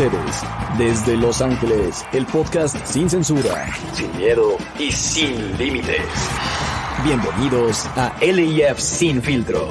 [0.00, 0.42] ustedes,
[0.78, 6.00] desde Los Ángeles, el podcast sin censura, sin miedo y sin límites.
[7.04, 9.68] Bienvenidos a LIF Sin Filtro.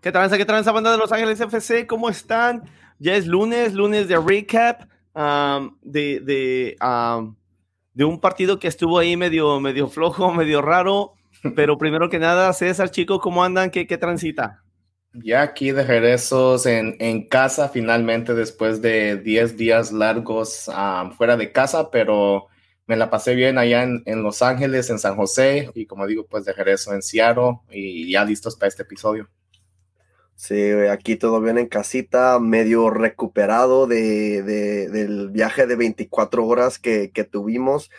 [0.00, 1.86] ¿Qué tranza, qué tranza, banda de Los Ángeles FC?
[1.86, 2.62] ¿Cómo están?
[2.98, 4.84] Ya es lunes, lunes de recap
[5.14, 7.36] um, de, de, um,
[7.92, 11.12] de un partido que estuvo ahí medio, medio flojo, medio raro.
[11.54, 13.70] Pero primero que nada, César, chicos, ¿cómo andan?
[13.70, 14.62] ¿Qué, qué transita?
[15.12, 20.70] Ya aquí de regresos en, en, casa finalmente después de 10 días largos
[21.16, 22.46] fuera de casa, pero
[22.86, 26.26] me la pasé bien allá en, en, Los Ángeles, en San José y como digo,
[26.26, 29.28] pues de regreso en Seattle y ya listos para este episodio.
[30.36, 36.78] Sí, aquí todo bien en casita, medio recuperado de, de, del viaje de 24 horas
[36.78, 37.90] que, que tuvimos.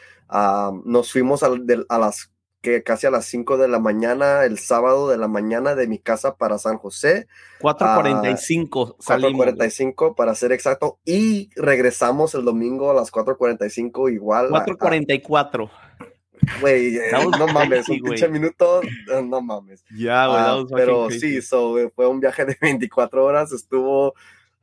[0.86, 1.50] Nos fuimos a,
[1.90, 2.32] a las
[2.62, 5.98] que casi a las 5 de la mañana, el sábado de la mañana de mi
[5.98, 7.28] casa para San José.
[7.60, 9.48] 4.45 uh, salimos.
[9.48, 11.00] 4.45 para ser exacto.
[11.04, 14.50] Y regresamos el domingo a las 4.45 igual.
[14.50, 15.70] 4.44.
[16.60, 18.82] Güey, eh, no mames, un pinche minuto,
[19.24, 19.84] no mames.
[19.96, 24.16] Ya, güey, uh, Pero sí, so, fue un viaje de 24 horas, estuvo,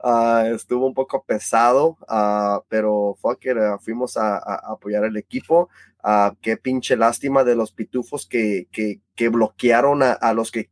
[0.02, 5.68] uh, estuvo un poco pesado, uh, pero fuck it, fuimos a, a, apoyar el equipo.
[6.40, 10.70] Qué pinche lástima de los pitufos que, que, que bloquearon a, a los que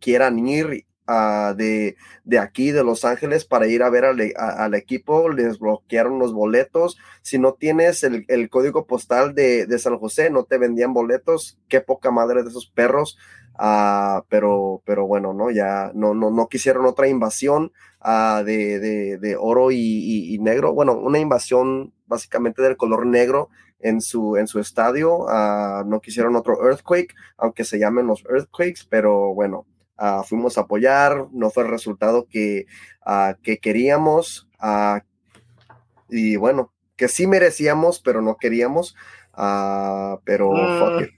[0.00, 4.64] quieran ir Uh, de, de, aquí, de Los Ángeles, para ir a ver al, a,
[4.64, 6.96] al, equipo, les bloquearon los boletos.
[7.20, 11.58] Si no tienes el, código postal de, San José, no te vendían boletos.
[11.68, 13.18] Qué poca madre de esos perros.
[13.58, 17.70] Uh, pero, pero bueno, no, ya no, no, no quisieron otra invasión
[18.02, 20.72] uh, de, de, oro y, y, negro.
[20.72, 23.50] Bueno, una invasión básicamente del color negro
[23.84, 25.26] en su, en su estadio.
[25.86, 29.66] no quisieron otro earthquake, aunque se llamen los earthquakes, pero bueno.
[29.96, 32.66] Uh, fuimos a apoyar, no fue el resultado que,
[33.06, 34.98] uh, que queríamos uh,
[36.08, 38.96] y bueno, que sí merecíamos, pero no queríamos,
[40.24, 41.10] pero fuck it.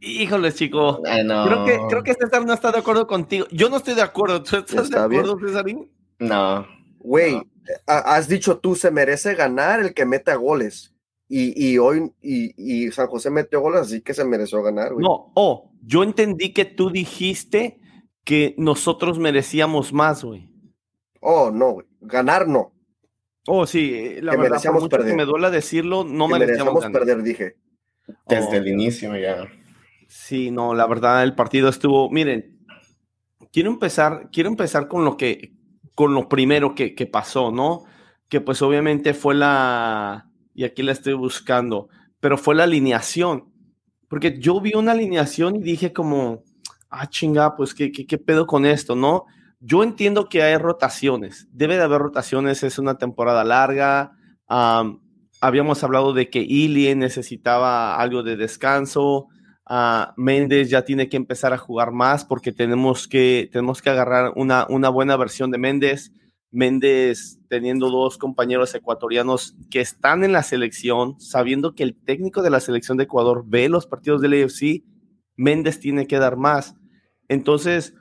[0.00, 1.00] Híjole, chico.
[1.02, 3.46] Creo que, creo que César no está de acuerdo contigo.
[3.52, 4.42] Yo no estoy de acuerdo.
[4.42, 5.90] ¿Tú estás de acuerdo, Césarín?
[6.18, 6.66] No.
[6.98, 7.44] Güey, no.
[7.86, 10.92] has dicho tú, se merece ganar el que meta goles.
[11.30, 15.04] Y, y, hoy, y, y, San José metió goles, así que se mereció ganar, güey.
[15.04, 17.80] No, oh, yo entendí que tú dijiste
[18.24, 20.50] que nosotros merecíamos más, güey.
[21.20, 21.86] Oh, no, güey.
[22.00, 22.72] Ganar no.
[23.46, 25.10] Oh, sí, eh, la que verdad, por mucho perder.
[25.10, 27.56] que me duela decirlo, no que merecíamos, merecíamos perder, dije.
[28.26, 28.60] Desde oh.
[28.60, 29.48] el inicio ya.
[30.06, 32.58] Sí, no, la verdad, el partido estuvo, miren,
[33.52, 35.52] quiero empezar, quiero empezar con lo que,
[35.94, 37.84] con lo primero que, que pasó, ¿no?
[38.30, 40.27] Que pues obviamente fue la,
[40.58, 41.88] y aquí la estoy buscando,
[42.18, 43.44] pero fue la alineación,
[44.08, 46.42] porque yo vi una alineación y dije como,
[46.90, 49.26] ah, chinga, pues qué, qué, qué pedo con esto, ¿no?
[49.60, 54.16] Yo entiendo que hay rotaciones, debe de haber rotaciones, es una temporada larga,
[54.50, 54.98] um,
[55.40, 59.28] habíamos hablado de que Ilie necesitaba algo de descanso,
[59.70, 64.32] uh, Méndez ya tiene que empezar a jugar más porque tenemos que, tenemos que agarrar
[64.34, 66.10] una, una buena versión de Méndez.
[66.50, 72.50] Méndez teniendo dos compañeros ecuatorianos que están en la selección, sabiendo que el técnico de
[72.50, 74.84] la selección de Ecuador ve los partidos del AFC,
[75.36, 76.74] Méndez tiene que dar más.
[77.28, 77.94] Entonces,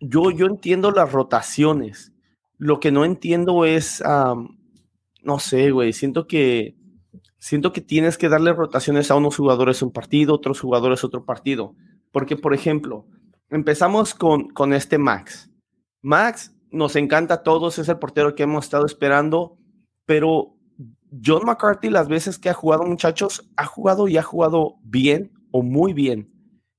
[0.00, 2.12] yo, yo entiendo las rotaciones.
[2.58, 4.58] Lo que no entiendo es, um,
[5.22, 6.76] no sé, güey, siento que,
[7.38, 11.74] siento que tienes que darle rotaciones a unos jugadores un partido, otros jugadores otro partido.
[12.12, 13.06] Porque, por ejemplo,
[13.50, 15.50] empezamos con, con este Max.
[16.02, 19.56] Max nos encanta a todos, es el portero que hemos estado esperando,
[20.06, 20.56] pero
[21.24, 25.62] John McCarthy las veces que ha jugado muchachos, ha jugado y ha jugado bien o
[25.62, 26.30] muy bien.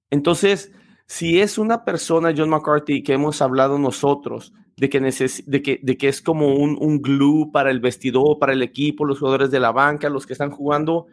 [0.09, 0.71] Entonces,
[1.07, 5.97] si es una persona, John McCarthy, que hemos hablado nosotros, de que, de que, de
[5.97, 9.59] que es como un, un glue para el vestidor, para el equipo, los jugadores de
[9.59, 11.07] la banca, los que están jugando,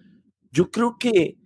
[0.50, 1.38] yo creo que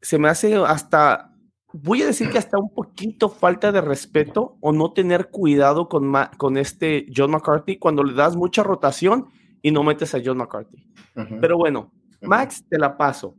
[0.00, 1.33] se me hace hasta
[1.74, 6.12] voy a decir que hasta un poquito falta de respeto o no tener cuidado con,
[6.36, 9.26] con este John McCarthy cuando le das mucha rotación
[9.60, 10.86] y no metes a John McCarthy.
[11.16, 11.40] Uh -huh.
[11.40, 11.92] Pero bueno,
[12.22, 13.34] Max, te la paso.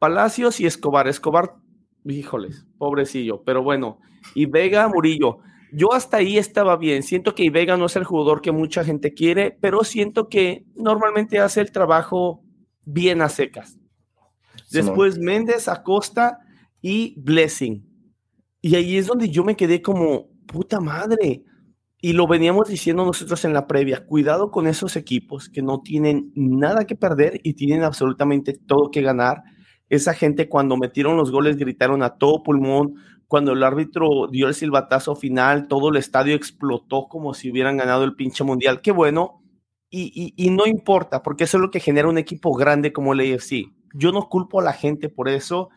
[0.00, 1.06] Palacios y Escobar.
[1.06, 1.54] Escobar,
[2.04, 4.00] híjoles, pobrecillo, pero bueno.
[4.34, 5.38] Y Vega, Murillo.
[5.72, 7.04] Yo hasta ahí estaba bien.
[7.04, 11.38] Siento que Vega no es el jugador que mucha gente quiere, pero siento que normalmente
[11.38, 12.42] hace el trabajo
[12.84, 13.78] bien a secas.
[14.72, 16.40] Después Méndez, Acosta
[16.88, 17.84] y Blessing.
[18.60, 21.42] Y ahí es donde yo me quedé como, puta madre.
[22.00, 26.30] Y lo veníamos diciendo nosotros en la previa, cuidado con esos equipos que no tienen
[26.36, 29.42] nada que perder y tienen absolutamente todo que ganar.
[29.88, 32.94] Esa gente cuando metieron los goles gritaron a todo pulmón,
[33.26, 38.04] cuando el árbitro dio el silbatazo final, todo el estadio explotó como si hubieran ganado
[38.04, 38.80] el pinche mundial.
[38.80, 39.42] Qué bueno.
[39.90, 43.34] Y, y, no importa, porque eso es lo que genera un equipo grande como el
[43.34, 43.72] AFC.
[43.92, 45.70] Yo no culpo a la gente por eso,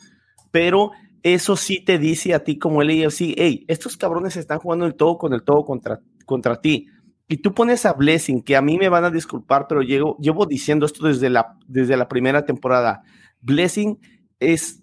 [0.52, 0.92] pero
[1.24, 4.96] eso sí te dice a ti como el AFC, hey, estos cabrones están jugando el
[4.96, 6.88] todo con el todo contra, contra ti.
[7.28, 10.46] Y tú pones a Blessing, que a mí me van a disculpar, pero llevo, llevo
[10.46, 13.04] diciendo esto desde la, desde la primera temporada.
[13.42, 14.00] Blessing
[14.40, 14.82] es,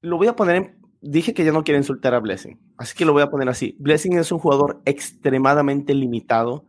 [0.00, 3.04] lo voy a poner en, dije que ya no quiero insultar a Blessing, así que
[3.04, 3.76] lo voy a poner así.
[3.80, 6.64] Blessing es un jugador extremadamente limitado.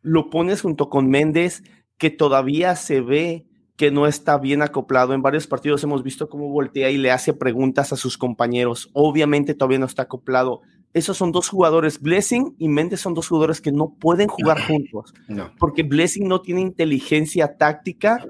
[0.00, 1.64] Lo pones junto con Méndez,
[1.96, 3.47] que todavía se ve
[3.78, 5.14] que no está bien acoplado.
[5.14, 8.90] En varios partidos hemos visto cómo voltea y le hace preguntas a sus compañeros.
[8.92, 10.62] Obviamente todavía no está acoplado.
[10.92, 15.14] Esos son dos jugadores, Blessing y Méndez son dos jugadores que no pueden jugar juntos,
[15.58, 18.26] porque Blessing no tiene inteligencia táctica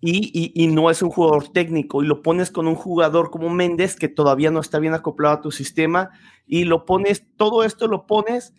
[0.00, 4.08] y, no es un jugador técnico y lo pones con un jugador como Méndez que
[4.08, 6.10] todavía no está bien acoplado a tu sistema
[6.46, 8.52] y lo pones, todo esto lo pones,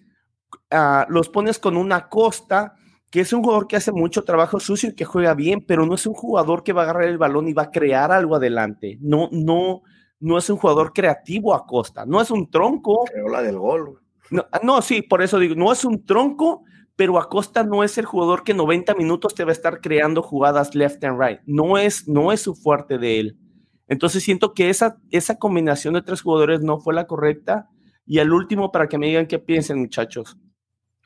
[0.71, 2.78] uh, los pones con una costa
[3.09, 5.95] que es un jugador que hace mucho trabajo sucio y que juega bien, pero no
[5.95, 8.97] es un jugador que va a agarrar el balón y va a crear algo adelante.
[9.01, 9.81] No, no,
[10.19, 13.05] no es un jugador creativo a costa, no es un tronco.
[13.11, 13.99] Creo la del gol.
[14.31, 16.63] No, no, sí, por eso digo, no es un tronco,
[16.95, 20.75] pero Acosta no es el jugador que 90 minutos te va a estar creando jugadas
[20.75, 21.39] left and right.
[21.45, 23.37] No es, no es su fuerte de él.
[23.87, 27.69] Entonces siento que esa, esa combinación de tres jugadores no fue la correcta.
[28.05, 30.37] Y al último, para que me digan qué piensen, muchachos.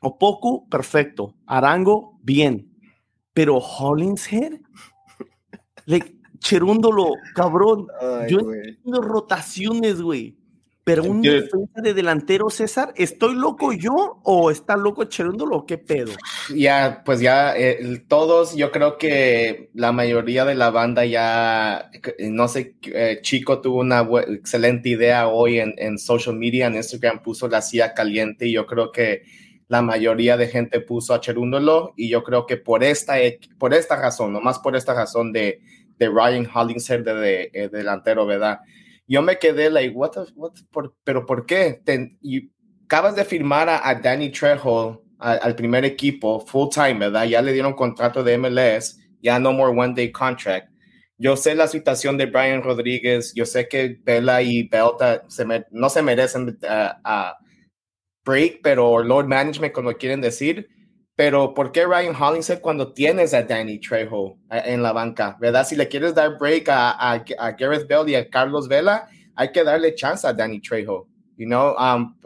[0.04, 1.34] Opoku, perfecto.
[1.46, 2.70] Arango, bien.
[3.32, 4.60] Pero Hollingshead,
[6.38, 7.88] Cherúndolo, cabrón.
[8.28, 10.36] yo entiendo rotaciones, güey.
[10.84, 15.64] Pero un defensa de delantero, César, ¿estoy loco yo o está loco Cherúndolo?
[15.64, 16.12] ¿Qué pedo?
[16.54, 22.48] Ya, pues ya, eh, todos, yo creo que la mayoría de la banda ya, no
[22.48, 27.48] sé, eh, Chico tuvo una excelente idea hoy en, en, social media, en Instagram puso
[27.48, 29.22] la silla caliente y yo creo que
[29.68, 33.14] la mayoría de gente puso a Cherúndolo y yo creo que por esta,
[33.58, 35.60] por esta razón, nomás por esta razón de,
[35.98, 38.60] de Ryan Hollingshead de, de, de delantero, ¿verdad?
[39.06, 40.52] yo me quedé like, what, what
[41.04, 41.80] pero ¿por qué?
[42.22, 42.50] y
[42.84, 47.24] acabas de firmar a, Danny Trejo al primer equipo full time, ¿verdad?
[47.24, 50.68] Ya le dieron contrato de MLS, ya no more one day contract.
[51.16, 55.22] Yo sé la situación de Brian Rodríguez, yo sé que Bella y Belta
[55.70, 57.38] no se merecen a
[58.24, 60.68] break, pero Lord Management, como quieren decir,
[61.16, 65.36] pero ¿por qué Ryan Hollingshead cuando tienes a Danny Trejo eh, en la banca?
[65.40, 65.66] ¿Verdad?
[65.66, 69.06] Si le quieres dar break a, a, Gareth Bell y a Carlos Vela,
[69.36, 71.08] hay que darle chance a Danny Trejo.
[71.36, 72.16] You know, um,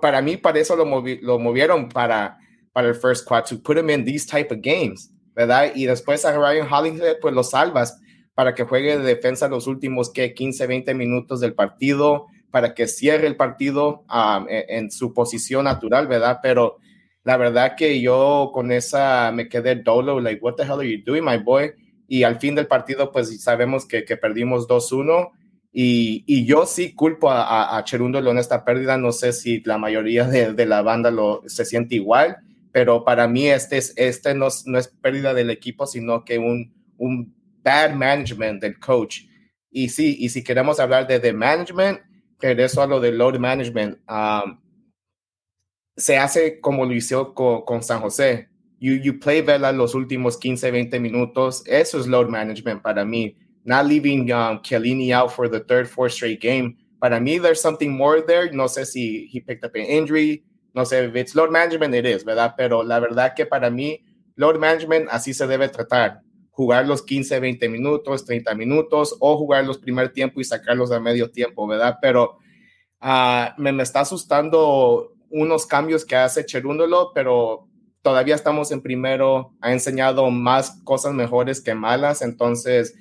[0.00, 0.84] para mí, para eso lo,
[1.22, 2.36] lo movieron para,
[2.72, 5.72] para el first quad, to put him in these type of games, ¿verdad?
[5.74, 7.98] Y después a Ryan Hollingshead, pues lo salvas
[8.34, 12.86] para que juegue de defensa los últimos que 15, 20 minutos del partido, para que
[12.86, 16.40] cierre el partido um, en, su posición natural, ¿verdad?
[16.42, 16.78] Pero
[17.22, 21.02] la verdad que yo con esa me quedé dolo, like, what the hell are you
[21.04, 21.72] doing, my boy?
[22.08, 25.30] Y al fin del partido, pues sabemos que, que perdimos 2-1.
[25.72, 28.96] Y, y, yo sí culpo a, a, Cherúndolo en esta pérdida.
[28.96, 32.38] No sé si la mayoría de, de, la banda lo, se siente igual,
[32.72, 36.74] pero para mí este, es, este no, no es pérdida del equipo, sino que un,
[36.96, 39.20] un bad management del coach.
[39.70, 42.00] Y sí, y si queremos hablar de, de management,
[42.40, 43.98] que eso a lo de load management.
[44.08, 44.58] Um,
[45.96, 48.48] se hace como lo hizo con, San José.
[48.80, 51.62] You, you play Vela los últimos 15, 20 minutos.
[51.66, 53.36] Eso es load management para mí.
[53.64, 54.60] Not leaving um,
[55.12, 56.78] out for the third, fourth straight game.
[57.00, 58.50] Para mí, there's something more there.
[58.52, 60.42] No sé si he picked up an injury.
[60.74, 62.54] No sé if it's load management, it is, ¿verdad?
[62.56, 64.02] Pero la verdad que para mí,
[64.36, 66.22] load management así se debe tratar.
[66.60, 71.00] Jugar los 15, 20 minutos, 30 minutos o jugar los primer tiempo y sacarlos a
[71.00, 71.96] medio tiempo, ¿verdad?
[72.02, 72.36] Pero
[73.00, 77.66] uh, me, me está asustando unos cambios que hace Cherúndolo, pero
[78.02, 82.94] todavía estamos en primero, ha enseñado más cosas mejores que malas, entonces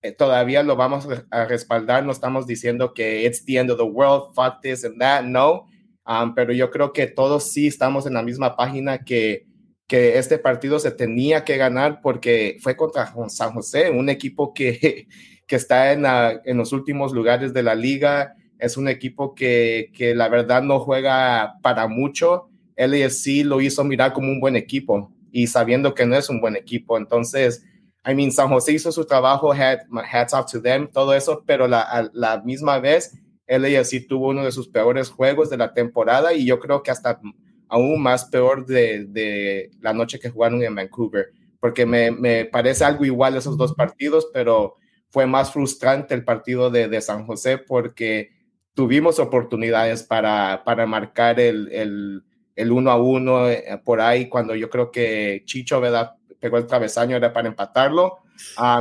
[0.00, 3.84] eh, todavía lo vamos a respaldar, no estamos diciendo que it's the end of the
[3.84, 5.68] world, fuck this and that, no,
[6.06, 9.51] um, pero yo creo que todos sí estamos en la misma página que,
[9.86, 15.06] que este partido se tenía que ganar porque fue contra San José, un equipo que,
[15.46, 16.04] que está en,
[16.44, 20.78] en los últimos lugares de la liga, es un equipo que, que la verdad no
[20.78, 22.48] juega para mucho.
[22.76, 26.54] LAFC lo hizo mirar como un buen equipo y sabiendo que no es un buen
[26.54, 26.96] equipo.
[26.96, 27.64] Entonces,
[28.06, 32.08] I mean, San José hizo su trabajo, hats off to them, todo eso, pero la,
[32.12, 36.60] la misma vez, LAFC tuvo uno de sus peores juegos de la temporada y yo
[36.60, 37.20] creo que hasta
[37.72, 42.84] aún más peor de, de la noche que jugaron en Vancouver, porque me, me, parece
[42.84, 44.76] algo igual esos dos partidos, pero
[45.08, 48.30] fue más frustrante el partido de, de San José porque
[48.74, 52.22] tuvimos oportunidades para, para marcar el, el,
[52.56, 56.12] el uno a uno eh, por ahí, cuando yo creo que Chicho ¿verdad?
[56.40, 58.18] pegó el travesaño, era para empatarlo.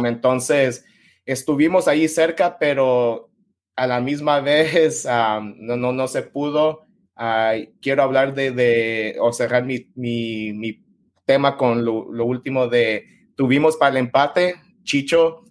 [0.04, 0.84] entonces,
[1.26, 3.30] estuvimos ahí cerca, pero
[3.78, 6.91] a la misma vez no, no, no se pudo.
[7.82, 10.84] Quiero hablar de, de o cerrar mi, mi, mi
[11.26, 14.56] tema con lo, lo, último de tuvimos para el empate.
[14.84, 15.44] Chicho,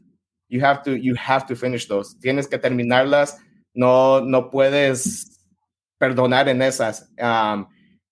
[0.48, 2.18] you have to, you have to finish those.
[2.20, 3.38] Tienes que terminarlas.
[3.72, 5.46] No, no puedes
[5.98, 7.08] perdonar en esas.
[7.18, 7.66] Um,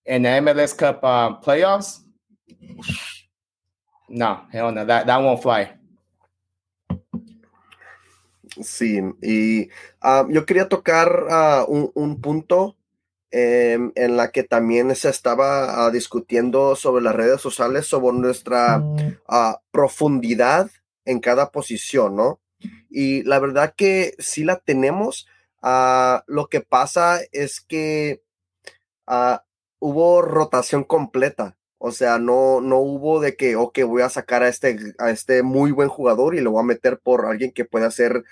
[0.04, 2.04] en MLS Cup uh, playoffs,
[4.08, 5.74] no, hell no, that, that won't fly.
[8.62, 9.68] Sí, y
[10.02, 12.77] uh, yo quería tocar uh, un, un, punto
[13.30, 18.82] eh, en la que también se estaba uh, discutiendo sobre las redes sociales, sobre nuestra
[19.70, 20.70] profundidad
[21.04, 22.40] en cada posición, ¿no?
[22.90, 25.26] Y la verdad que sí la tenemos.
[26.26, 28.22] lo que pasa es que
[29.78, 31.56] hubo rotación completa.
[31.78, 35.44] O sea, no, no hubo de que, ok, voy a sacar a este, a este
[35.44, 38.24] muy buen jugador y lo voy a meter por alguien que pueda hacer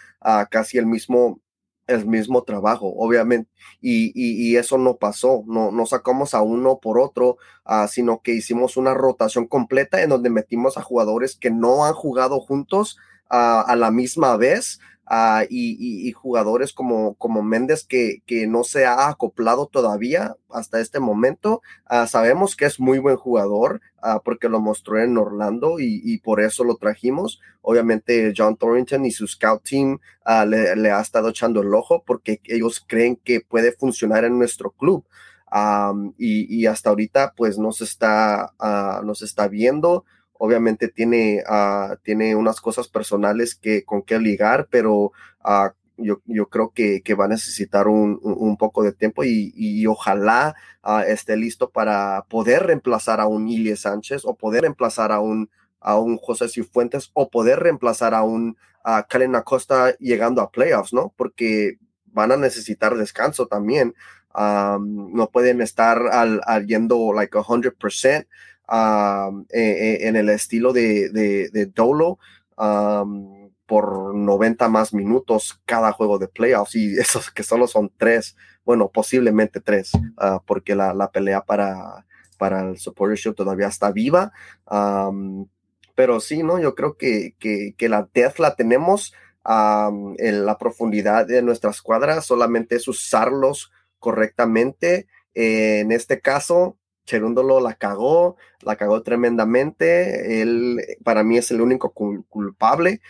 [0.51, 1.41] casi el mismo,
[1.87, 3.51] el mismo trabajo, obviamente.
[3.81, 5.45] Y, y, y, eso no pasó.
[5.47, 10.11] No, no sacamos a uno por otro, uh, sino que hicimos una rotación completa en
[10.11, 12.97] donde metimos a jugadores que no han jugado juntos
[13.31, 18.87] uh, a la misma vez Uh, y, jugadores como, como Méndez que, que, no se
[18.87, 21.63] ha acoplado todavía hasta este momento.
[21.89, 26.19] Uh, sabemos que es muy buen jugador uh, porque lo mostró en Orlando y, y,
[26.19, 27.41] por eso lo trajimos.
[27.63, 30.01] Obviamente John Thornton y su scout team
[30.49, 34.73] le, le, ha estado echando el ojo porque ellos creen que puede funcionar en nuestro
[34.73, 35.05] club.
[36.19, 38.53] Y, y, hasta ahorita pues no está,
[39.05, 40.05] no se está viendo
[40.39, 45.13] obviamente tiene, uh, tiene unas cosas personales que, con que ligar, pero
[45.45, 50.55] uh, yo, yo, creo que, va a necesitar un, un poco de tiempo y, ojalá
[50.85, 55.51] uh, esté listo para poder reemplazar a un Ilie Sánchez o poder reemplazar a un,
[55.81, 60.93] a un José Cifuentes o poder reemplazar a un a Kalen Acosta llegando a playoffs,
[60.93, 61.13] ¿no?
[61.17, 63.95] Porque van a necesitar descanso también.
[64.33, 68.27] Um, no pueden estar al, al yendo like 100%.
[68.69, 72.19] Eh, eh, en el estilo de, de, Dolo
[73.67, 78.89] por 90 más minutos cada juego de playoffs y esos que solo son tres, bueno,
[78.89, 82.07] posiblemente tres, ah, porque la, la, pelea para,
[82.39, 84.33] para el Supporter Shield todavía está viva.
[85.95, 86.59] pero sí, ¿no?
[86.59, 92.21] Yo creo que, que, que la Death la tenemos en la profundidad de nuestra escuadra,
[92.21, 93.71] solamente es usarlos
[94.01, 95.07] correctamente.
[95.35, 96.77] en este caso,
[97.07, 100.43] Cherúndolo la cagó, la cagó tremendamente.
[100.43, 103.01] Él para mí es el único culpable.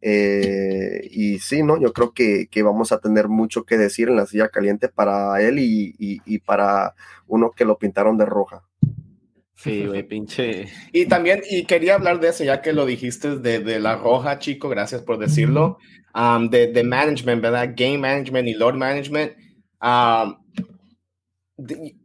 [0.00, 1.80] Eh, y sí, ¿no?
[1.80, 5.40] Yo creo que, que, vamos a tener mucho que decir en la silla caliente para
[5.40, 6.94] él y, y, para
[7.26, 8.64] uno que lo pintaron de roja.
[9.54, 10.68] Sí, güey, pinche.
[10.92, 14.38] Y también, y quería hablar de eso, ya que lo dijiste de, de la roja,
[14.38, 15.78] chico, gracias por decirlo.
[16.50, 17.74] de, de, management, ¿verdad?
[17.76, 19.32] Game management y Lord management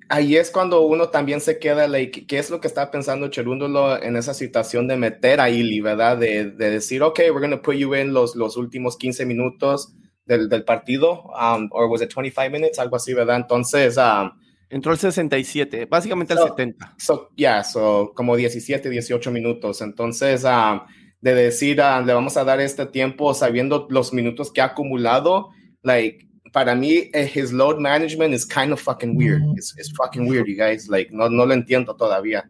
[0.10, 4.02] ahí es cuando uno también se queda, like, ¿qué es lo que está pensando Cherúndolo
[4.02, 6.18] en esa situación de meter a Ili, verdad?
[6.18, 9.94] De, de decir, ok, we're going to put you in los, los últimos 15 minutos
[10.26, 13.38] del, del partido, um, or was it 25 minutes, algo así, ¿verdad?
[13.38, 14.32] Entonces, um,
[14.70, 16.96] entró el 67, básicamente el 70.
[16.98, 19.82] So, yeah, so como 17, 18 minutos.
[19.82, 20.82] Entonces, um,
[21.22, 25.50] de decir, uh, le vamos a dar este tiempo sabiendo los minutos que ha acumulado,
[25.82, 29.44] like, para mí, eh, his load management is kind of fucking weird.
[29.58, 30.88] It's, it's fucking weird, you guys.
[30.88, 32.50] Like, no, no lo entiendo todavía.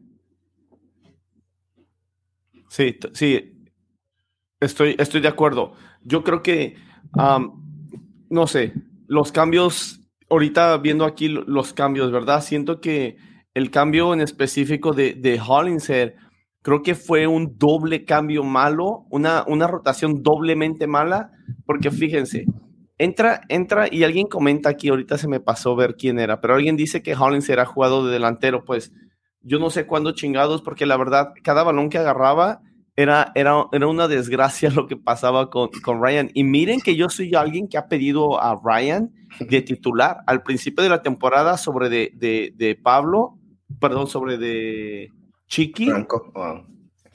[2.70, 3.66] Sí, sí.
[4.60, 5.74] Estoy, estoy de acuerdo.
[6.04, 6.76] Yo creo que,
[8.30, 8.74] no sé,
[9.08, 12.44] los cambios, ahorita viendo aquí los cambios, ¿verdad?
[12.44, 13.18] Siento que
[13.56, 16.14] el cambio en específico de, de Hollingshead,
[16.62, 21.32] creo que fue un doble cambio malo, una, una rotación doblemente mala,
[21.66, 22.46] porque fíjense,
[22.98, 26.78] entra, entra y alguien comenta aquí, ahorita se me pasó ver quién era, pero alguien
[26.78, 28.92] dice que Hollins era jugado de delantero, pues
[29.42, 32.62] yo no sé cuándo chingados, porque la verdad, cada balón que agarraba
[32.96, 36.32] era, era, era una desgracia lo que pasaba con, con Ryan.
[36.34, 40.84] Y miren que yo soy alguien que ha pedido a Ryan de titular al principio
[40.84, 43.38] de la temporada sobre de, de, de Pablo,
[43.80, 45.12] perdón, sobre de
[45.48, 45.90] Chiqui.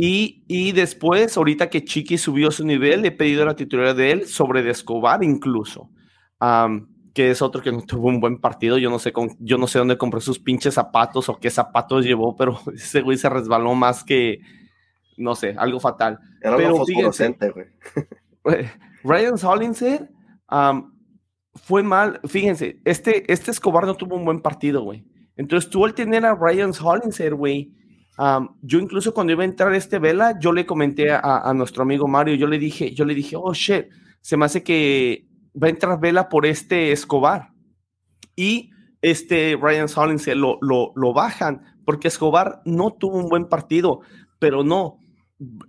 [0.03, 4.63] Y, después, ahorita que Chiqui subió su nivel, he pedido la titularidad de él sobre
[4.63, 5.91] de Escobar incluso,
[7.13, 8.79] que es otro que no tuvo un buen partido.
[8.79, 12.07] Yo no sé con, yo no sé dónde compró sus pinches zapatos o qué zapatos
[12.07, 14.41] llevó, pero ese güey se resbaló más que,
[15.19, 16.19] no sé, algo fatal.
[16.41, 17.37] Era pero fíjense,
[18.43, 18.65] güey.
[19.05, 20.09] Ryan Hollingshead,
[21.57, 22.21] fue mal.
[22.25, 25.05] Fíjense, este, este Escobar no tuvo un buen partido, güey.
[25.37, 27.75] Entonces tú al tener a Ryan Hollinger, güey,
[28.63, 32.35] yo incluso cuando iba a entrar este Vela, yo le comenté a, nuestro amigo Mario,
[32.35, 33.87] yo le dije, yo le dije, oh shit,
[34.21, 35.27] se me hace que
[35.61, 37.53] va a entrar Vela por este Escobar.
[38.37, 38.71] Y
[39.03, 44.01] este Ryan Hollinger lo, lo, bajan, porque Escobar no tuvo un buen partido,
[44.39, 44.99] pero no,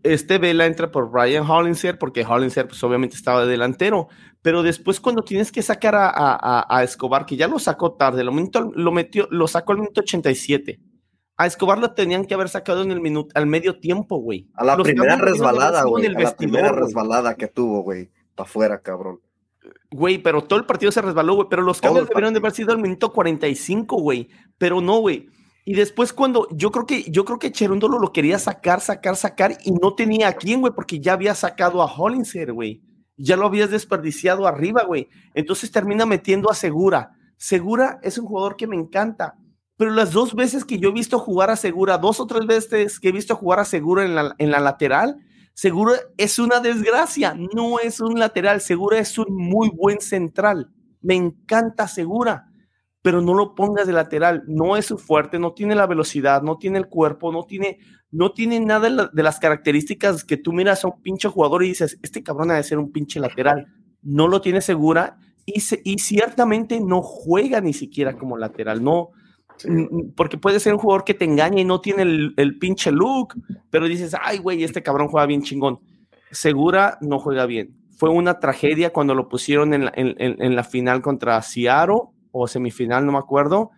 [0.03, 4.09] este Vela entra por Ryan Hollinger, porque Hollinger pues obviamente estaba delantero,
[4.41, 8.33] pero después cuando tienes que sacar a, Escobar, que ya lo sacó tarde, lo,
[8.75, 10.90] lo, metió, lo sacó al minuto 87.
[11.41, 14.47] A Escobar lo tenían que haber sacado en el minuto, al medio tiempo, güey.
[14.53, 16.05] A la primera resbalada, güey.
[16.05, 18.11] A la primera resbalada que tuvo, güey.
[18.35, 19.19] Para afuera, cabrón.
[19.89, 21.47] Güey, pero todo el partido se resbaló, güey.
[21.49, 24.29] Pero los cambios deberían de haber sido al minuto 45, güey.
[24.59, 25.29] Pero no, güey.
[25.65, 29.57] Y después cuando yo creo que yo creo que Cherundolo lo quería sacar, sacar, sacar
[29.63, 32.83] y no tenía a quién, güey, porque ya había sacado a Hollinger, güey
[33.21, 35.07] ya lo habías desperdiciado arriba, güey.
[35.33, 37.11] Entonces termina metiendo a Segura.
[37.37, 39.35] Segura es un jugador que me encanta,
[39.81, 42.99] pero las dos veces que yo he visto jugar a Segura, dos o tres veces
[42.99, 45.17] que he visto jugar a Segura en la, en la lateral,
[45.55, 50.69] Segura es una desgracia, no es un lateral, Segura es un muy buen central.
[51.01, 52.51] Me encanta Segura
[53.01, 56.59] pero no lo pongas de lateral, no es su fuerte, no tiene la velocidad, no
[56.59, 57.79] tiene el cuerpo, no tiene,
[58.11, 61.97] no tiene nada de, las características que tú miras a un pinche jugador y dices,
[62.03, 63.65] este cabrón ha de ser un pinche lateral,
[64.03, 69.09] no lo tiene segura y, y ciertamente no juega ni siquiera como lateral, no,
[70.15, 73.35] porque puede ser un jugador que te engaña y no tiene el, pinche look,
[73.69, 75.79] pero dices, ay, güey, este cabrón juega bien chingón.
[76.31, 77.75] Segura no juega bien.
[77.97, 83.05] Fue una tragedia cuando lo pusieron en la, en la final contra Seattle o semifinal,
[83.05, 83.71] no me acuerdo,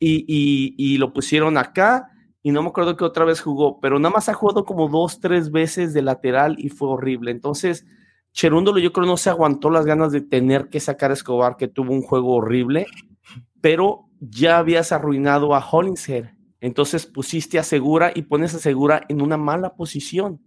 [0.00, 2.10] y, lo pusieron acá
[2.42, 5.20] y no me acuerdo que otra vez jugó, pero nada más ha jugado como dos,
[5.20, 7.30] tres veces de lateral y fue horrible.
[7.30, 7.84] Entonces,
[8.32, 11.66] Cherúndolo yo creo no se aguantó las ganas de tener que sacar a Escobar, que
[11.66, 12.86] tuvo un juego horrible,
[13.60, 16.34] pero ya habías arruinado a Hollinger.
[16.60, 20.40] Entonces pusiste a Segura y pones a Segura en una mala posición.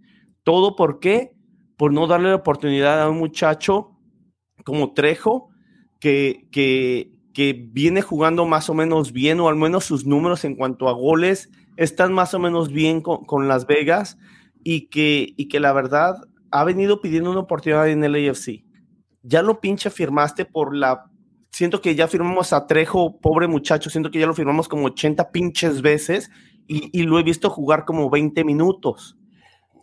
[0.44, 1.32] ¿Todo por qué?
[1.78, 3.98] Por no darle la oportunidad a un muchacho
[4.66, 5.50] como Trejo,
[6.00, 10.56] que, que, que viene jugando más o menos bien, o al menos sus números en
[10.56, 14.18] cuanto a goles están más o menos bien con, Las Vegas,
[14.64, 16.16] y que, y que la verdad
[16.52, 18.64] ha venido pidiendo una oportunidad en el AFC.
[19.24, 21.11] Ya lo pinche firmaste por la...
[21.52, 25.32] Siento que ya firmamos a Trejo, pobre muchacho, siento que ya lo firmamos como 80
[25.32, 26.30] pinches veces
[26.68, 29.18] y, y lo he visto jugar como 20 minutos.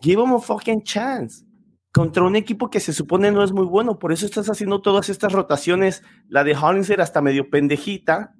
[0.01, 1.45] Give him a fucking chance
[1.93, 3.99] contra un equipo que se supone no es muy bueno.
[3.99, 6.03] Por eso estás haciendo todas estas rotaciones.
[6.29, 8.35] La de Hollinger hasta medio pendejita.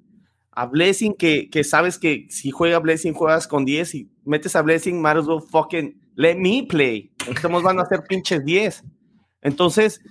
[0.51, 4.61] A Blessing, que, que sabes que si juega Blessing, juegas con 10 y metes a
[4.61, 7.11] Blessing, might as well fucking let me play.
[7.29, 8.83] Estamos van a hacer pinches 10.
[9.41, 10.01] Entonces,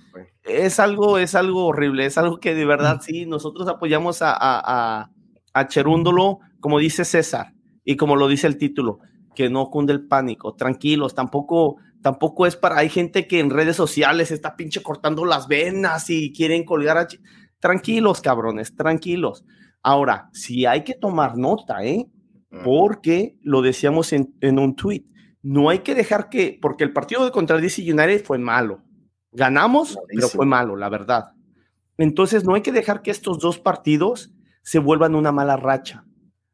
[0.43, 2.05] es algo, es algo horrible.
[2.05, 5.11] Es algo que de verdad sí, nosotros apoyamos a, a,
[5.53, 8.99] a Cherúndolo, como dice César, y como lo dice el título,
[9.35, 10.55] que no cunde el pánico.
[10.55, 15.47] Tranquilos, tampoco Tampoco es para, hay gente que en redes sociales está pinche cortando las
[15.47, 17.07] venas y quieren colgar a...
[17.59, 19.43] Tranquilos, cabrones, tranquilos.
[19.83, 22.07] Ahora, si hay que tomar nota, ¿eh?
[22.63, 25.03] Porque lo decíamos en, un tweet,
[25.43, 28.81] no hay que dejar que, porque el partido de contra DC United fue malo.
[29.31, 31.33] Ganamos, pero fue malo, la verdad.
[31.97, 36.05] Entonces, no hay que dejar que estos dos partidos se vuelvan una mala racha.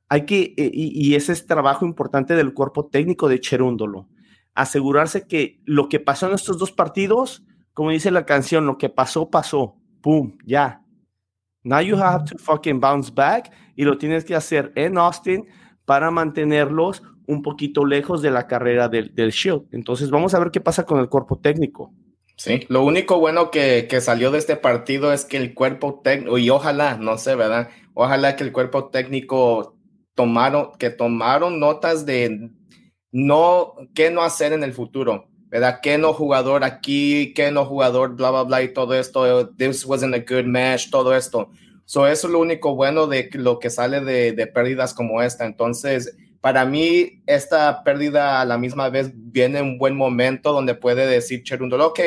[0.09, 4.07] Hay que, eh, y, y ese es trabajo importante del cuerpo técnico de Cherúndolo
[4.55, 8.89] asegurarse que lo que pasó en estos dos partidos, como dice la canción, lo que
[8.89, 9.75] pasó, pasó.
[10.01, 10.81] Pum, ya.
[11.63, 15.45] Now you have to fucking bounce back y lo tienes que hacer en Austin
[15.83, 19.67] para mantenerlos un poquito lejos de la carrera del, del Shield.
[19.71, 21.93] Entonces vamos a ver qué pasa con el cuerpo técnico.
[22.37, 26.37] Sí, lo único bueno que, que salió de este partido es que el cuerpo técnico,
[26.37, 27.69] y ojalá, no sé, ¿verdad?
[27.93, 29.77] Ojalá que el cuerpo técnico
[30.15, 32.51] tomaron, que tomaron notas de,
[33.11, 35.79] no, qué no hacer en el futuro, ¿verdad?
[35.81, 40.13] ¿Qué no jugador aquí, qué no jugador, bla, bla, bla, y todo esto, this wasn't
[40.13, 41.49] a good match, todo esto.
[41.85, 45.45] So, eso es lo único bueno de lo que sale de, de pérdidas como esta.
[45.45, 50.75] Entonces, para mí, esta pérdida a la misma vez viene en un buen momento donde
[50.75, 51.99] puede decir Cherundolo, ok,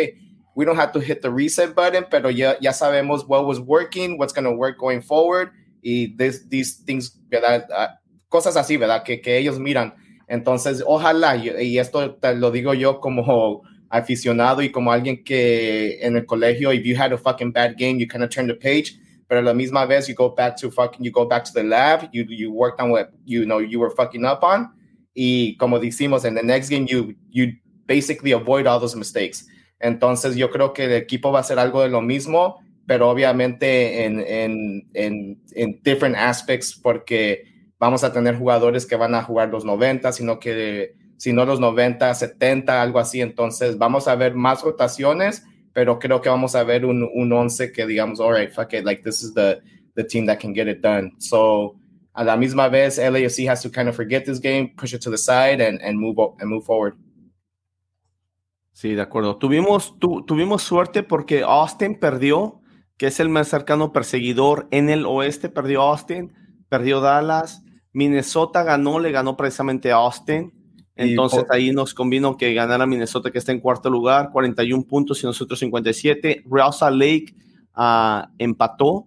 [0.55, 4.17] we don't have to hit the reset button, pero ya, ya sabemos what was working,
[4.17, 5.51] what's going to work going forward,
[5.83, 7.67] y this, these things, ¿verdad?
[7.77, 7.99] Ah,
[8.29, 9.03] cosas así, ¿verdad?
[9.03, 9.93] Que, que ellos miran.
[10.29, 16.17] Entonces, ojalá, y, esto te lo digo yo como aficionado y como alguien que en
[16.17, 19.01] el colegio, if you had a fucking bad game, you kind of turn the page,
[19.29, 21.63] pero a la misma vez, you go back to fucking, you go back to the
[21.63, 24.73] lab, you, you worked on what, you know, you were fucking up on,
[25.15, 27.53] y como decimos, en the next game, you, you
[27.87, 29.47] basically avoid all those mistakes.
[29.81, 34.05] Entonces, yo creo que el equipo va a hacer algo de lo mismo, pero obviamente
[34.05, 37.45] en, en, en, en different aspects porque
[37.79, 41.61] vamos a tener jugadores que van a jugar los 90, sino que si no los
[41.61, 43.21] 90, 70, algo así.
[43.21, 45.45] Entonces vamos a ver más rotaciones,
[45.79, 48.85] pero creo que vamos a ver un, un 11 que digamos, all right, fuck it,
[48.85, 49.63] like this is the,
[49.95, 51.13] the team that can get it done.
[51.19, 51.77] So
[52.15, 55.09] a la misma vez, LAFC has to kind of forget this game, push it to
[55.09, 56.97] the side and, and, move, and move forward.
[58.73, 59.37] Sí, de acuerdo.
[59.37, 62.61] Tuvimos, tu, tuvimos suerte porque Austin perdió
[62.97, 66.33] que es el más cercano perseguidor en el oeste, perdió Austin,
[66.69, 67.63] perdió Dallas,
[67.93, 70.53] Minnesota ganó, le ganó precisamente a Austin.
[70.99, 75.27] Entonces ahí nos convino que ganara Minnesota, que está en cuarto lugar, 41 puntos y
[75.27, 76.45] nosotros 57.
[76.51, 77.35] Real Salt Lake
[77.77, 79.07] uh, empató,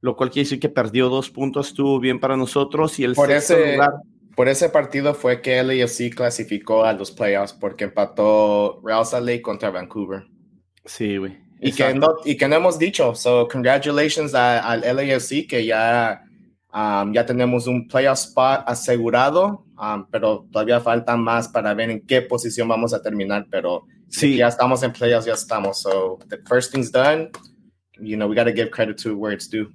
[0.00, 2.98] lo cual quiere decir que perdió dos puntos, estuvo bien para nosotros.
[2.98, 3.92] Y el por ese, lugar,
[4.34, 9.42] por ese partido fue que LAFC clasificó a los playoffs, porque empató Real Salt Lake
[9.42, 10.24] contra Vancouver.
[10.84, 11.38] Sí, güey.
[11.60, 13.14] Y que, no, y que no hemos dicho.
[13.14, 16.24] So, congratulations al LAFC que ya,
[16.72, 22.06] um, ya tenemos un playoff spot asegurado, um, pero todavía falta más para ver en
[22.06, 23.46] qué posición vamos a terminar.
[23.50, 24.36] Pero sí.
[24.36, 25.80] ya estamos en playoffs, ya estamos.
[25.80, 27.30] So, the first thing's done.
[28.00, 29.68] You know, we got to give credit to where it's due.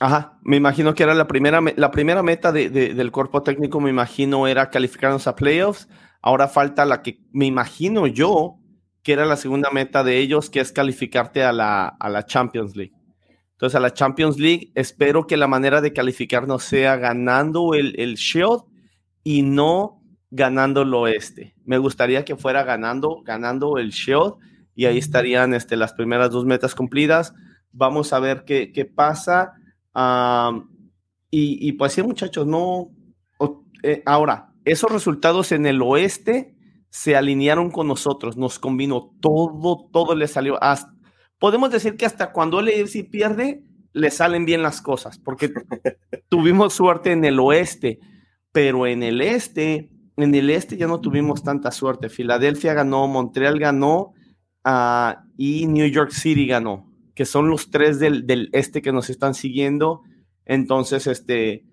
[0.00, 3.80] Ajá, me imagino que era la primera, la primera meta de, de, del cuerpo técnico,
[3.80, 5.88] me imagino, era calificarnos a playoffs.
[6.20, 8.58] Ahora falta la que me imagino yo
[9.02, 12.76] que era la segunda meta de ellos, que es calificarte a la, a la Champions
[12.76, 12.94] League.
[13.62, 18.16] Entonces, a la Champions League, espero que la manera de calificarnos sea ganando el, el
[18.16, 18.62] Shield
[19.22, 21.54] y no ganando el oeste.
[21.64, 24.34] Me gustaría que fuera ganando, ganando el Shield
[24.74, 27.34] y ahí estarían este, las primeras dos metas cumplidas.
[27.70, 29.52] Vamos a ver qué, qué pasa.
[31.30, 32.90] y, y, pues sí, muchachos, no.
[33.84, 36.56] Eh, ahora, esos resultados en el oeste
[36.90, 40.60] se alinearon con nosotros, nos combinó todo, todo le salió.
[40.60, 40.91] Hasta,
[41.42, 45.50] podemos decir que hasta cuando LAFC pierde, le salen bien las cosas, porque
[46.28, 47.98] tuvimos suerte en el oeste,
[48.52, 52.08] pero en el este, en el este ya no tuvimos tanta suerte.
[52.08, 54.12] Filadelfia ganó, Montreal ganó
[54.64, 59.10] uh, y New York City ganó, que son los tres del, del este que nos
[59.10, 60.02] están siguiendo.
[60.44, 61.64] Entonces, este,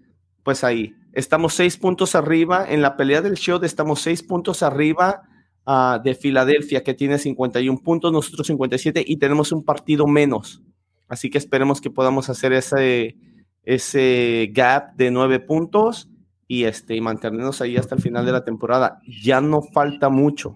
[0.42, 2.66] pues ahí, Estamos seis puntos arriba.
[2.68, 5.24] En la pelea del show estamos seis puntos arriba
[5.66, 10.62] uh, de Filadelfia, que tiene 51 puntos, nosotros 57, y tenemos un partido menos.
[11.08, 13.18] Así que esperemos que podamos hacer ese,
[13.64, 16.10] ese gap de nueve puntos
[16.48, 19.00] y, este, y mantenernos ahí hasta el final de la temporada.
[19.24, 20.56] Ya no falta mucho.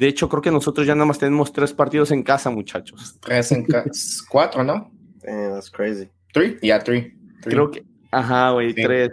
[0.00, 3.18] De hecho, creo que nosotros ya nada más tenemos tres partidos en casa, muchachos.
[3.20, 3.90] Tres en casa.
[4.30, 4.90] Cuatro, ¿no?
[5.22, 6.08] that's crazy.
[6.32, 6.58] Three?
[6.62, 7.14] Yeah, three.
[7.42, 8.82] Creo que, ajá, güey, sí.
[8.82, 9.10] tres.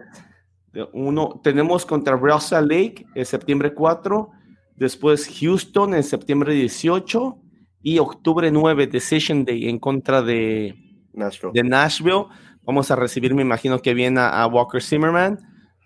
[0.94, 4.30] Uno, tenemos contra Salt Lake el septiembre 4,
[4.78, 7.38] después Houston en septiembre 18
[7.82, 10.76] y octubre 9, Decision Day en contra de
[11.14, 11.52] Nashville.
[11.54, 12.26] De Nashville.
[12.64, 15.40] Vamos a recibir, me imagino que viene a, a Walker Zimmerman,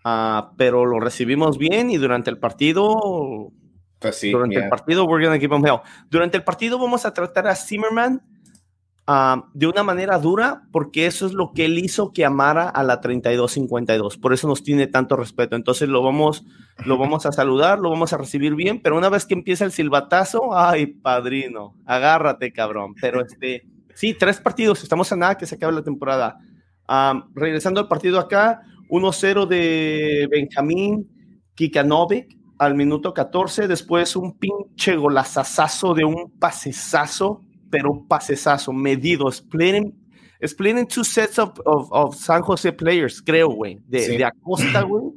[0.03, 3.51] uh, pero lo recibimos bien y durante el partido,
[3.99, 4.63] pues sí, durante yeah.
[4.65, 5.81] el partido, we're gonna give him hell.
[6.09, 8.21] Durante el partido vamos a tratar a Zimmerman
[9.07, 12.83] Uh, de una manera dura, porque eso es lo que él hizo que amara a
[12.83, 14.17] la 3252.
[14.17, 15.55] Por eso nos tiene tanto respeto.
[15.55, 16.45] Entonces lo vamos,
[16.85, 19.71] lo vamos a saludar, lo vamos a recibir bien, pero una vez que empieza el
[19.71, 22.93] silbatazo, ay, padrino, agárrate, cabrón.
[23.01, 26.37] Pero este, sí, tres partidos, estamos a nada que se acabe la temporada.
[26.87, 31.09] Um, regresando al partido acá, 1-0 de Benjamín
[31.55, 39.93] Kikanovic al minuto 14, después un pinche golazazazo de un pasesazo pero pasesazo, medido, splitting,
[40.45, 44.17] splitting two sets of, of, of San Jose players, creo, güey, de, sí.
[44.17, 45.13] de Acosta, güey.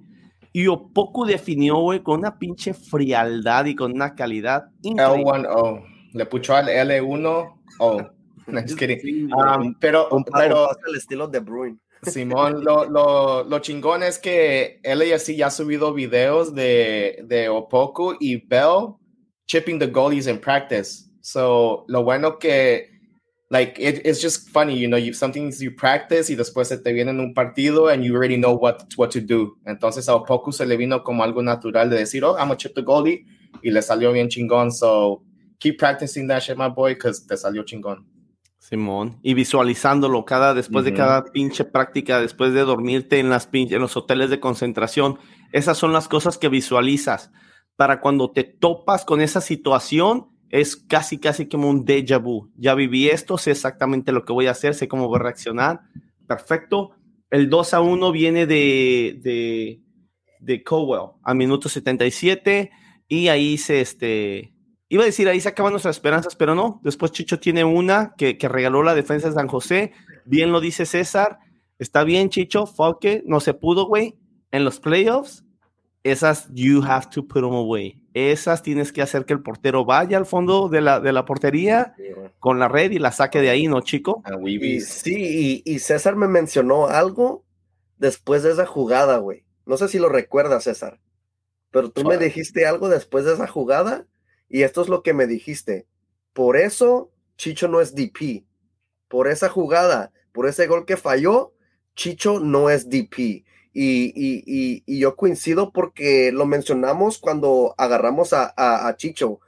[0.57, 5.25] Y poco definió, güey, con una pinche frialdad y con una calidad increíble.
[5.25, 5.85] L1O.
[6.13, 8.11] Le puso al L1O.
[8.47, 9.33] No, just kidding.
[9.33, 11.81] Um, pero, un pero el estilo de Bruin.
[12.03, 17.25] Simón, lo, lo, lo, chingón es que él y así ya ha subido videos de,
[17.25, 18.97] de Opoku y Bell
[19.47, 21.09] chipping the goalies in practice.
[21.25, 22.91] So, lo bueno que,
[23.49, 26.77] like, it, it's just funny, you know, you, some things you practice y después se
[26.77, 29.57] te viene en un partido and you already know what, what to do.
[29.65, 32.75] Entonces, a poco se le vino como algo natural de decir, oh, I'm a chip
[32.75, 33.25] the goalie
[33.63, 34.71] y le salió bien chingón.
[34.71, 35.23] So,
[35.59, 38.07] keep practicing that shit, my boy, because te salió chingón.
[38.59, 40.91] Simón, y visualizándolo cada, después uh -huh.
[40.91, 45.19] de cada pinche práctica, después de dormirte en, las pinche, en los hoteles de concentración,
[45.53, 47.31] esas son las cosas que visualizas
[47.77, 52.53] para cuando te topas con esa situación, es casi, casi como un déjà vu.
[52.57, 55.81] Ya viví esto, sé exactamente lo que voy a hacer, sé cómo voy a reaccionar.
[56.29, 56.93] Perfecto.
[57.29, 59.81] El 2 a 1 viene de, de,
[60.39, 62.71] de Cowell a minuto 77
[63.09, 64.55] y ahí se, este,
[64.89, 66.81] iba a decir ahí se acaban nuestras esperanzas, pero no.
[66.85, 69.91] Después Chicho tiene una que, que regaló la defensa de San José.
[70.25, 71.41] Bien lo dice César.
[71.81, 73.05] Está bien, Chicho, fuck.
[73.25, 74.15] No se pudo, güey.
[74.53, 75.45] En los playoffs,
[76.05, 78.04] esas you have to put them away.
[78.15, 81.95] Esas tienes que hacer que el portero vaya al fondo de la, de la portería
[82.39, 84.23] con la red y la saque de ahí, ¿no, chico?
[84.47, 87.45] Y, sí, y, y César me mencionó algo
[87.99, 89.45] después de esa jugada, güey.
[89.67, 91.01] No sé si lo recuerdas, César,
[91.71, 94.07] pero tú me dijiste algo después de esa jugada
[94.49, 95.89] y esto es lo que me dijiste.
[96.33, 98.45] Por eso Chicho no es DP.
[99.09, 101.53] Por esa jugada, por ese gol que falló,
[101.97, 103.45] Chicho no es DP.
[103.75, 109.41] Y, yo coincido porque lo mencionamos cuando agarramos a, Chicho,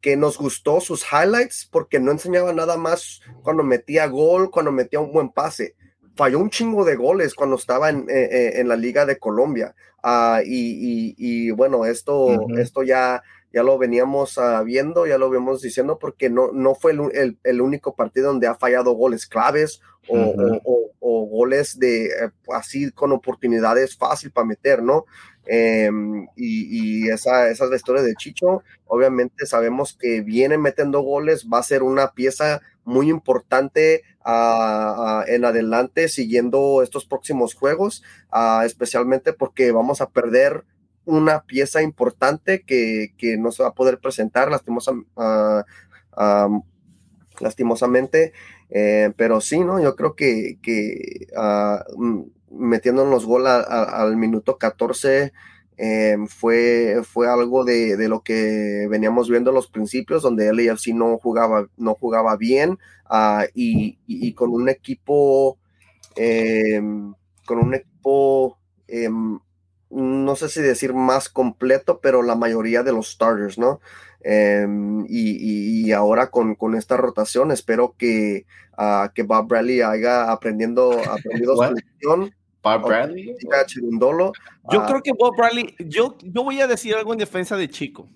[0.00, 5.00] que nos gustó sus highlights porque no enseñaba nada más cuando metía gol, cuando metía
[5.00, 5.76] un buen pase.
[6.16, 9.74] Falló un chingo de goles cuando estaba en, eh, eh, la Liga de Colombia.
[10.02, 13.22] Ah, y, bueno, esto, esto ya,
[13.56, 17.60] ya lo veníamos uh, viendo, ya lo veníamos diciendo, porque no, no fue el, el,
[17.62, 24.30] único partido donde ha fallado goles claves o, goles de eh, así con oportunidades fácil
[24.30, 25.06] para meter, ¿no?
[25.46, 28.62] Em, y, esa, esa, es la historia de Chicho.
[28.84, 35.46] Obviamente sabemos que viene metiendo goles, va a ser una pieza muy importante uh, en
[35.46, 38.02] adelante siguiendo estos próximos juegos,
[38.66, 40.64] especialmente porque vamos a perder
[41.06, 44.50] una pieza importante que, que no se va a poder presentar
[47.40, 48.32] lastimosamente.
[48.68, 49.80] Eh, pero sí, ¿no?
[49.80, 55.32] Yo creo que, que uh, metiéndonos gol al minuto 14
[55.78, 60.88] eh, fue, fue algo de, de, lo que veníamos viendo en los principios, donde LAFC
[60.94, 65.58] no jugaba, no jugaba bien ah, y, y, con un equipo,
[66.16, 67.12] em,
[67.44, 69.38] con un equipo, em,
[69.90, 73.80] no sé si decir más completo, pero la mayoría de los starters, ¿no?
[74.28, 78.44] Em, y, ahora con, con, esta rotación espero que,
[78.76, 82.34] uh, que Bob Bradley haya aprendiendo, aprendido su lección.
[82.62, 83.36] Bob Bradley.
[84.72, 87.68] Yo uh, creo que Bob Bradley, yo, yo voy a decir algo en defensa de
[87.68, 88.08] Chico.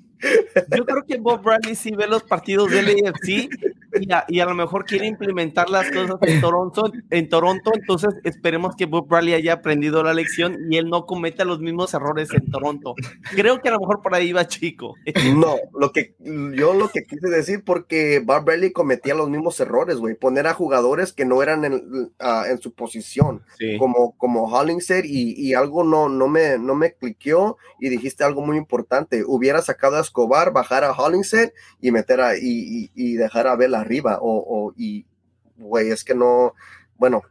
[0.77, 3.49] Yo creo que Bob Bradley sí ve los partidos del AFC
[4.29, 8.87] y a, lo mejor quiere implementar las cosas en Toronto, en Toronto, entonces esperemos que
[8.87, 12.95] Bob Bradley haya aprendido la lección y él no cometa los mismos errores en Toronto.
[13.35, 14.95] Creo que a lo mejor por ahí va chico.
[15.35, 19.97] No, lo que yo lo que quise decir porque Bob Bradley cometía los mismos errores,
[19.97, 23.43] güey, poner a jugadores que no eran en, ah, en su posición,
[23.79, 28.43] como como Hollingshead y, y, algo no no me no me cliqueó y dijiste algo
[28.43, 33.15] muy importante, hubiera sacado a Escobar, bajar a Hollingshead y meter a y, y, y
[33.15, 35.07] dejar a Vela arriba o, y,
[35.57, 36.55] güey, es que no,
[36.97, 37.23] bueno,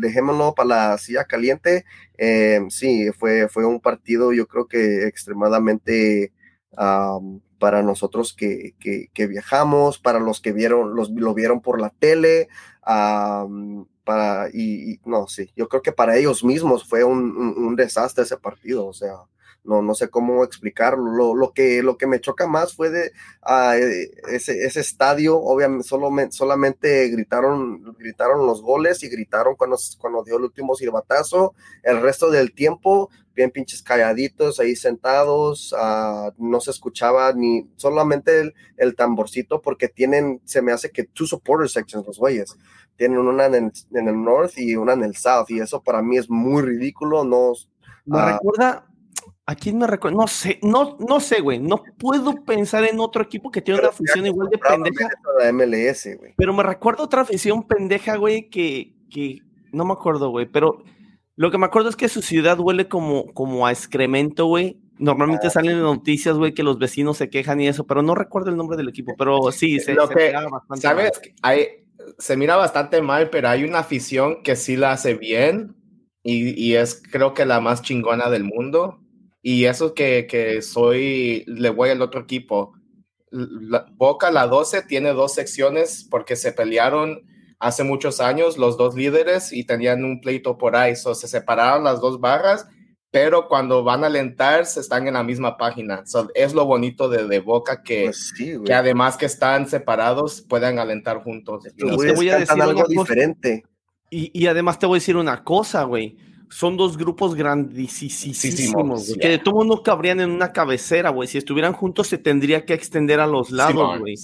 [0.00, 1.84] dejémoslo para la silla caliente.
[2.16, 6.32] Eh, sí, fue, fue un partido yo creo que extremadamente
[6.76, 12.48] para nosotros que, que, viajamos, para los que vieron, los, lo vieron por la tele,
[12.84, 18.36] para, y, no, sí, yo creo que para ellos mismos fue un, un desastre ese
[18.36, 19.14] partido, o sea
[19.64, 21.34] no, no sé cómo explicarlo.
[21.34, 25.86] Lo, que, lo que me choca más fue de eh, ese, ese, estadio, obviamente,
[26.32, 31.54] solamente gritaron, gritaron los goles y gritaron cuando, cuando dio el último silbatazo.
[31.82, 38.52] El resto del tiempo, bien pinches calladitos ahí sentados, ah, no se escuchaba ni solamente
[38.76, 42.56] el, tamborcito porque tienen, se me hace que two supporter sections los güeyes.
[42.96, 46.00] Tienen una en el, en el north y una en el south y eso para
[46.02, 47.54] mí es muy ridículo, no...
[48.06, 48.86] Me ah, recuerda,
[49.46, 50.16] ¿A quién me recuerda?
[50.16, 51.58] No sé, no, no sé, güey.
[51.58, 55.10] No puedo pensar en otro equipo que tiene una afición igual de pendeja.
[55.38, 56.34] La MLS, güey.
[56.36, 59.40] Pero me recuerdo otra afición pendeja, güey, que, que
[59.72, 60.46] no me acuerdo, güey.
[60.46, 60.82] Pero
[61.36, 64.80] lo que me acuerdo es que su ciudad huele como, como a excremento, güey.
[64.98, 65.50] Normalmente ah.
[65.50, 68.78] salen noticias, güey, que los vecinos se quejan y eso, pero no recuerdo el nombre
[68.78, 69.12] del equipo.
[69.18, 70.32] Pero sí, se, lo que,
[70.76, 71.20] ¿Sabes?
[71.42, 71.66] Hay,
[72.18, 75.76] se mira bastante mal, pero hay una afición que sí la hace bien
[76.22, 79.03] y, y es creo que la más chingona del mundo
[79.46, 82.72] y eso que, que soy, le voy al otro equipo.
[83.90, 87.26] Boca, la 12, tiene dos secciones porque se pelearon
[87.58, 90.96] hace muchos años los dos líderes y tenían un pleito por ahí.
[90.96, 92.66] So, se separaron las dos barras,
[93.10, 96.06] pero cuando van a alentar, se están en la misma página.
[96.06, 98.32] So, es lo bonito de, de Boca que, pues
[98.64, 101.64] que además que están separados, puedan alentar juntos.
[101.76, 103.62] te voy a decir algo diferente.
[104.08, 106.16] Y, y además te voy a decir una cosa, güey
[106.54, 111.26] son dos grupos grandísimos, que de todo mundo cabrían en una cabecera, güey.
[111.26, 114.14] Si estuvieran juntos se tendría que extender a los lados, güey.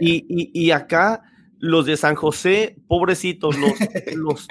[0.00, 1.24] y, y, y, acá
[1.58, 3.72] los de San José, pobrecitos, los,
[4.14, 4.46] los,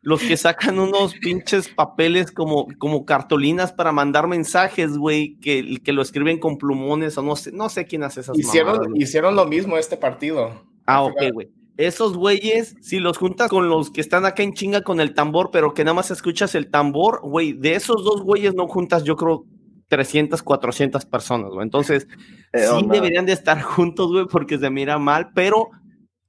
[0.00, 5.92] los que sacan unos pinches papeles como, como cartolinas para mandar mensajes, güey, que, que
[5.92, 9.44] lo escriben con plumones o no sé, no sé quién hace esas hicieron, hicieron lo
[9.46, 10.62] mismo este partido.
[10.86, 11.48] Ah, ok, güey.
[11.76, 15.50] Esos güeyes, si los juntas con los que están acá en chinga con el tambor,
[15.52, 19.16] pero que nada más escuchas el tambor, güey, de esos dos güeyes no juntas, yo
[19.16, 19.44] creo,
[19.88, 21.64] 300, 400 personas, güey.
[21.64, 22.08] Entonces,
[22.52, 25.68] eh, sí deberían de estar juntos, güey, porque se mira mal, pero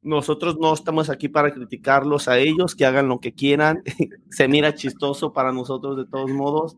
[0.02, 3.84] nosotros no estamos aquí para criticarlos a ellos, que hagan lo que quieran.
[4.30, 6.78] se mira chistoso para nosotros de todos modos,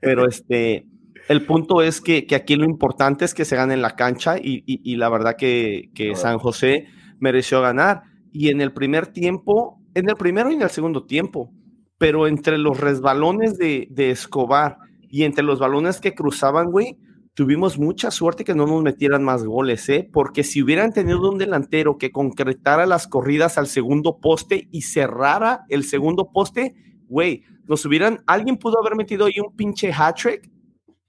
[0.00, 0.86] pero este,
[1.28, 4.36] el punto es que, que aquí lo importante es que se gane en la cancha
[4.38, 6.86] y, y, la verdad que, que San José
[7.20, 8.02] mereció ganar.
[8.32, 11.52] Y en el primer tiempo, en el primero y en el segundo tiempo,
[11.98, 14.78] pero entre los resbalones de, de Escobar
[15.08, 16.96] y entre los balones que cruzaban, güey,
[17.34, 20.08] tuvimos mucha suerte que no nos metieran más goles, ¿eh?
[20.12, 25.64] Porque si hubieran tenido un delantero que concretara las corridas al segundo poste y cerrara
[25.68, 26.74] el segundo poste,
[27.08, 30.50] güey, nos hubieran, alguien pudo haber metido ahí un pinche hat trick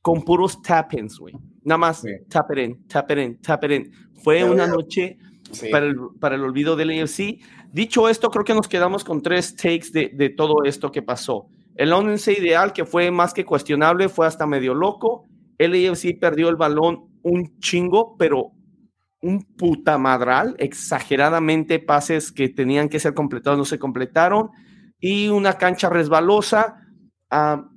[0.02, 1.36] con puros tap-ins, güey.
[1.64, 3.92] Nada más tap it in, tap it in, tap it in.
[4.24, 5.18] Fue una noche
[5.72, 7.40] para, el, para el olvido del AFC.
[7.72, 11.48] Dicho esto, creo que nos quedamos con tres takes de, todo esto que pasó.
[11.76, 15.26] El once ideal, que fue más que cuestionable, fue hasta medio loco.
[15.58, 18.52] El AFC perdió el balón un chingo, pero
[19.22, 24.50] un putamadral, exageradamente pases que tenían que ser completados no se completaron
[25.00, 26.76] y una cancha resbalosa.
[27.30, 27.70] Ah,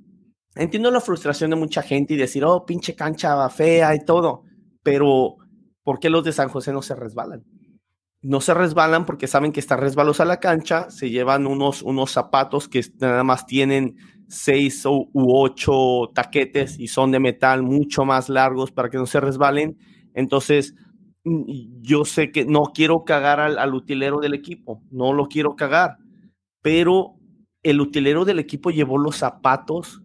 [0.55, 4.43] entiendo la frustración de mucha gente y decir, oh, pinche cancha fea y todo,
[4.83, 5.35] pero
[5.83, 7.43] ¿por qué los de San José no se resbalan?
[8.25, 12.67] No se resbalan porque saben que está resbalosa la cancha, se llevan unos, unos zapatos
[12.67, 18.71] que nada más tienen seis u ocho taquetes y son de metal mucho más largos
[18.71, 19.77] para que no se resbalen.
[20.15, 20.73] Entonces,
[21.23, 25.55] mm, yo sé que no quiero cagar al, al utilero del equipo, no lo quiero
[25.55, 25.97] cagar,
[26.63, 27.13] pero
[27.61, 30.01] el utilero del equipo llevó los zapatos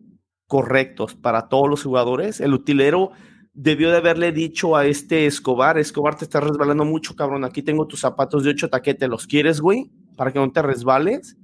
[0.46, 2.42] correctos para todos los jugadores.
[2.42, 3.12] El utilero
[3.52, 7.86] debió de haberle dicho a este Escobar, Escobar te está resbalando mucho, cabrón, aquí tengo
[7.86, 9.90] tus zapatos de ocho taquete, ¿los quieres, güey?
[10.16, 11.36] Para que no te resbales.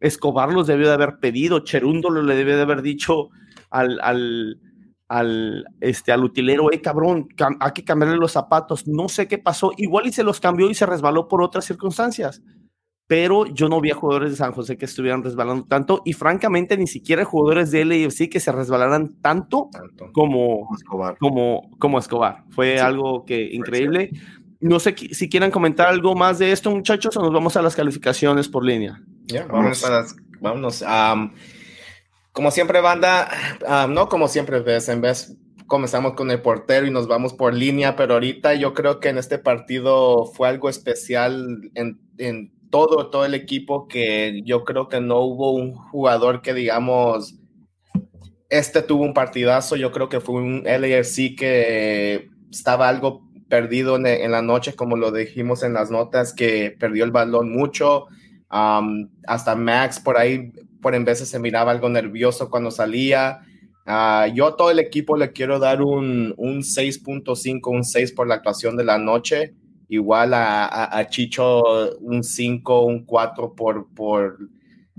[0.00, 3.30] Escobar los debió de haber pedido, Cherúndolo le debió de haber dicho
[3.70, 4.60] al, al,
[5.08, 7.28] al, este, al utilero, hey, cabrón,
[7.60, 10.74] hay que cambiarle los zapatos, no sé qué pasó, igual y se los cambió y
[10.74, 12.42] se resbaló por otras circunstancias
[13.08, 16.76] pero yo no vi a jugadores de San José que estuvieran resbalando tanto y francamente
[16.76, 19.70] ni siquiera jugadores de LAFC que se resbalaran tanto,
[20.12, 21.16] Como, Escobar.
[21.18, 22.44] Como, como Escobar.
[22.50, 24.10] Fue algo que increíble.
[24.60, 27.74] No sé si quieran comentar algo más de esto, muchachos, o nos vamos a las
[27.74, 29.00] calificaciones por línea.
[29.24, 30.84] Ya, vamos a las, vámonos.
[32.32, 33.30] como siempre, banda,
[33.88, 35.34] no como siempre ves, en vez
[35.66, 39.18] comenzamos con el portero y nos vamos por línea, pero ahorita yo creo que en
[39.18, 45.00] este partido fue algo especial en, en todo, todo el equipo que yo creo que
[45.00, 47.38] no hubo un jugador que digamos,
[48.48, 54.30] este tuvo un partidazo, yo creo que fue un LAFC que estaba algo perdido en,
[54.30, 58.06] la noche, como lo dijimos en las notas, que perdió el balón mucho,
[58.48, 63.40] hasta Max por ahí, por en veces se miraba algo nervioso cuando salía.
[63.86, 68.28] Uh, yo a todo el equipo le quiero dar un, un 6.5, un 6 por
[68.28, 69.54] la actuación de la noche
[69.88, 74.38] igual a, Chicho un 5, un 4 por, por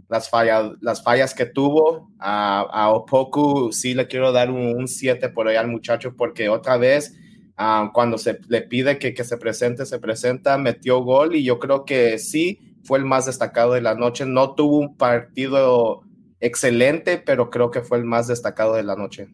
[0.09, 2.11] las, fallas, las fallas que tuvo.
[2.19, 6.77] A, a Opoku sí le quiero dar un 7 por ahí al muchacho porque otra
[6.77, 7.15] vez
[7.57, 11.59] ah, cuando se le pide que, que se presente, se presenta, metió gol y yo
[11.59, 14.25] creo que sí fue el más destacado de la noche.
[14.25, 16.01] No tuvo un partido
[16.39, 19.29] excelente, pero creo que fue el más destacado de la noche.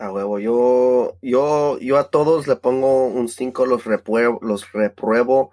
[0.00, 5.50] A huevo, yo, yo, yo a todos le pongo un 5, los repruebo, los repruebo.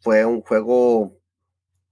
[0.00, 1.12] fue un juego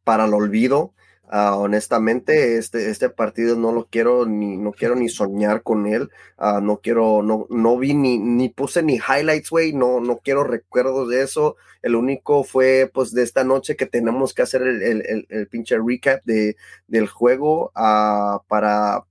[0.02, 0.94] para el olvido.
[1.28, 6.10] Ah, honestamente, este, este partido no lo quiero ni, no quiero ni soñar con él.
[6.38, 9.74] Ah, no quiero, no, no vi ni, ni puse ni highlights, güey.
[9.74, 11.56] No, no quiero recuerdos de eso.
[11.82, 15.76] El único fue, pues, de esta noche que tenemos que hacer el, el, el, pinche
[15.78, 16.56] recap de,
[16.86, 19.04] del juego uh, para,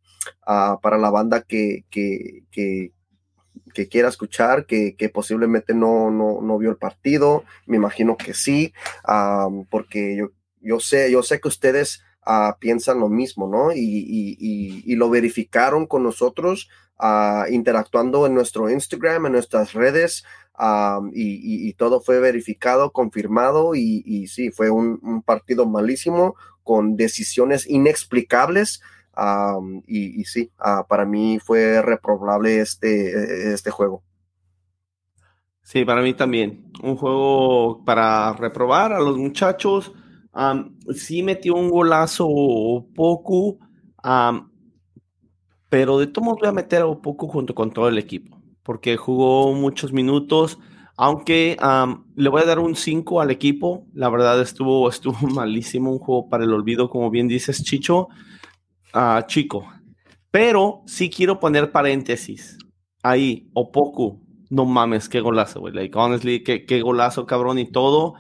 [0.46, 2.92] Ah, para la banda que, que, que,
[3.90, 9.48] quiera escuchar, que, posiblemente no, no, no, vio el partido, me imagino que sí, ah,
[9.70, 10.30] porque yo,
[10.62, 13.72] yo, sé, yo sé que ustedes ah, piensan lo mismo, ¿no?
[13.72, 13.78] Y,
[14.40, 16.70] y, lo verificaron con nosotros
[17.50, 20.24] interactuando en nuestro Instagram, en nuestras redes.
[21.14, 28.82] y, todo fue verificado, confirmado y, sí, fue un, partido malísimo con decisiones inexplicables
[29.88, 34.04] y, sí, ah, para mí fue reprobable este, este juego.
[35.64, 36.72] Sí, para mí también.
[36.84, 39.94] Un juego para reprobar a los muchachos.
[40.94, 42.28] sí metió un golazo
[42.96, 43.60] poco,
[45.70, 49.54] pero de todos voy a meter a poco junto con todo el equipo, porque jugó
[49.54, 50.60] muchos minutos.
[50.96, 51.58] Aunque
[52.16, 56.30] le voy a dar un 5 al equipo, la verdad estuvo, estuvo malísimo, un juego
[56.30, 58.10] para el olvido, como bien dices, Chicho,
[58.94, 59.68] uh, chico.
[60.32, 62.58] Pero sí quiero poner paréntesis
[63.04, 64.20] ahí, o poco,
[64.50, 65.74] no mames, qué golazo, güey.
[65.74, 68.16] Like, honestly, qué, qué, golazo, cabrón, y todo.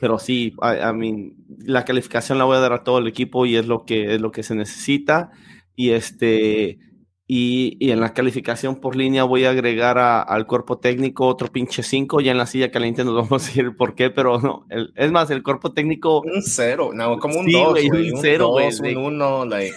[0.00, 3.56] pero sí, a mí la calificación la voy a dar a todo el equipo y
[3.56, 5.30] es lo que, es lo que se necesita.
[5.74, 6.78] Y este,
[7.28, 11.82] y, y, en la calificación por línea voy a agregar al cuerpo técnico otro pinche
[11.82, 12.20] 5.
[12.20, 14.66] Ya en la silla caliente nos vamos a decir por qué, pero no.
[14.68, 16.20] El, es más, el cuerpo técnico.
[16.20, 17.78] Un 0, no, como un 2.
[17.78, 18.94] Sí, un 0, güey.
[18.96, 19.76] Un 1, like.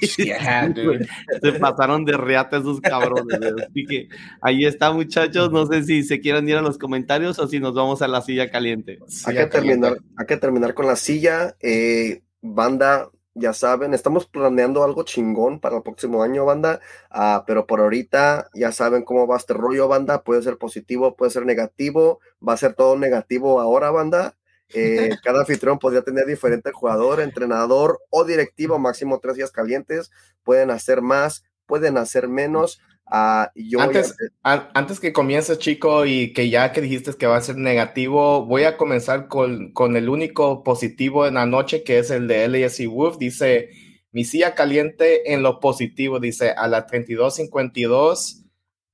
[0.18, 1.06] Yeah, dude.
[1.40, 3.40] Se pasaron de reata esos cabrones.
[3.40, 4.08] Así que
[4.42, 5.50] ahí está, muchachos.
[5.52, 8.20] No sé si se quieren ir a los comentarios o si nos vamos a la
[8.20, 8.98] silla caliente.
[9.24, 11.56] hay, que terminar, hay que terminar con la silla.
[11.60, 16.80] Eh, banda, ya saben, estamos planeando algo chingón para el próximo año, banda,
[17.14, 21.30] uh, pero por ahorita ya saben cómo va este rollo, banda, puede ser positivo, puede
[21.30, 24.36] ser negativo, va a ser todo negativo ahora, banda.
[24.74, 30.10] Eh, cada anfitrión podría tener diferente jugador, entrenador o directivo, máximo tres días calientes,
[30.42, 32.80] pueden hacer más, pueden hacer menos.
[33.08, 34.68] Uh, yo antes, a...
[34.74, 38.64] antes que comiences, chico, y que ya que dijiste que va a ser negativo, voy
[38.64, 42.88] a comenzar con, con el único positivo en la noche, que es el de LSC
[42.88, 43.18] Wolf.
[43.18, 43.70] Dice,
[44.10, 48.44] mi silla caliente en lo positivo, dice, a la 32.52,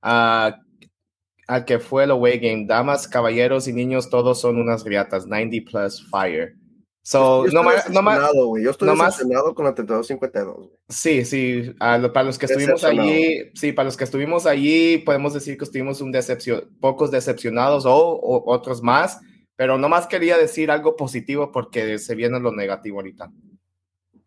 [0.03, 0.63] uh,
[1.47, 5.69] al que fue el away game, damas, caballeros y niños, todos son unas griatas, 90
[5.69, 6.55] plus fire.
[7.05, 9.21] So, yo, no más, no más, yo estoy no más,
[9.55, 10.69] con la 3252.
[10.87, 15.57] Sí, sí, para los que estuvimos allí, sí, para los que estuvimos allí, podemos decir
[15.57, 19.19] que estuvimos un decepción, pocos decepcionados o, otros más,
[19.57, 23.29] pero nomás quería decir algo positivo porque se viene lo negativo ahorita.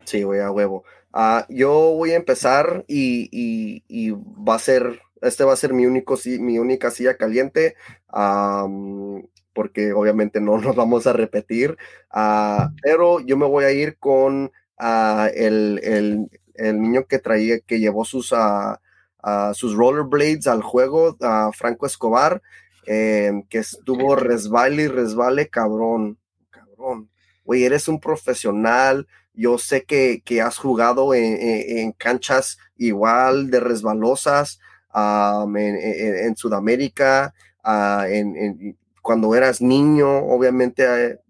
[0.05, 0.85] Sí, voy a huevo.
[1.15, 5.73] Uh, yo voy a empezar y, y, y, va a ser, este va a ser
[5.73, 7.75] mi, único, mi única silla caliente.
[8.13, 9.23] Um,
[9.57, 11.77] porque obviamente no nos vamos a repetir,
[12.15, 17.59] uh, pero yo me voy a ir con uh, el, el, el, niño que traía,
[17.61, 18.77] que llevó sus, uh,
[19.55, 21.17] sus rollerblades al juego,
[21.55, 22.43] Franco Escobar,
[22.87, 26.19] eh, que estuvo resbale y resbale, cabrón,
[26.51, 27.11] cabrón.
[27.45, 33.61] Güey, eres un profesional, yo sé que, que has jugado en, en, canchas igual de
[33.61, 34.61] resbalosas
[34.95, 37.35] um, en, en, Sudamérica,
[37.65, 38.77] en,
[39.07, 41.21] cuando eras niño, obviamente, eh,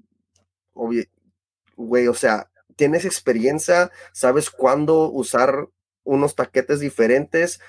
[1.77, 5.69] güey, o sea, tienes experiencia, sabes cuándo usar
[6.03, 7.61] unos paquetes diferentes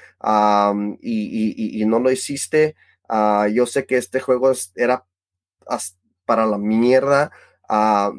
[1.02, 2.78] y, no lo hiciste.
[3.10, 5.06] Ah, yo sé que este juego era
[6.24, 7.30] para la mierda,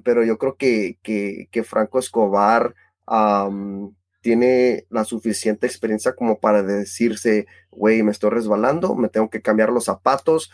[0.04, 2.74] pero yo creo que, Franco Escobar
[4.20, 9.70] tiene la suficiente experiencia como para decirse, güey, me estoy resbalando, me tengo que cambiar
[9.70, 10.50] los zapatos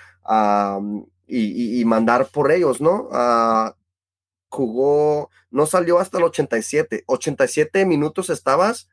[1.27, 3.09] y, mandar por ellos, ¿no?
[3.13, 3.77] Ah,
[4.49, 8.89] jugó, no salió hasta el 87, 87 minutos estabas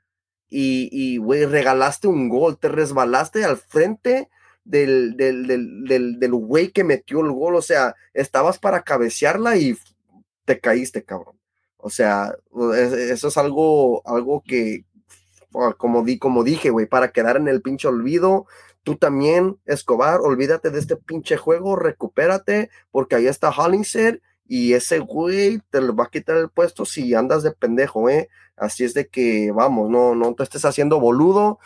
[0.50, 4.30] y, güey, regalaste un gol, te resbalaste al frente
[4.66, 9.78] del, del, del, del, güey que metió el gol, o sea, estabas para cabecearla y
[10.46, 11.40] te caíste, cabrón.
[11.78, 12.36] O sea,
[13.10, 14.86] eso es algo, algo que,
[15.78, 18.48] como, di, como dije, güey, para quedar en el pinche olvido,
[18.84, 25.00] Tú también, Escobar, olvídate de este pinche juego, recupérate, porque ahí está Hollingshead y ese
[25.00, 28.28] güey te lo va a quitar el puesto si andas de pendejo, ¿eh?
[28.56, 31.60] Así es de que, vamos, no, no te estés haciendo boludo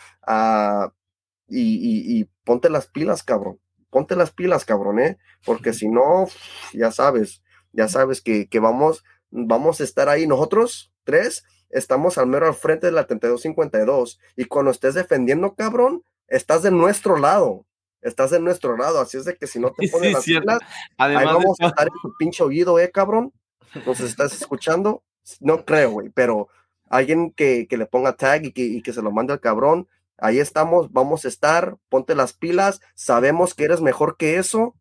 [1.48, 3.58] y, y, ponte las pilas, cabrón.
[3.90, 5.18] Ponte las pilas, cabrón, ¿eh?
[5.44, 6.28] Porque si no,
[6.74, 11.44] ya sabes, ya sabes que, que vamos, vamos a estar ahí nosotros, tres,
[11.76, 16.70] estamos al mero al frente de la 3252 y cuando estés defendiendo, cabrón, estás de
[16.70, 17.66] nuestro lado.
[18.02, 20.60] Estás de nuestro lado, así es de que si no te pones las pilas,
[20.96, 23.32] ahí vamos a estar en tu pinche oído, eh, cabrón.
[23.74, 25.02] Entonces, ¿estás escuchando?
[25.40, 26.48] No creo, güey, pero
[26.88, 29.88] alguien que, que, le ponga tag y que, y que se lo mande al cabrón,
[30.18, 34.76] ahí estamos, vamos a estar, ponte las pilas, sabemos que eres mejor que eso,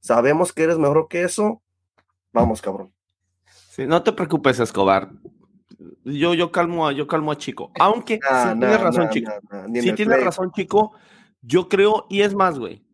[0.00, 1.62] sabemos que eres mejor que eso,
[2.32, 2.92] vamos, cabrón.
[3.70, 5.10] Sí, no te preocupes, Escobar.
[6.04, 7.72] Yo, yo calmo a, yo calmo a Chico.
[7.80, 9.32] Aunque si tienes razón, Chico.
[9.74, 10.92] si tienes razón, Chico.
[11.42, 12.84] Yo creo, y es más, güey.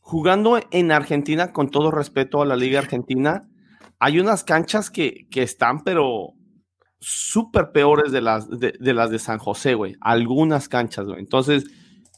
[0.00, 3.42] Jugando en Argentina, con todo respeto a la Liga Argentina,
[3.98, 6.34] hay unas canchas que, que están, pero
[7.00, 9.96] súper peores de las de, las de San José, güey.
[10.00, 11.18] Algunas canchas, güey.
[11.18, 11.64] Entonces,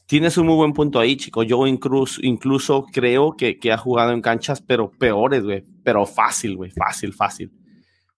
[0.05, 1.43] tienes un muy buen punto ahí, chico.
[1.43, 5.65] Yo incluso, incluso creo que, que ha jugado en canchas, pero peores, güey.
[5.83, 6.71] Pero fácil, güey.
[6.71, 7.51] Fácil, fácil.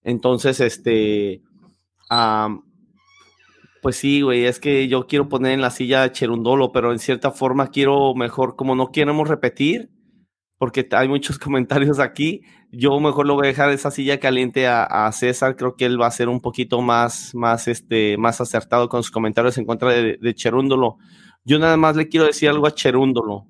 [0.03, 1.41] Entonces, este,
[3.82, 7.32] pues sí, güey, es que yo quiero poner en la silla Cherundolo, pero en cierta
[7.32, 9.91] forma quiero mejor, como no queremos repetir,
[10.58, 12.41] porque hay muchos comentarios aquí,
[12.72, 16.08] yo mejor lo voy a dejar esa silla caliente a, César, creo que él va
[16.08, 20.18] a ser un poquito más, más, este, más acertado con sus comentarios en contra de,
[20.20, 20.97] de Cherúndolo.
[21.43, 23.45] Yo nada más le quiero decir algo a Cherúndolo.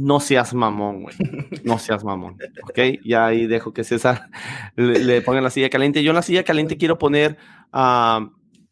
[0.00, 1.16] No seas mamón, güey.
[1.64, 2.36] No seas mamón.
[2.62, 3.00] ¿Ok?
[3.04, 4.30] Ya ahí dejo que César
[4.76, 6.02] le, ponga la silla caliente.
[6.02, 7.36] Yo en la silla caliente quiero poner
[7.72, 8.30] a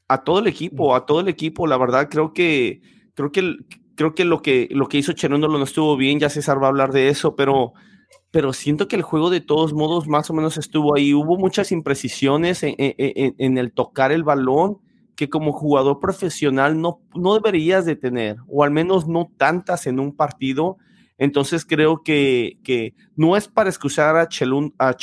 [0.09, 1.67] a todo el equipo, a todo el equipo.
[1.67, 2.81] La verdad, creo que,
[3.15, 3.57] creo que,
[3.95, 6.21] creo que lo que, lo que hizo Cherondolo no estuvo bien.
[6.21, 7.73] Ya César va a hablar de eso, pero,
[8.31, 11.15] pero siento que el juego de todos modos más o menos estuvo ahí.
[11.15, 14.79] Hubo muchas imprecisiones en, el tocar el balón
[15.17, 19.99] que como jugador profesional no, no deberías de tener, o al menos no tantas en
[19.99, 20.77] un partido.
[21.19, 24.95] Entonces creo que, que no es para excusar a, Chelun, a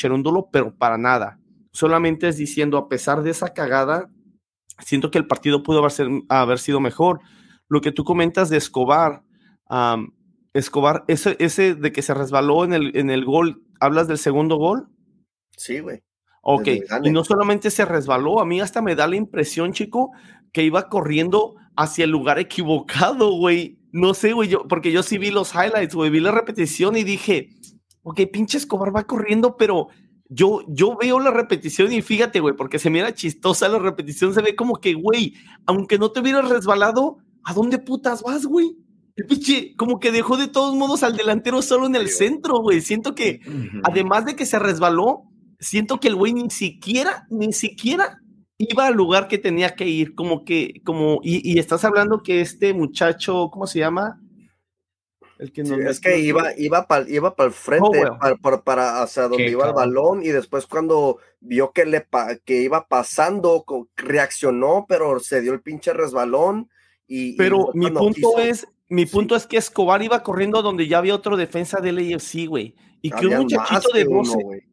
[0.51, 1.39] pero para nada.
[1.72, 4.09] Solamente es diciendo, a pesar de esa cagada,
[4.80, 5.86] siento que el partido pudo
[6.30, 7.22] haber, sido mejor.
[7.68, 9.24] Lo que tú comentas de Escobar,
[10.53, 14.57] Escobar, ese, ese de que se resbaló en el, en el gol, ¿hablas del segundo
[14.57, 14.88] gol?
[15.57, 16.03] Sí, güey.
[16.45, 16.68] Ok,
[17.03, 20.11] y no solamente se resbaló, a mí hasta me da la impresión, chico,
[20.51, 23.80] que iba corriendo hacia el lugar equivocado, güey.
[23.91, 27.03] No sé, güey, yo, porque yo sí vi los highlights, güey, vi la repetición y
[27.03, 27.49] dije,
[28.01, 29.88] ok, pinche Escobar va corriendo, pero
[30.30, 34.41] yo, yo veo la repetición y fíjate, güey, porque se mira chistosa la repetición, se
[34.41, 35.34] ve como que, güey,
[35.65, 38.76] aunque no te hubieras resbalado, ¿a dónde putas vas, güey?
[39.15, 42.82] El pinche, como que dejó de todos modos al delantero solo en el centro, güey.
[42.82, 43.41] Siento que,
[43.84, 45.21] además de que se resbaló,
[45.59, 48.22] siento que el güey ni siquiera, ni siquiera
[48.58, 50.16] iba al lugar que tenía que ir.
[50.16, 54.20] Como que, como, y, y estás hablando que este muchacho, ¿cómo se llama?
[55.39, 58.04] es que iba, iba para iba el frente,
[58.39, 62.08] para, para, hacia donde iba el balón, y después cuando vio que, le,
[62.45, 66.70] que iba pasando, reaccionó, pero se dio el pinche resbalón.
[67.08, 71.16] Y, pero mi punto es, mi punto es que Escobar iba corriendo donde ya había
[71.16, 72.76] otro defensa del AFC, güey.
[73.01, 74.68] Y que un muchachito de 12,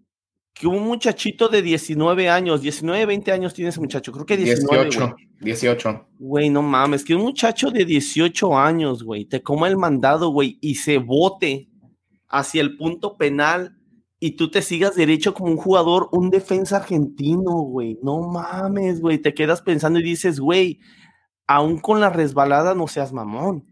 [0.55, 4.85] que un muchachito de 19 años, 19, 20 años tiene ese muchacho, creo que 19.
[4.85, 6.09] 18, 18.
[6.19, 10.59] Güey, no mames, que un muchacho de 18 años, güey, te coma el mandado, güey,
[10.61, 11.69] y se bote
[12.29, 13.77] hacia el punto penal
[14.19, 17.99] y tú te sigas derecho como un jugador, un defensa argentino, güey.
[18.03, 20.79] No mames, güey, te quedas pensando y dices, güey,
[21.47, 23.65] aún con la resbalada no seas mamón.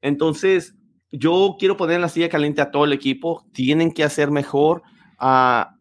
[0.00, 0.76] Entonces,
[1.10, 4.82] yo quiero poner en la silla caliente a todo el equipo, tienen que hacer mejor.
[5.18, 5.75] a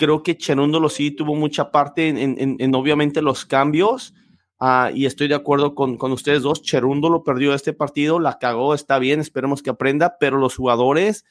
[0.00, 4.14] creo que Cherúndolo sí tuvo mucha parte en, obviamente los cambios.
[4.58, 6.62] Ah, y estoy de acuerdo con, con ustedes dos.
[6.62, 11.26] Cherúndolo perdió este partido, la cagó, está bien, esperemos que aprenda, pero los jugadores,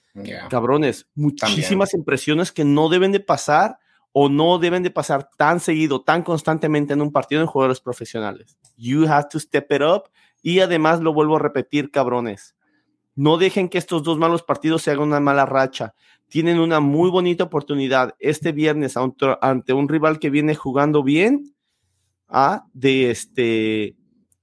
[0.52, 3.80] cabrones, muchísimas impresiones que no deben de pasar
[4.12, 8.56] o no deben de pasar tan seguido, tan constantemente en un partido en jugadores profesionales.
[8.78, 10.04] You have to step it up.
[10.44, 12.56] Y además lo vuelvo a repetir, cabrones.
[13.20, 15.94] No dejen que estos dos malos partidos se hagan una mala racha
[16.30, 18.96] tienen una muy bonita oportunidad este viernes
[19.42, 21.56] ante un rival que viene jugando bien
[22.28, 22.66] ¿ah?
[22.74, 23.96] de, este,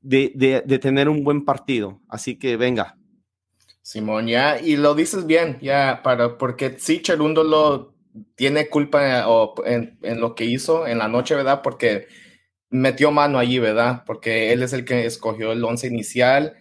[0.03, 2.01] de, tener un buen partido.
[2.09, 2.99] Así que venga.
[3.81, 7.95] Simón, ya, y lo dices bien, ya, para, porque sí, Cherundo lo
[8.35, 9.24] tiene culpa
[9.64, 11.62] en, en, lo que hizo en la noche, ¿verdad?
[11.62, 12.09] Porque
[12.68, 14.03] metió mano allí, ¿verdad?
[14.05, 16.57] Porque él es el que escogió el once inicial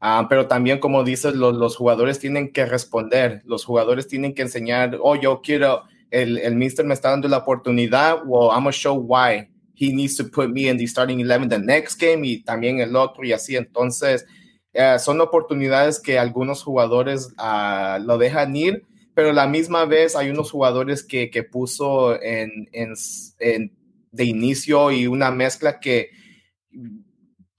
[0.00, 4.42] Ah, pero también, como dices, los, los, jugadores tienen que responder, los jugadores tienen que
[4.42, 8.72] enseñar, oh, yo quiero, el, el mister me está dando la oportunidad, well, I'm going
[8.72, 12.42] show why he needs to put me in the starting 11 the next game y
[12.42, 13.56] también el otro y así.
[13.56, 14.26] Entonces,
[14.72, 20.30] eh, son oportunidades que algunos jugadores uh, lo dejan ir, pero la misma vez hay
[20.30, 22.94] unos jugadores que, que puso en, en,
[23.38, 23.72] en,
[24.12, 26.10] de inicio y una mezcla que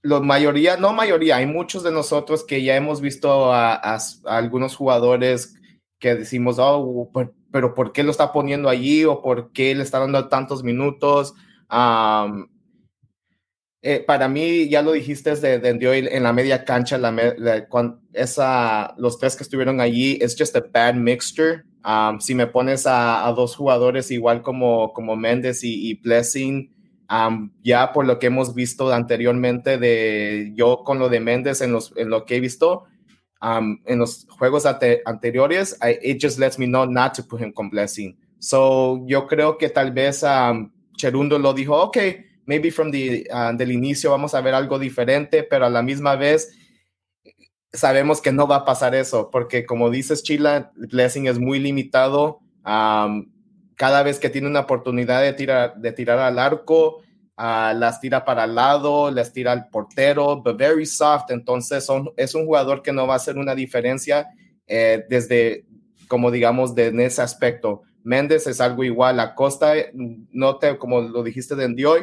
[0.04, 5.56] la mayoría, no mayoría, hay muchos de nosotros que ya hemos visto a, algunos jugadores
[6.00, 7.12] que decimos, oh,
[7.52, 9.06] pero ¿por qué lo está poniendo allí?
[9.06, 11.36] ¿O por qué le está dando tantos minutos?
[13.84, 17.68] Eh, para mí, ya lo dijiste desde, en la media cancha, la,
[18.14, 21.64] esa, los tres que estuvieron allí, es just a bad mixture.
[22.20, 26.81] si me pones a, dos jugadores igual como, como Méndez y, y Blessing,
[27.64, 32.10] ya por lo que hemos visto anteriormente de yo con lo de Méndez en, en
[32.10, 32.86] lo que he visto
[33.42, 38.16] en los juegos anteriores, it just lets me know not to put him con blessing.
[38.40, 40.24] So yo creo que tal vez
[40.96, 41.98] Cherundo lo dijo, ok,
[42.46, 46.16] maybe from the, uh, del inicio vamos a ver algo diferente, pero a la misma
[46.16, 46.56] vez
[47.74, 52.40] sabemos que no va a pasar eso, porque como dices, Chila, Blessing es muy limitado
[53.82, 56.98] cada vez que tiene una oportunidad de tirar, de tirar al arco,
[57.36, 61.32] uh, las tira para el lado, les tira al portero, but very soft.
[61.32, 64.28] Entonces son, es un jugador que no va a hacer una diferencia
[64.68, 65.66] eh, desde,
[66.08, 67.82] como digamos, de, en ese aspecto.
[68.04, 69.20] Méndez es algo igual.
[69.20, 72.02] Acosta, no te, como lo dijiste de hoy,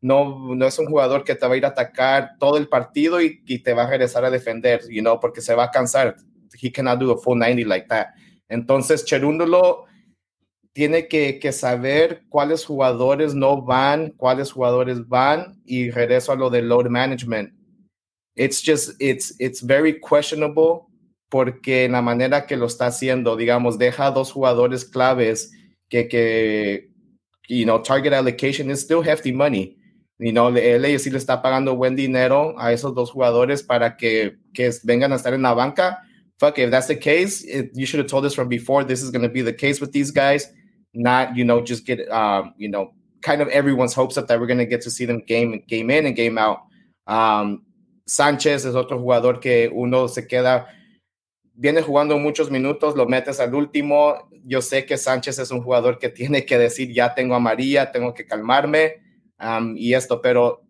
[0.00, 3.20] no, no es un jugador que te va a ir a atacar todo el partido
[3.20, 6.16] y, y te va a regresar a defender, you porque se va a cansar.
[6.58, 8.06] He cannot do a full 90 like that.
[8.48, 9.84] Entonces, Cherúndolo
[10.78, 16.50] tiene que, que, saber cuáles jugadores no van, cuáles jugadores van y regreso a lo
[16.50, 17.52] de load management.
[18.36, 20.86] It's just, it's, it's very questionable
[21.28, 25.50] porque en la manera que lo está haciendo, digamos, deja dos jugadores claves
[25.90, 26.92] que, que
[27.48, 29.76] you know, target allocation is still hefty money.
[30.20, 34.36] You know, él sí le está pagando buen dinero a esos dos jugadores para que,
[34.54, 35.98] que vengan a estar en la banca.
[36.38, 39.10] Fuck, if that's the case, it, you should have told us from before this is
[39.10, 40.48] going to be the case with these guys
[40.94, 44.46] not you know just get um, you know kind of everyone's hopes up that we're
[44.46, 46.60] going to get to see them game game in and game out.
[47.06, 47.64] Um,
[48.06, 50.66] Sánchez es otro jugador que uno se queda
[51.58, 54.28] viene jugando muchos minutos, lo metes al último.
[54.44, 57.90] Yo sé que Sánchez es un jugador que tiene que decir ya tengo a María,
[57.90, 59.02] tengo que calmarme
[59.40, 60.62] um, y esto, pero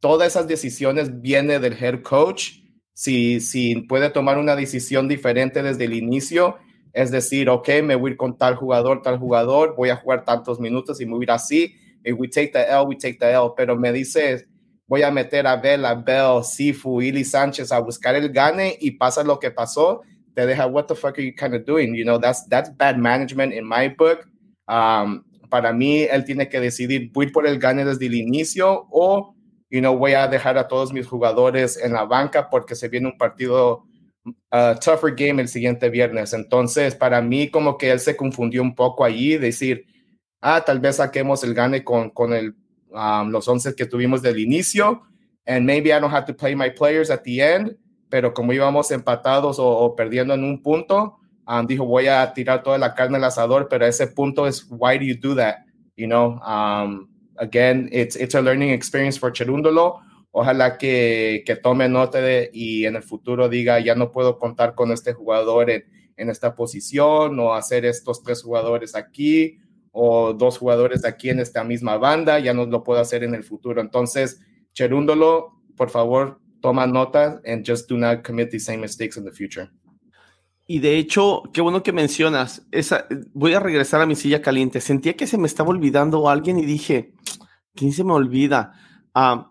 [0.00, 2.60] todas esas decisiones viene del head coach.
[2.94, 6.58] Si, si puede tomar una decisión diferente desde el inicio,
[6.92, 10.24] es decir, ok, me voy a ir con tal jugador, tal jugador, voy a jugar
[10.24, 11.74] tantos minutos y me voy a ir así.
[12.04, 13.52] If we take the L, we take the L.
[13.56, 14.46] Pero me dice,
[14.86, 19.24] voy a meter a Bell, Bell, Sifu, Ili Sánchez a buscar el gane y pasa
[19.24, 20.02] lo que pasó,
[20.34, 21.94] te deja, what the fuck are you kind of doing?
[21.94, 24.26] You know, that's, that's bad management in my book.
[24.68, 29.34] Um, para mí, él tiene que decidir, voy por el gane desde el inicio o,
[29.70, 33.08] you know, voy a dejar a todos mis jugadores en la banca porque se viene
[33.08, 33.84] un partido
[34.80, 36.32] tougher game el siguiente viernes.
[36.32, 39.86] Entonces, para mí, como que él se confundió un poco allí, decir,
[40.40, 42.54] ah, tal vez saquemos el gane con, con el,
[42.90, 45.02] um, los 11 que tuvimos del inicio,
[45.46, 47.76] and maybe I don't have to play my players at the end,
[48.08, 52.78] pero como íbamos empatados o, perdiendo en un punto, um, dijo, voy a tirar toda
[52.78, 55.64] la carne al asador, pero ese punto es, why do you do that?
[55.96, 57.08] You know, um,
[57.38, 60.00] again, it's, it's a learning experience for Cherúndolo
[60.32, 64.74] ojalá que, que tome nota de, y en el futuro diga, ya no puedo contar
[64.74, 65.84] con este jugador en,
[66.16, 69.58] en, esta posición o hacer estos tres jugadores aquí
[69.92, 73.44] o dos jugadores aquí en esta misma banda, ya no lo puedo hacer en el
[73.44, 73.80] futuro.
[73.80, 74.40] Entonces,
[74.72, 79.32] Cherúndolo, por favor, toma nota and just do not commit the same mistakes in the
[79.32, 79.70] future.
[80.66, 84.80] Y de hecho, qué bueno que mencionas, esa, voy a regresar a mi silla caliente.
[84.80, 87.12] Sentía que se me estaba olvidando alguien y dije,
[87.74, 88.72] ¿quién se me olvida?
[89.12, 89.50] Ah,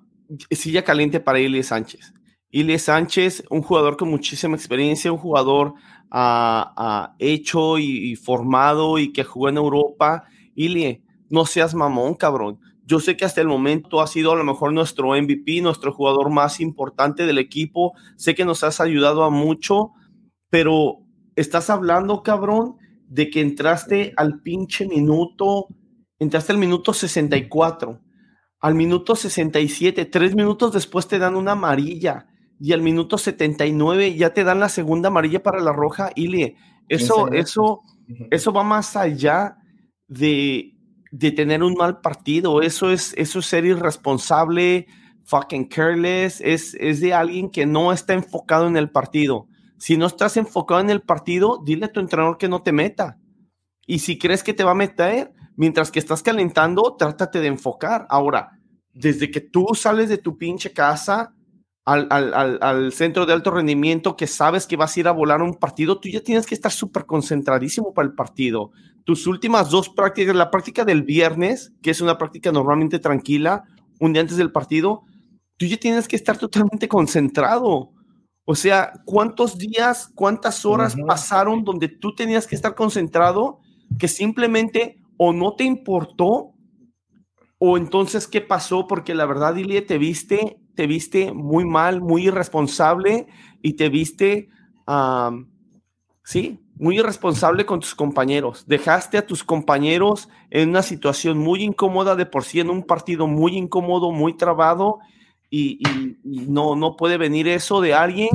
[0.51, 2.13] silla caliente para Ilie Sánchez.
[2.49, 5.73] Ilie Sánchez, un jugador con muchísima experiencia, un jugador
[6.09, 10.25] ah, ah, hecho y, formado y que jugó en Europa.
[10.53, 12.59] Ilie, no seas mamón, cabrón.
[12.86, 16.29] Yo sé que hasta el momento ha sido a lo mejor nuestro MVP, nuestro jugador
[16.29, 17.93] más importante del equipo.
[18.17, 19.91] Sé que nos has ayudado a mucho,
[20.49, 20.97] pero
[21.38, 22.75] estás hablando, cabrón,
[23.07, 25.67] de que entraste al pinche minuto,
[26.19, 28.01] entraste al minuto 64
[28.62, 32.28] al minuto 67, tres minutos después te dan una amarilla
[32.59, 36.12] y al minuto 79 ya te dan la segunda amarilla para la roja.
[36.16, 36.55] Ilie,
[36.88, 37.82] eso, eso,
[38.30, 39.57] eso va más allá
[40.07, 40.76] de,
[41.12, 42.62] de tener un mal partido.
[42.62, 44.86] Eso es, eso es ser irresponsable,
[45.24, 46.39] fucking careless.
[46.41, 49.47] Es, es de alguien que no está enfocado en el partido.
[49.80, 53.18] Si no estás enfocado en el partido, dile a tu entrenador que no te meta.
[53.88, 58.06] Y si crees que te va a meter, mientras que estás calentando, trátate de enfocar.
[58.10, 58.60] Ahora,
[58.93, 61.34] desde que tú sales de tu pinche casa
[61.86, 65.41] al, al, al, centro de alto rendimiento, que sabes que vas a ir a volar
[65.41, 68.72] un partido, tú ya tienes que estar súper concentradísimo para el partido.
[69.04, 73.64] Tus últimas dos prácticas, la práctica del viernes, que es una práctica normalmente tranquila,
[73.99, 75.04] un día antes del partido,
[75.58, 77.91] tú ya tienes que estar totalmente concentrado.
[78.45, 83.60] O sea, ¿cuántos días, cuántas horas pasaron donde tú tenías que estar concentrado
[83.97, 86.53] que simplemente o no te importó
[87.59, 92.28] o entonces qué pasó porque la verdad Ilie te viste te viste muy mal, muy
[92.28, 93.28] irresponsable
[93.62, 94.49] y te viste
[96.24, 98.66] sí, muy irresponsable con tus compañeros.
[98.68, 103.28] Dejaste a tus compañeros en una situación muy incómoda de por sí en un partido
[103.28, 104.99] muy incómodo, muy trabado
[105.49, 105.80] y,
[106.24, 108.30] y no no puede venir eso de alguien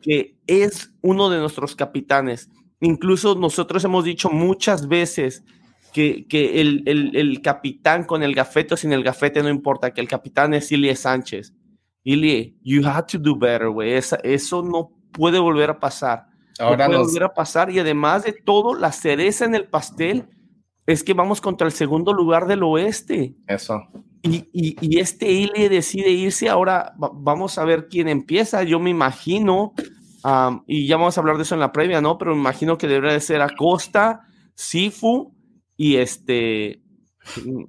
[0.00, 2.48] que es uno de nuestros capitanes.
[2.80, 5.44] Incluso nosotros hemos dicho muchas veces
[5.92, 9.92] que, que el, el, el, capitán con el gafete o sin el gafete no importa,
[9.92, 11.54] que el capitán es Ilie Sánchez.
[12.02, 13.92] Ilie, you have to do better, güey.
[13.94, 16.26] Eso no puede volver a pasar.
[16.58, 17.70] Ahora no puede volver a pasar.
[17.70, 20.28] Y además de todo, la cereza en el pastel
[20.86, 23.36] es que vamos contra el segundo lugar del oeste.
[23.46, 23.80] Eso.
[24.22, 26.48] Y, y, y este Ile decide irse.
[26.48, 28.62] Ahora vamos a ver quién empieza.
[28.64, 29.74] Yo me imagino,
[30.66, 32.18] y ya vamos a hablar de eso en la previa, ¿no?
[32.18, 34.22] Pero me imagino que debería de ser Acosta,
[34.54, 35.34] Sifu
[35.76, 36.82] y este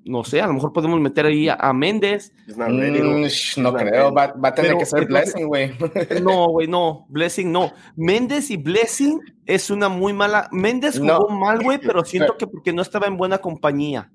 [0.06, 2.34] no sé, a lo mejor podemos meter ahí a, Méndez.
[2.48, 5.72] Mm, no creo, va, a tener que ser Blessing, güey.
[6.24, 7.72] No, güey, no, Blessing no.
[7.96, 10.50] Méndez y Blessing es una muy mala.
[10.52, 14.12] Méndez jugó mal, güey, pero siento que porque no estaba en buena compañía.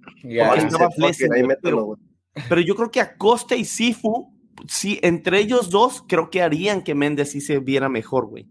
[2.49, 4.35] pero, yo creo que Acosta y Sifu,
[4.67, 8.49] sí, entre ellos dos, creo que harían que Méndez sí se viera mejor, güey.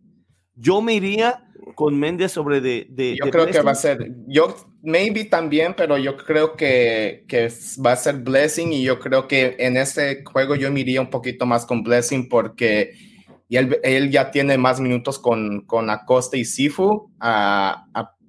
[0.57, 1.43] Yo me iría
[1.75, 2.87] con Méndez sobre de.
[2.89, 4.11] de yo creo que va a ser.
[4.27, 7.49] Yo, maybe también, pero yo creo que, que,
[7.85, 11.09] va a ser Blessing y yo creo que en este juego yo me iría un
[11.09, 12.93] poquito más con Blessing porque
[13.49, 17.11] él, él ya tiene más minutos con, con Acosta y Sifu.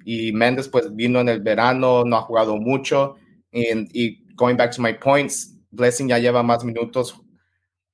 [0.04, 3.16] y Méndez, pues vino en el verano, no ha jugado mucho.
[3.52, 7.20] y going back to my points, Blessing ya lleva más minutos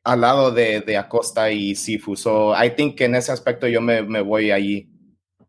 [0.04, 2.14] al lado de, de Acosta y Sifu.
[2.14, 4.90] So I think que en ese aspecto yo me, me voy allí.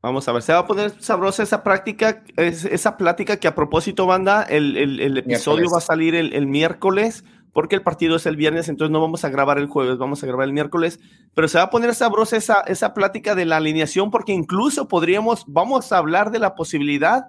[0.01, 4.05] Vamos a ver, se va a poner sabrosa esa práctica, esa plática que a propósito,
[4.05, 8.35] banda, el, el, episodio va a salir el, el, miércoles, porque el partido es el
[8.35, 10.99] viernes, entonces no vamos a grabar el jueves, vamos a grabar el miércoles,
[11.33, 15.43] pero se va a poner sabrosa esa, esa plática de la alineación, porque incluso podríamos,
[15.47, 17.23] vamos a hablar de la posibilidad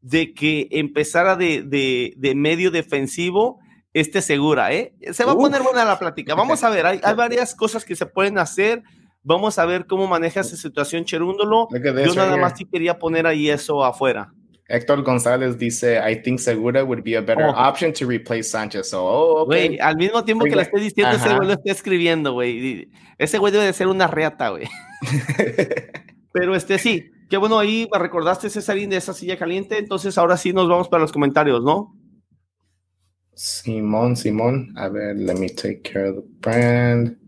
[0.00, 3.60] de que empezara de, de, de medio defensivo
[4.00, 4.94] este segura, ¿eh?
[5.12, 6.34] Se va a poner buena la plática.
[6.34, 8.82] Vamos a ver, hay, hay varias cosas que se pueden hacer.
[9.22, 11.66] Vamos a ver cómo maneja esa situación Cherúndolo.
[11.72, 14.32] Yo nada más sí quería poner ahí eso afuera.
[14.68, 17.54] Héctor González dice, I think Segura would be a better oh.
[17.56, 18.92] option to replace Sánchez.
[18.92, 19.78] oh, okay.
[19.78, 22.90] al mismo tiempo que le esté diciendo, ese güey lo está escribiendo, güey.
[23.16, 24.68] Ese güey debe de ser una reata, güey.
[26.32, 29.78] Pero este sí, qué bueno ahí recordaste Cesarín de esa silla caliente.
[29.78, 31.95] Entonces ahora sí nos vamos para los comentarios, ¿no?
[33.36, 34.72] Simón, Simón.
[34.76, 37.18] A ver, let me take care of the brand.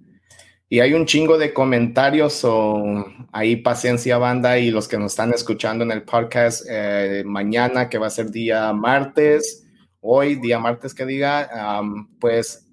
[0.70, 5.32] Y hay un chingo de comentarios o ahí paciencia banda y los que nos están
[5.32, 9.66] escuchando en el podcast eh, mañana que va a ser día martes,
[10.00, 11.48] hoy día martes que diga,
[12.20, 12.66] pues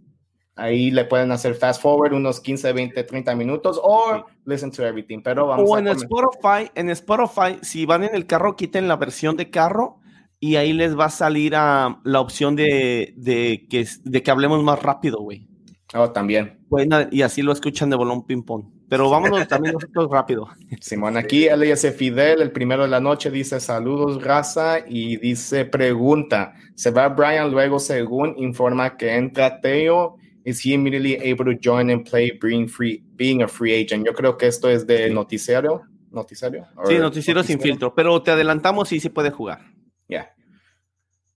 [0.56, 5.22] ahí le pueden hacer fast forward unos 15, 20, 30 minutos o listen to everything.
[5.22, 9.36] Pero vamos o en Spotify, en Spotify, si van en el carro, quiten la versión
[9.36, 10.00] de carro
[10.40, 14.64] y ahí les va a salir a la opción de, de, que, de que hablemos
[14.64, 15.48] más rápido, güey.
[15.94, 16.60] Oh, también.
[16.70, 18.66] Bueno, y así lo escuchan de bolón ping-pong.
[18.90, 20.48] Pero vámonos también nosotros rápido.
[20.82, 26.54] Simón, aquí LS Fidel, el primero de la noche, dice saludos, raza, y dice pregunta,
[26.76, 30.18] ¿se va Brian luego según informa que entra Teo?
[30.44, 34.06] ¿Is he immediately able to join and play being, free, being a free agent?
[34.06, 35.82] Yo creo que esto es de noticiario.
[36.12, 36.68] ¿Noticiario?
[36.86, 39.75] Sí, noticiero sin filtro, pero te adelantamos y sí puede jugar.
[40.08, 40.36] Ya.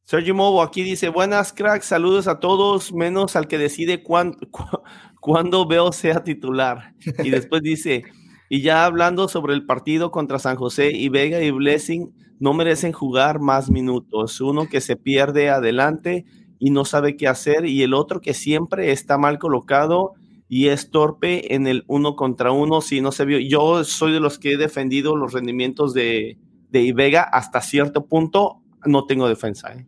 [0.03, 4.01] Sergio Mobo aquí dice, buenas cracks, saludos a todos, menos al que decide
[5.22, 6.95] cuándo, veo sea titular.
[7.24, 8.03] Y después dice,
[8.49, 12.91] y ya hablando sobre el partido contra San José y Vega y Blessing, no merecen
[12.91, 14.41] jugar más minutos.
[14.41, 16.26] Uno que se pierde adelante
[16.57, 20.13] y no sabe qué hacer y el otro que siempre está mal colocado
[20.47, 23.38] y es torpe en el uno contra uno si no se vio.
[23.38, 26.39] Yo soy de los que he defendido los rendimientos de,
[26.72, 28.59] de Vega hasta cierto punto.
[28.86, 29.73] No tengo defensa.
[29.73, 29.86] ¿eh?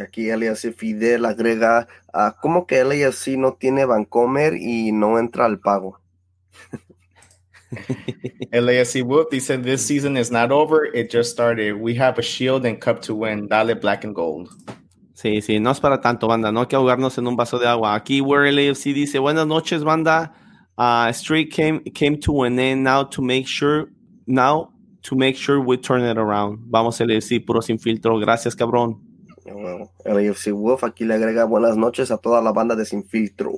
[0.00, 5.58] aquí LAFC Fidel agrega, uh, ¿cómo que LAFC no tiene Vancomer y no entra al
[5.58, 5.98] pago?
[8.52, 11.74] LAFC Whoop dice, this season is not over, it just started.
[11.74, 13.48] We have a shield and cup to win.
[13.48, 14.48] Dale black and gold.
[15.14, 17.66] Sí, sí, no es para tanto, banda, no hay que ahogarnos en un vaso de
[17.66, 17.94] agua.
[17.94, 20.32] Aquí Where LAFC dice, buenas noches, banda.
[20.76, 23.88] Uh, Street came, came to an end now to make sure,
[24.26, 24.71] now
[25.02, 26.58] to make sure we turn it around.
[26.70, 28.18] Vamos LAFC, puro sin filtro.
[28.18, 29.00] Gracias, cabrón.
[30.04, 33.52] El AFC Wolf aquí le agrega buenas noches a toda la banda de Sin Filtro.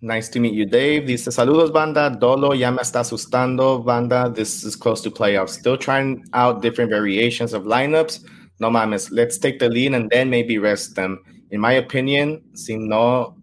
[0.00, 1.06] Nice to meet you, Dave.
[1.06, 2.10] Dice saludos, banda.
[2.10, 4.30] Dolo ya me está asustando, banda.
[4.32, 5.54] This is close to playoffs.
[5.58, 8.20] Still trying out different variations of lineups.
[8.60, 11.18] No mames, let's take the lead and then maybe rest them.
[11.50, 13.36] In my opinion, sin no.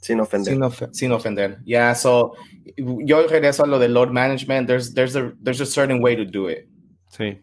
[0.00, 0.54] Sin ofender.
[0.54, 1.58] Sin, of, sin ofender.
[1.64, 2.32] Yeah, so
[2.76, 4.66] yo regreso a lo de load management.
[4.66, 6.68] There's, there's, a, there's a certain way to do it.
[7.10, 7.38] Sí.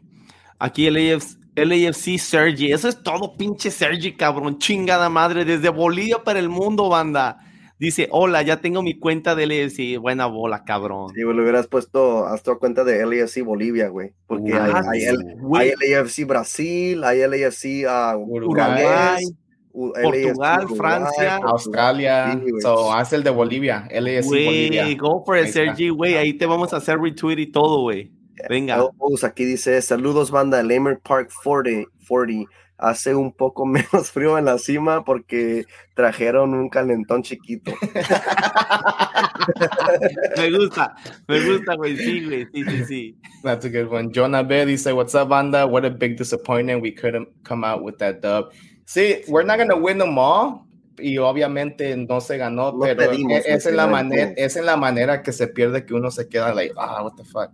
[0.60, 2.72] Aquí el AFC, LAFC Sergi.
[2.72, 4.58] Eso es todo, pinche Sergi, cabrón.
[4.58, 5.46] Chingada madre.
[5.46, 7.38] Desde Bolivia para el mundo, banda.
[7.80, 10.00] Dice, hola, ya tengo mi cuenta de LAFC.
[10.00, 11.12] Buena bola, cabrón.
[11.14, 14.14] Sí, lo hubieras puesto hasta cuenta de LAFC Bolivia, güey.
[14.26, 19.24] Porque hay, hay, LAFC Brasil, hay LAFC uh, Uruguay.
[19.72, 22.40] Portugal, Francia, Australia.
[22.62, 24.96] so, haz el de Bolivia, LAFC Bolivia.
[24.96, 26.16] Go for it, Sergi, güey.
[26.16, 28.12] Ahí te vamos a hacer retweet y todo, güey.
[28.50, 28.84] Venga.
[29.24, 32.50] aquí dice, saludos banda, Lamer Park 40, 40.
[32.80, 35.66] Hace un poco menos frío en la cima porque
[35.96, 37.74] trajeron un calentón chiquito.
[40.38, 40.96] me gusta,
[41.28, 41.98] me gusta, güey.
[41.98, 42.46] Sí, güey.
[42.54, 43.18] Sí, sí, sí.
[43.42, 44.12] That's a good one.
[44.14, 45.66] Jonah B dice, What's up, banda?
[45.66, 46.84] What a big disappointment.
[46.84, 48.52] We couldn't come out with that dub.
[48.88, 50.64] Sí, we're not going to win them all.
[50.98, 55.22] Y obviamente no se ganó, pero pedimos, es, en la manera, es en la manera
[55.22, 57.52] que se pierde que uno se queda like, ah, what the fuck.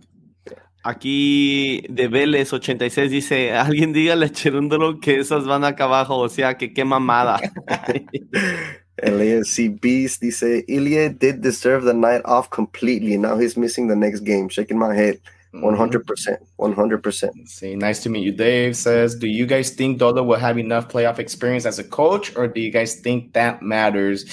[0.82, 6.28] Aquí de Vélez 86 dice, alguien dígale a Cherúndolo que esas van acá abajo, o
[6.30, 7.38] sea, que qué mamada.
[8.96, 13.18] El AFC Beast dice, Ilya did deserve the night off completely.
[13.18, 14.48] Now he's missing the next game.
[14.48, 15.18] Shaking my head.
[15.54, 16.36] 100%.
[16.58, 17.48] 100%.
[17.48, 18.32] See, nice to meet you.
[18.32, 22.34] Dave says, Do you guys think Dodo will have enough playoff experience as a coach,
[22.36, 24.24] or do you guys think that matters?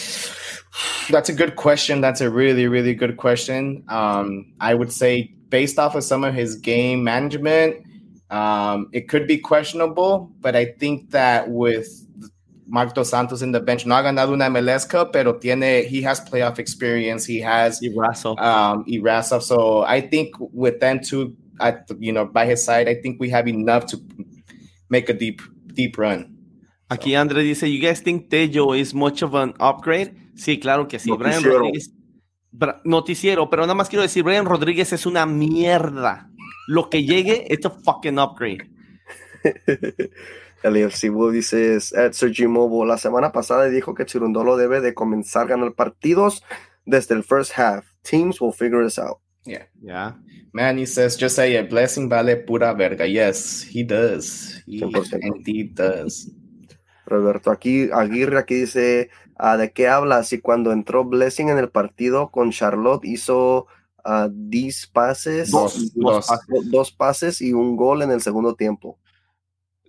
[1.10, 2.02] That's a good question.
[2.02, 3.84] That's a really, really good question.
[3.88, 7.86] Um, I would say, based off of some of his game management,
[8.32, 12.01] um, it could be questionable, but I think that with
[12.72, 13.86] Mark Dos Santos in the bench.
[13.86, 17.26] No ha ganado una MLS Cup, pero tiene, he has playoff experience.
[17.26, 18.40] He has Irasov.
[18.40, 19.42] Um.
[19.42, 23.30] So I think with them two, at you know, by his side, I think we
[23.30, 23.98] have enough to
[24.90, 25.42] make a deep,
[25.74, 26.38] deep run.
[26.90, 30.14] Aquí Andre dice, you guys think Tello is much of an upgrade?
[30.36, 31.12] Sí, claro que sí.
[31.18, 31.92] Brian Rodríguez,
[32.86, 36.30] noticiero, pero nada más quiero decir, Brian Rodríguez es una mierda.
[36.68, 38.70] Lo que llegue es a fucking upgrade.
[40.64, 42.88] El AFC dice at Sergi Mobile.
[42.88, 46.44] La semana pasada dijo que Chirundolo debe de comenzar a ganar partidos
[46.86, 47.86] desde el first half.
[48.04, 49.18] Teams will figure this out.
[49.46, 49.68] Yeah.
[49.82, 50.16] Yeah.
[50.54, 53.08] Man, he says, just say a blessing vale pura verga.
[53.08, 54.62] Yes, he does.
[54.68, 54.84] He
[55.22, 56.30] indeed does.
[57.06, 60.32] Roberto, aquí Aguirre aquí dice, ah, ¿de qué hablas?
[60.34, 63.68] Y cuando entró Blessing en el partido con Charlotte hizo
[64.06, 66.28] uh, 10 pases, dos, dos,
[66.66, 68.98] dos pases y un gol en el segundo tiempo.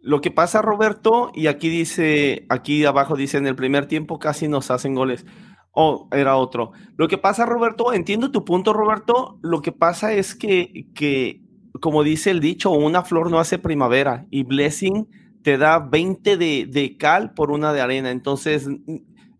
[0.02, 4.48] Lo que pasa, Roberto, y aquí dice, aquí abajo dice, en el primer tiempo casi
[4.48, 5.24] nos hacen goles.
[5.70, 6.72] Oh, era otro.
[6.96, 9.38] Lo que pasa, Roberto, entiendo tu punto, Roberto.
[9.42, 11.40] Lo que pasa es que, que,
[11.80, 15.08] como dice el dicho, una flor no hace primavera y Blessing
[15.44, 18.10] te da 20 de, de cal por una de arena.
[18.10, 18.68] Entonces,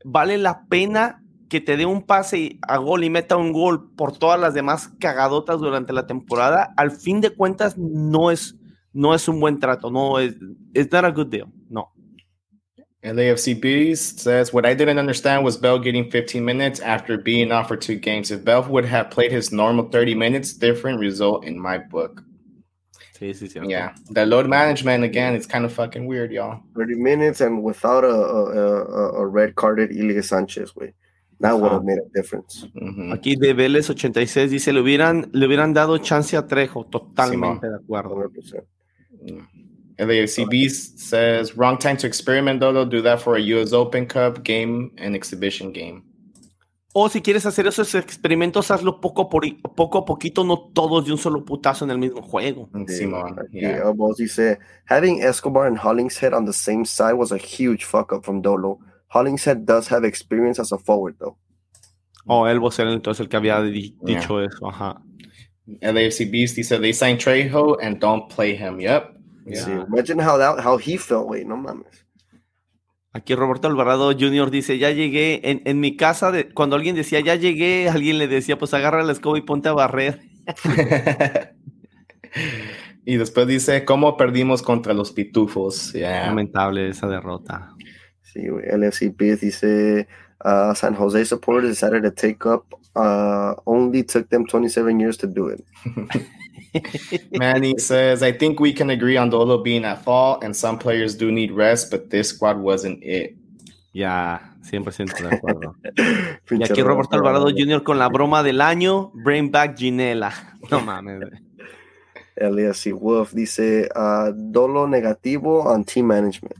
[0.04, 4.16] vale la pena que te dé un pase a gol y meta un gol por
[4.16, 6.72] todas las demás cagadotas durante la temporada.
[6.76, 8.56] Al fin de cuentas, no es
[8.92, 9.90] no es un buen trato.
[9.90, 10.34] No, es,
[10.74, 11.48] it's not a good deal.
[11.68, 11.90] No.
[13.02, 17.80] LAFC Beast says, What I didn't understand was Bell getting 15 minutes after being offered
[17.80, 18.30] two games.
[18.30, 22.22] If Bell would have played his normal 30 minutes, different result in my book.
[23.18, 23.68] Sí, sí, sí.
[23.68, 23.94] Yeah.
[24.10, 26.60] The load management, again, it's kind of fucking weird, y'all.
[26.76, 30.92] 30 minutes and without a, a, a red carded Ilya Sanchez, güey.
[31.40, 32.68] That would have made a difference.
[32.76, 33.12] Mm-hmm.
[33.12, 36.84] Aquí de Vélez 86 dice, le hubieran, le hubieran dado chance a Trejo.
[36.84, 38.14] Totalmente de acuerdo.
[38.14, 38.62] 100%.
[39.98, 42.84] LAFC says wrong time to experiment, Dodo.
[42.84, 46.04] Do that for a US Open Cup game and exhibition game.
[46.94, 49.44] O si quieres hacer esos experimentos, hazlo poco, por,
[49.74, 52.68] poco a poquito, no todos de un solo putazo en el mismo juego.
[52.72, 53.78] Mm, Simón, yeah.
[53.78, 54.14] yeah.
[54.18, 58.42] dice, having Escobar and Hollingshead on the same side was a huge fuck up from
[58.42, 58.78] Dolo.
[59.08, 61.38] Hollingshead does have experience as a forward, though.
[62.26, 64.48] Oh, él era entonces el que había di dicho yeah.
[64.48, 65.02] eso, ajá.
[65.66, 68.80] LAFC Beast, he said they signed Trejo and don't play him.
[68.80, 69.16] Yep.
[69.46, 69.64] Yeah.
[69.64, 72.04] Sí, imagine how that, how he felt, wait, no mames.
[73.14, 74.50] Aquí Roberto Alvarado Jr.
[74.50, 78.26] dice, ya llegué, en, en mi casa, de, cuando alguien decía, ya llegué, alguien le
[78.26, 80.20] decía, pues agarra la escoba y ponte a barrer.
[83.04, 85.92] y después dice, ¿cómo perdimos contra los pitufos?
[85.92, 86.28] Yeah.
[86.28, 87.74] Lamentable esa derrota.
[88.22, 90.08] Sí, LFC Beast dice,
[90.42, 92.64] uh, San Jose supporters decided to take up
[92.96, 95.64] uh, only took them 27 years to do it.
[97.32, 101.14] Manny says, I think we can agree on Dolo being at fault, and some players
[101.14, 103.36] do need rest, but this squad wasn't it.
[103.92, 104.40] Yeah,
[104.70, 105.76] 100% de acuerdo.
[106.50, 107.82] y aquí Roberto Alvarado Jr.
[107.82, 110.32] con la broma del año, Bring Back Ginela.
[110.70, 111.28] No mames.
[112.36, 116.54] Elias Wolf dice, uh, Dolo negativo on team management.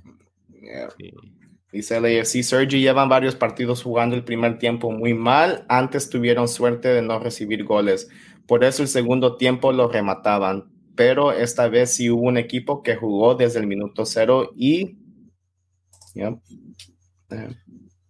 [0.61, 0.91] Yeah.
[0.99, 1.32] Sí.
[1.73, 5.65] Dice LAFC, Sergi llevan varios partidos jugando el primer tiempo muy mal.
[5.71, 8.11] Antes tuvieron suerte de no recibir goles.
[8.47, 10.71] Por eso el segundo tiempo lo remataban.
[10.95, 14.99] Pero esta vez sí hubo un equipo que jugó desde el minuto cero y...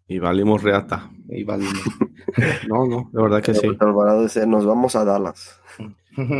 [0.09, 1.09] Y valimos reata.
[1.29, 1.81] Y valimos.
[2.69, 3.69] no, no, de verdad que sí.
[3.79, 5.61] Alvarado dice, nos vamos a Dallas.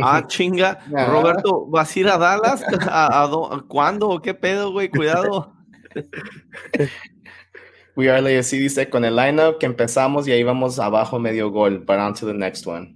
[0.03, 0.81] Ah, chinga.
[1.09, 2.63] Roberto, ¿vas a ir a Dallas?
[2.87, 3.27] ¿A,
[3.67, 4.21] cuándo?
[4.21, 4.87] ¿Qué pedo, güey?
[4.87, 5.51] Cuidado.
[7.95, 11.79] We are así dice con el lineup que empezamos y ahí vamos abajo medio gol,
[11.79, 12.95] but on to the next one.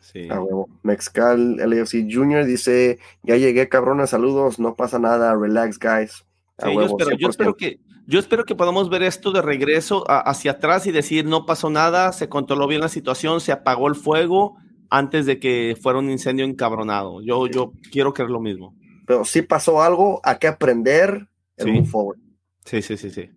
[0.00, 0.28] Sí.
[0.30, 0.68] A huevo.
[0.82, 6.24] Mexcal LFC Junior dice: Ya llegué, cabrones, saludos, no pasa nada, relax, guys.
[6.58, 7.30] A Sí, yo, huevo, espero, yo 100%.
[7.30, 11.26] espero que yo espero que podamos ver esto de regreso a- hacia atrás y decir
[11.26, 14.56] no pasó nada, se controló bien la situación, se apagó el fuego
[14.88, 17.20] antes de que fuera un incendio encabronado.
[17.22, 18.74] Yo, yo quiero creer lo mismo.
[19.06, 21.10] Pero si pasó algo, hay que aprender
[21.58, 21.70] and Sí.
[21.70, 22.18] move forward.
[22.64, 23.30] Sí, sí, sí, sí.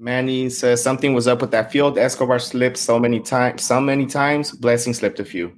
[0.00, 1.98] Manny says something was up with that field.
[1.98, 4.50] Escobar slipped so many times, so many times.
[4.50, 5.52] Blessing slipped a few.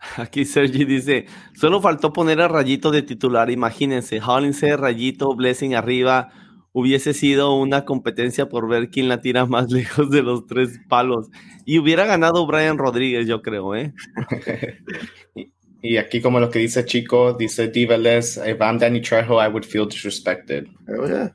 [0.16, 6.30] Aquí Sergi dice, solo faltó poner a Rayito de titular, imagínense, Hollinshead, Rayito, Blessing arriba,
[6.72, 11.28] hubiese sido una competencia por ver quién la tira más lejos de los tres palos.
[11.64, 13.94] Y hubiera ganado Brian Rodríguez, yo creo, ¿eh?
[15.34, 19.48] y, y aquí como lo que dice Chico, dice Divales, if I'm Danny Trejo, I
[19.48, 20.66] would feel disrespected.
[20.88, 21.34] Oh, yeah.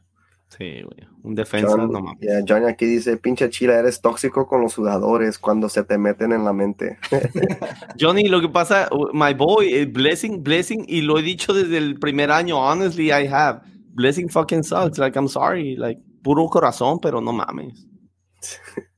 [0.50, 1.08] Sí, güey.
[1.24, 2.22] Un defensa, John, no mames.
[2.22, 6.32] yeah, Johnny aquí dice: Pinche chila, eres tóxico con los jugadores cuando se te meten
[6.32, 6.98] en la mente.
[8.00, 11.78] Johnny, lo que pasa, uh, my boy, eh, Blessing, Blessing, y lo he dicho desde
[11.78, 13.62] el primer año, honestly, I have.
[13.96, 17.88] Blessing fucking sucks, like, I'm sorry, like, puro corazón, pero no mames.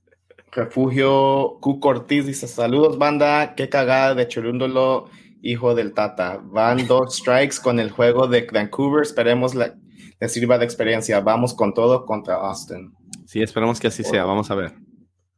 [0.52, 3.54] Refugio Q Ortiz dice: Saludos, banda.
[3.56, 5.06] Qué cagada de Churúndolo,
[5.41, 6.41] hijo del Tata.
[6.43, 9.04] Van dos strikes con el juego de Vancouver.
[9.04, 9.76] Esperemos la,
[10.20, 11.20] le sirva de experiencia.
[11.22, 12.93] Vamos con todo contra Austin.
[13.26, 14.74] Sí, esperamos que así sea, vamos a ver.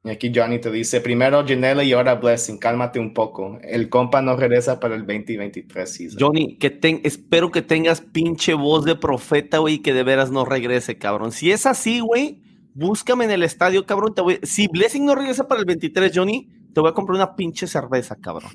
[0.03, 2.57] Y aquí Johnny te dice: primero Janelle y ahora Blessing.
[2.57, 3.59] Cálmate un poco.
[3.61, 6.17] El compa no regresa para el 2023 season.
[6.19, 10.31] Johnny, que ten- espero que tengas pinche voz de profeta, güey, y que de veras
[10.31, 11.33] no regrese, cabrón.
[11.33, 12.41] Si es así, güey,
[12.73, 14.13] búscame en el estadio, cabrón.
[14.15, 17.35] te voy- Si Blessing no regresa para el 23, Johnny, te voy a comprar una
[17.35, 18.51] pinche cerveza, cabrón.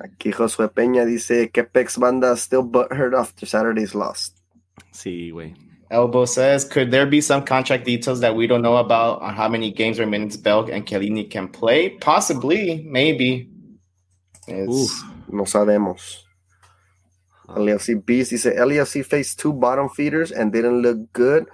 [0.00, 4.34] Aquí Josué Peña dice: Que Pex banda still butthurt after Saturday's loss.
[4.92, 5.54] Sí, güey.
[5.90, 9.48] Elbow says, could there be some contract details that we don't know about on how
[9.48, 11.90] many games or minutes Belk and Chiellini can play?
[12.00, 13.48] Possibly, maybe.
[14.46, 15.04] It's- Uf.
[15.30, 16.24] No sabemos.
[17.48, 17.56] Ah.
[17.56, 21.46] LFC Beast dice: LFC faced two bottom feeders and didn't look good.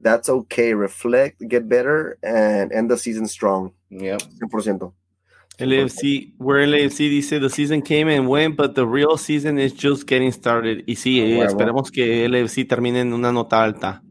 [0.00, 0.74] That's okay.
[0.74, 3.72] Reflect, get better, and end the season strong.
[3.90, 4.22] Yep.
[4.42, 4.92] 100%.
[5.58, 10.06] LAFC, where LAFC dice the season came and went, but the real season is just
[10.06, 10.84] getting started.
[10.86, 14.02] Y sí, eh, esperemos que LAFC termine en una nota alta.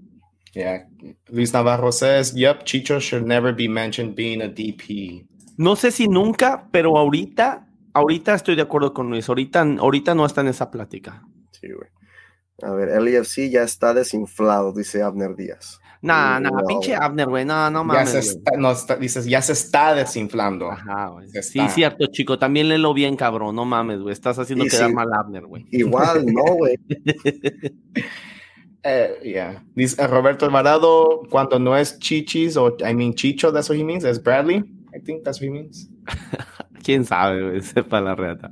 [0.53, 0.87] Yeah.
[1.29, 5.27] Luis Navarro says, yep, Chicho should never be mentioned being a DP.
[5.57, 9.29] No sé si nunca, pero ahorita, ahorita estoy de acuerdo con Luis.
[9.29, 11.23] Ahorita, ahorita no está en esa plática.
[11.51, 11.89] Sí, güey.
[12.61, 15.79] A ver, LFC ya está desinflado, dice Abner Díaz.
[16.05, 17.03] Nah, nah, No, pinche güey.
[17.05, 17.45] Abner, güey.
[17.45, 18.09] No, no ya mames.
[18.09, 18.29] se güey.
[18.29, 20.71] está, no, está- dices, ya se está desinflando.
[20.71, 21.27] Ajá, güey.
[21.29, 22.37] Se Sí, cierto, chico.
[22.39, 23.55] También léelo bien, cabrón.
[23.55, 24.13] No mames, güey.
[24.13, 24.93] Estás haciendo Sí, quedar sí.
[24.95, 25.65] mal a Abner, güey.
[25.71, 26.77] Igual, no, güey.
[28.87, 29.63] Eh, yeah.
[29.73, 33.83] Dice eh, Roberto Alvarado, cuando no es Chichis, o I mean Chicho, that's what he
[33.83, 34.57] means, es Bradley.
[34.95, 35.89] I think that's what he means.
[36.83, 37.61] ¿Quién sabe, güey?
[37.63, 38.51] Sepa la reata.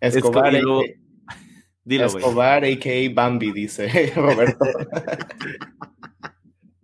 [0.00, 1.36] Escobar, y luego- a.k.a.
[1.84, 2.06] Dilo.
[2.06, 3.14] Escobar, a.k.a.
[3.14, 4.64] Bambi, dice Roberto.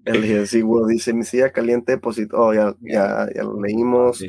[0.04, 2.36] LFC, güey, dice: Mi silla caliente, deposito.
[2.38, 4.18] Oh, ya, ya, ya lo leímos.
[4.18, 4.28] Sí.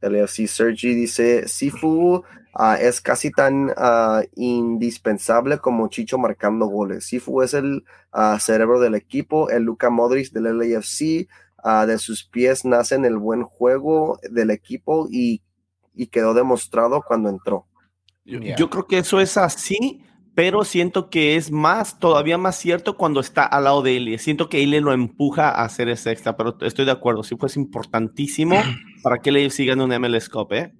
[0.00, 2.22] LFC Sergi dice: Sifu
[2.54, 7.06] ah, es casi tan ah, indispensable como Chicho marcando goles.
[7.06, 11.28] Sifu es el ah, cerebro del equipo, el Luka Modric del LAFC.
[11.86, 15.42] de sus pies nacen el buen juego del equipo y,
[15.94, 17.66] y quedó demostrado cuando entró.
[18.26, 18.56] Yo, Yeah.
[18.56, 20.02] yo creo que eso es así,
[20.34, 24.18] pero siento que es más, todavía más cierto cuando está al lado de él.
[24.18, 27.22] Siento que él le lo empuja a hacer ese extra, pero estoy de acuerdo.
[27.22, 28.56] Sí, fue importantísimo
[29.02, 30.72] para que le sigan un MLS Cup, ¿eh?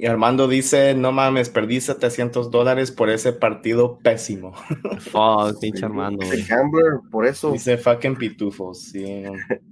[0.00, 4.52] y Armando dice, no mames, perdí 700 dólares por ese partido pésimo.
[5.00, 6.44] Fuck, pinche Armando, güey.
[6.44, 7.50] Gambler, por eso.
[7.50, 8.80] Dice fucking pitufos.
[8.80, 9.24] Sí.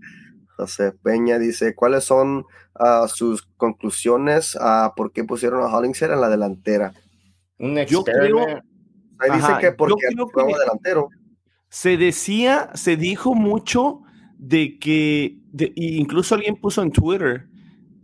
[0.56, 2.44] José Peña dice, ¿cuáles son
[2.74, 4.58] ah, sus conclusiones?
[4.60, 6.92] a ¿Por qué pusieron a Hollingshead en la delantera?
[7.60, 8.62] Un Yo creo-
[9.18, 11.08] Ahí dice que porque que- delantero.
[11.68, 14.00] Se decía, se dijo mucho
[14.38, 17.48] de que, de- incluso alguien puso en Twitter,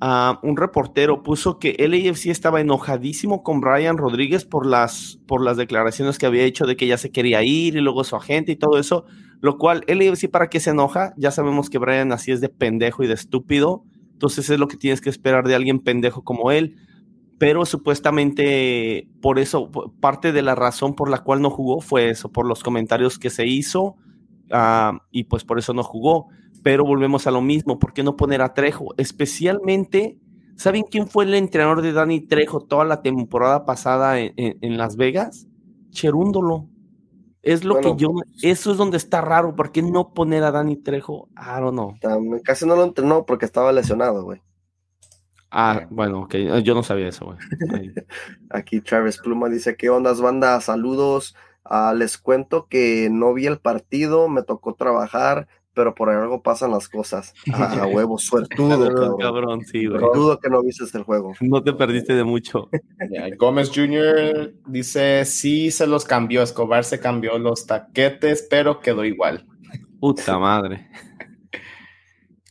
[0.01, 5.57] ah, un reportero puso que LAFC estaba enojadísimo con Brian Rodríguez por las, por las
[5.57, 8.57] declaraciones que había hecho de que ya se quería ir y luego su agente y
[8.57, 9.05] todo eso,
[9.41, 13.05] lo cual LAFC para qué se enoja, ya sabemos que Brian así es de pendejo
[13.05, 16.77] y de estúpido, entonces es lo que tienes que esperar de alguien pendejo como él,
[17.43, 19.69] pero supuestamente por eso,
[19.99, 23.31] parte de la razón por la cual no jugó fue eso, por los comentarios que
[23.31, 23.97] se hizo
[24.53, 26.29] ah, y pues por eso no jugó.
[26.63, 28.95] Pero volvemos a lo mismo, ¿por qué no poner a Trejo?
[28.97, 30.19] Especialmente,
[30.55, 34.79] ¿saben quién fue el entrenador de Dani Trejo toda la temporada pasada en, en- en
[34.79, 35.49] Las Vegas?
[35.91, 36.69] Cherúndolo.
[37.43, 38.11] Es lo Bueno, que yo,
[38.43, 41.29] eso es donde está raro, ¿por qué no poner a Dani Trejo?
[41.37, 41.95] I don't know.
[42.45, 44.41] Casi no lo entrenó porque estaba lesionado, güey.
[45.55, 47.39] Ah, bueno, ok, yo no sabía eso, güey.
[48.51, 50.59] Aquí Travis Pluma dice, ¿qué ondas, banda?
[50.63, 51.37] Saludos.
[51.63, 56.71] Ah, les cuento que no vi el partido, me tocó trabajar, pero por algo pasan
[56.71, 57.35] las cosas.
[57.53, 59.61] A, huevo, suertudo, cabrón.
[59.67, 60.01] sí, güey.
[60.15, 61.35] Dudo que no viste el juego.
[61.43, 62.71] No te perdiste de mucho.
[63.39, 64.55] Gómez Jr.
[64.67, 69.47] dice, sí se los cambió, Escobar se cambió los taquetes, pero quedó igual.
[70.01, 70.89] Puta madre.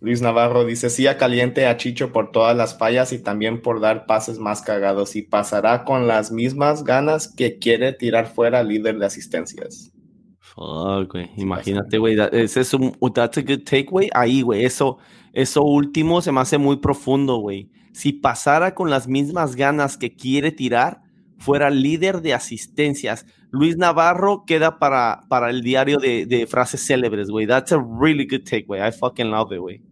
[0.02, 3.80] Luis Navarro dice, sí a caliente a Chicho por todas las fallas y también por
[3.80, 8.70] dar pases más cagados y pasará con las mismas ganas que quiere tirar fuera al
[8.70, 9.92] líder de asistencias.
[10.40, 11.30] Fuck, güey.
[11.38, 12.18] Imagínate, güey.
[12.32, 14.10] Ese es un that's a good take, güey.
[14.16, 14.66] Ahí, güey.
[14.66, 14.98] Eso,
[15.34, 17.70] eso último se me hace muy profundo, güey.
[17.94, 21.02] Si pasara con las mismas ganas que quiere tirar,
[21.38, 23.28] fuera líder de asistencias.
[23.52, 27.46] Luis Navarro queda para, para el diario de, de frases célebres, güey.
[27.46, 28.82] That's a really good take, güey.
[28.82, 29.91] I fucking love it, güey.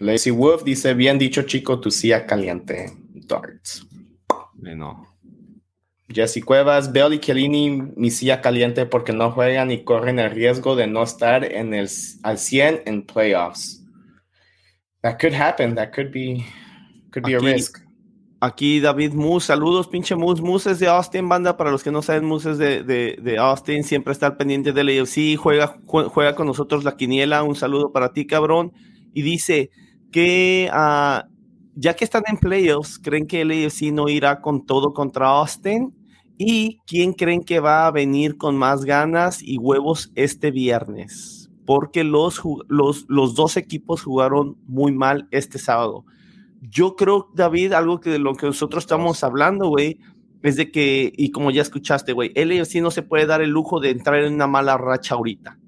[0.00, 2.90] Lazy Wolf dice, bien dicho, chico, tu silla caliente.
[3.12, 3.86] Darts.
[4.54, 5.06] No.
[6.08, 10.74] Jesse Cuevas, Bell y Chiellini, mi silla caliente porque no juegan y corren el riesgo
[10.74, 11.88] de no estar en el,
[12.22, 13.84] al 100 en playoffs.
[15.02, 15.74] That could happen.
[15.74, 16.44] That could be,
[17.12, 17.78] could be a risk.
[18.40, 20.42] Aquí David Moose, saludos, pinche Moose.
[20.42, 21.58] Moose es de Austin, banda.
[21.58, 23.84] Para los que no saben, Moose es de, de, de Austin.
[23.84, 25.36] Siempre está al pendiente del AFC.
[25.36, 27.42] Juega, juega con nosotros la quiniela.
[27.42, 28.72] Un saludo para ti, cabrón.
[29.12, 29.70] Y dice
[30.10, 31.28] que uh,
[31.74, 35.94] ya que están en playoffs, ¿creen que el AFC no irá con todo contra Austin?
[36.36, 41.50] ¿Y quién creen que va a venir con más ganas y huevos este viernes?
[41.66, 46.04] Porque los, los, los dos equipos jugaron muy mal este sábado.
[46.62, 49.98] Yo creo, David, algo que de lo que nosotros estamos hablando, güey,
[50.42, 53.80] es de que, y como ya escuchaste, güey, el no se puede dar el lujo
[53.80, 55.59] de entrar en una mala racha ahorita.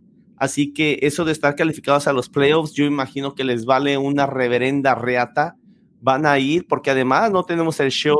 [0.42, 4.26] Así que eso de estar calificados a los playoffs, yo imagino que les vale una
[4.26, 5.54] reverenda reata.
[6.00, 8.16] Van a ir porque además no tenemos el show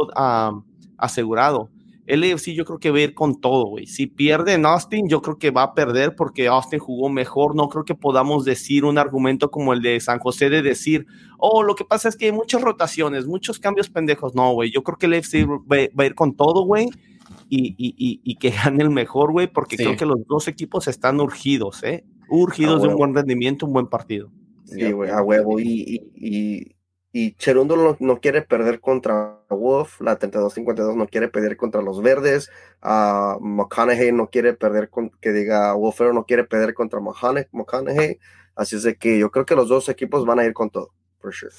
[0.97, 1.69] asegurado
[2.07, 3.87] el AFC yo creo que va a ir con todo, güey.
[3.87, 7.55] Si pierde en Austin, yo creo que va a perder porque Austin jugó mejor.
[7.55, 11.07] No creo que podamos decir un argumento como el de San José de decir,
[11.39, 14.35] oh, lo que pasa es que hay muchas rotaciones, muchos cambios pendejos.
[14.35, 14.73] No, güey.
[14.73, 16.89] Yo creo que el AFC va, a ir con todo, güey.
[17.49, 21.21] Y, y, y, que gane el mejor, güey, porque creo que los dos equipos están
[21.21, 22.05] urgidos, ¿eh?
[22.29, 24.31] Urgidos de un buen rendimiento, un buen partido.
[24.65, 25.61] Sí, güey, a huevo.
[25.61, 26.75] y
[27.15, 32.51] y Cherundo no, quiere perder contra Wolf, la 32-52 no quiere perder contra los Verdes,
[32.83, 38.19] uh, McConaughey no quiere perder, con, que diga Wolfero no quiere perder contra McConaughey,
[38.57, 40.95] así es de que yo creo que los dos equipos van a ir con todo,
[41.19, 41.53] for sure.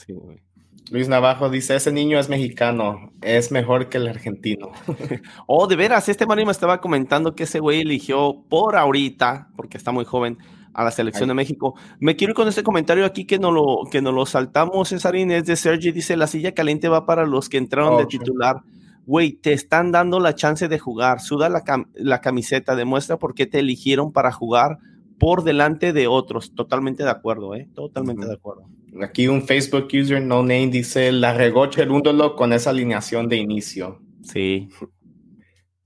[0.93, 4.73] Luis Navajo dice, ese niño es mexicano, es mejor que el argentino.
[5.47, 9.75] oh, de veras, este Mario me estaba comentando que ese güey eligió por ahorita, porque
[9.75, 10.37] está muy joven,
[10.71, 11.73] a la selección de México.
[11.99, 15.31] Me quiero ir con este comentario aquí que no lo, que nos lo saltamos, Cesarín,
[15.31, 18.61] es de Sergi, dice, la silla caliente va para los que entraron de titular.
[19.07, 21.63] Güey, te están dando la chance de jugar, suda la,
[21.95, 24.77] la camiseta, demuestra por qué te eligieron para jugar
[25.17, 26.53] por delante de otros.
[26.53, 27.67] Totalmente de acuerdo, ¿eh?
[27.73, 28.67] Totalmente de acuerdo.
[29.01, 33.99] Aquí un Facebook user, no name, dice, la regó Cherúndolo con esa alineación de inicio.
[34.23, 34.69] Sí.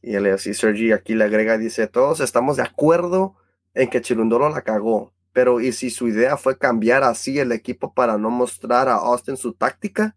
[0.02, 3.36] Y el así Sergi aquí le agrega, dice, todos estamos de acuerdo
[3.74, 5.14] en que Chirundolo la cagó.
[5.34, 9.38] Pero ¿y si su idea fue cambiar así el equipo para no mostrar a Austin
[9.38, 10.16] su táctica?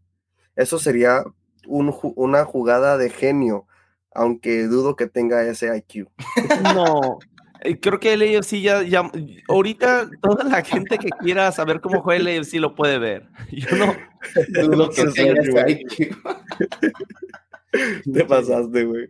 [0.56, 1.24] Eso sería
[1.66, 3.66] una jugada de genio,
[4.12, 6.08] aunque dudo que tenga ese IQ.
[6.74, 7.18] No,
[7.80, 9.10] creo que el AFC ya, ya,
[9.48, 13.28] ahorita toda la gente que quiera saber cómo juega el AFC lo puede ver.
[13.50, 13.94] Yo no
[14.62, 16.16] dudo que tenga ese IQ.
[18.12, 19.08] Te pasaste, güey.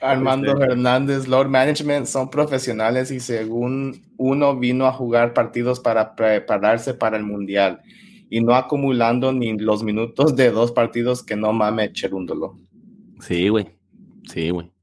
[0.00, 6.14] Armando este, Hernández, Lord Management, son profesionales y según uno vino a jugar partidos para
[6.14, 7.80] prepararse para el Mundial
[8.28, 12.58] y no acumulando ni los minutos de dos partidos que no mame cherúndolo.
[13.20, 13.68] Sí, güey.
[14.28, 14.73] Sí, güey.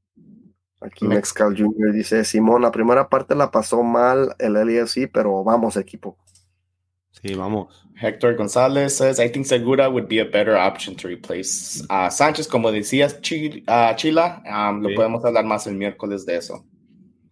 [0.84, 1.92] Aquí Mexcal Jr.
[1.92, 6.16] dice, Simón, la primera parte la pasó mal el LAFC, pero vamos equipo.
[7.10, 7.86] Sí, vamos.
[8.00, 12.48] Héctor González says, I think Segura would be a better option to replace a Sánchez.
[12.48, 16.64] Como decías, Chila, um, lo podemos hablar más el miércoles de eso.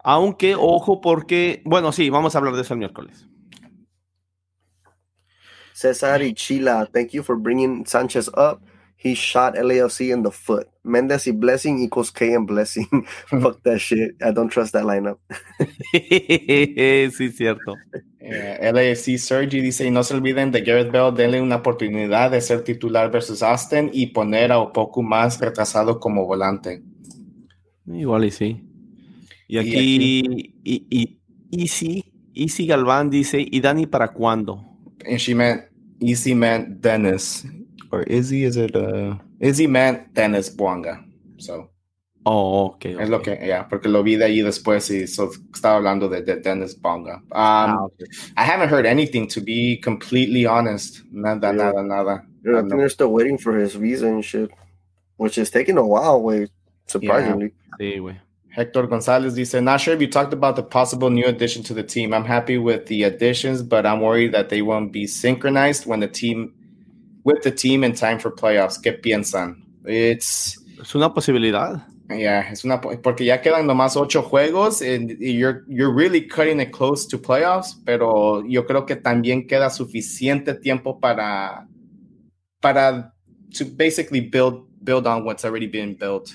[0.04, 3.26] Aunque, ojo, porque, bueno, sí, vamos a hablar de eso el miércoles.
[5.72, 8.60] Cesar y Chila, thank you for bringing Sanchez up.
[9.02, 10.68] He shot LAFC in the foot.
[10.84, 12.86] Mendes y Blessing equals K and Blessing.
[13.28, 14.14] Fuck that shit.
[14.22, 15.18] I don't trust that lineup.
[15.94, 17.76] sí, cierto.
[18.18, 22.42] Eh, LAFC Sergi dice, y no se olviden de Gareth Bell, denle una oportunidad de
[22.42, 26.82] ser titular versus Austin y poner a Opoku más retrasado como volante.
[27.86, 28.68] Igual y sí.
[29.48, 31.20] Y aquí, y, y,
[31.50, 34.62] Easy, Easy Galván dice, ¿y Dani para cuándo?
[35.06, 35.62] And she meant,
[36.00, 37.46] Easy meant Dennis
[37.90, 41.02] or Izzy, is it uh Izzy meant Dennis Buanga.
[41.38, 41.68] So
[42.26, 42.84] Oh, ok.
[43.00, 46.20] es lo que, yeah, porque lo vi de ahí después y so, estaba hablando de,
[46.22, 47.14] de Dennis Buanga.
[47.16, 48.04] Um, Ah, ok.
[48.36, 51.02] I haven't heard anything to be completely honest.
[51.10, 51.72] Nada, Yeah.
[51.72, 52.22] nada, nada.
[52.44, 54.50] Dude, I I think they're still waiting for his visa and shit,
[55.16, 56.20] which is taking a while.
[56.22, 56.50] Wait,
[56.86, 57.52] surprisingly.
[57.80, 58.16] Sí, güey.
[58.50, 61.84] Hector Gonzalez dice, not sure if you talked about the possible new addition to the
[61.84, 62.12] team.
[62.12, 66.08] I'm happy with the additions, but I'm worried that they won't be synchronized when the
[66.08, 66.52] team
[67.24, 68.78] with the team in time for playoffs.
[68.80, 69.64] ¿Qué piensan?
[69.86, 71.86] It's Es una posibilidad.
[72.08, 76.72] yeah, es una porque ya quedan nomás ocho juegos and you're you're really cutting it
[76.72, 81.68] close to playoffs, pero yo creo que también queda suficiente tiempo para
[82.60, 83.14] para
[83.56, 86.30] to basically build build on what's already been built.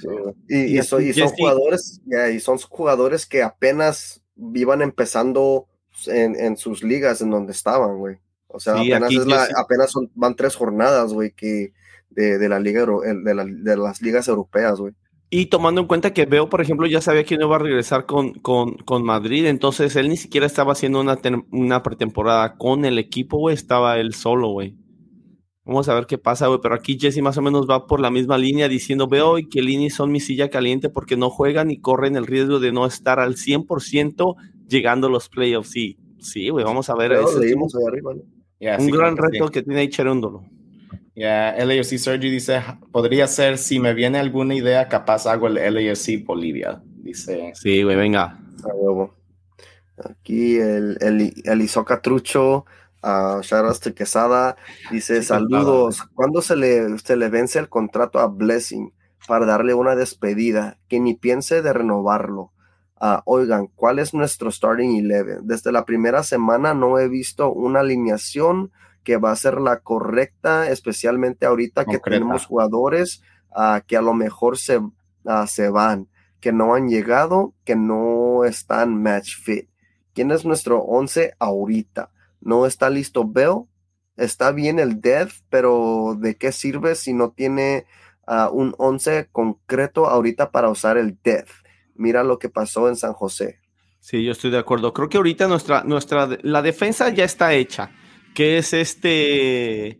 [0.48, 4.22] Y, y, so- y son jugadores, yeah, y son jugadores que apenas
[4.54, 5.68] iban empezando
[6.08, 8.18] en, en sus ligas en donde estaban, güey.
[8.56, 11.74] O sea, Sí, apenas, aquí es la- Jesse- apenas son, van tres jornadas, güey, que
[12.10, 14.94] de, de la liga de, la- de las ligas europeas, güey.
[15.30, 18.06] Y tomando en cuenta que Veo, por ejemplo, ya sabía que no iba a regresar
[18.06, 21.18] con, con, con Madrid, entonces él ni siquiera estaba haciendo una,
[21.52, 24.78] una pretemporada con el equipo, güey, estaba él solo, güey.
[25.66, 28.12] Vamos a ver qué pasa, güey, pero aquí Jesse más o menos va por la
[28.12, 32.16] misma línea diciendo, Veo y Kelini son mi silla caliente porque no juegan y corren
[32.16, 34.36] el riesgo de no estar al 100%
[34.70, 35.72] llegando a los playoffs.
[35.72, 37.10] Sí, sí, güey, vamos a ver.
[37.10, 38.22] Pero ese es un, leímos ahí arriba, ¿no?
[38.60, 39.22] Yeah, un sí, gran sí.
[39.22, 40.44] reto que tiene Cherúndolo.
[41.14, 42.62] Yeah, LAFC Sergio dice,
[42.92, 46.82] podría ser, si me viene alguna idea, capaz hago el LAFC Bolivia.
[46.86, 48.38] Dice, Sí, güey, venga.
[48.64, 49.14] A huevo.
[49.98, 52.66] Aquí el, el, el Isoca Trucho,
[53.02, 54.58] a uh, Quesada,
[54.92, 56.04] dice: Sí, Saludos.
[56.14, 58.92] ¿Cuándo se le, se le vence el contrato a Blessing
[59.28, 60.80] para darle una despedida?
[60.90, 62.52] Que ni piense de renovarlo.
[62.98, 65.40] Ah, oigan, ¿cuál es nuestro starting 11?
[65.44, 68.72] Desde la primera semana no he visto una alineación
[69.04, 73.22] que va a ser la correcta, especialmente ahorita que tenemos jugadores
[73.54, 74.82] ah, que a lo mejor se,
[75.26, 76.08] ah, se van
[76.40, 79.68] que no han llegado, que no están match fit.
[80.14, 82.12] ¿Quién es nuestro 11 ahorita?
[82.40, 83.64] No está listo Bell.
[84.16, 87.88] Está bien el Dev, pero ¿de qué sirve si no tiene
[88.52, 91.48] un 11 concreto ahorita para usar el Dev?
[91.96, 93.60] Mira lo que pasó en San José.
[94.00, 94.94] Sí, yo estoy de acuerdo.
[94.94, 97.92] Creo que ahorita nuestra, nuestra, la defensa ya está hecha,
[98.36, 100.00] que es este,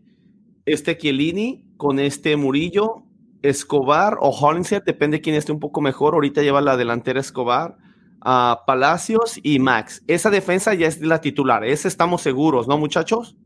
[0.64, 3.02] este Chiellini con este Murillo,
[3.42, 6.14] Escobar o Hollinger, depende quién esté un poco mejor.
[6.14, 7.76] Ahorita lleva la delantera Escobar,
[8.20, 10.02] a Palacios y Max.
[10.06, 11.64] Esa defensa ya es la titular.
[11.64, 13.36] Esa estamos seguros, ¿no, muchachos?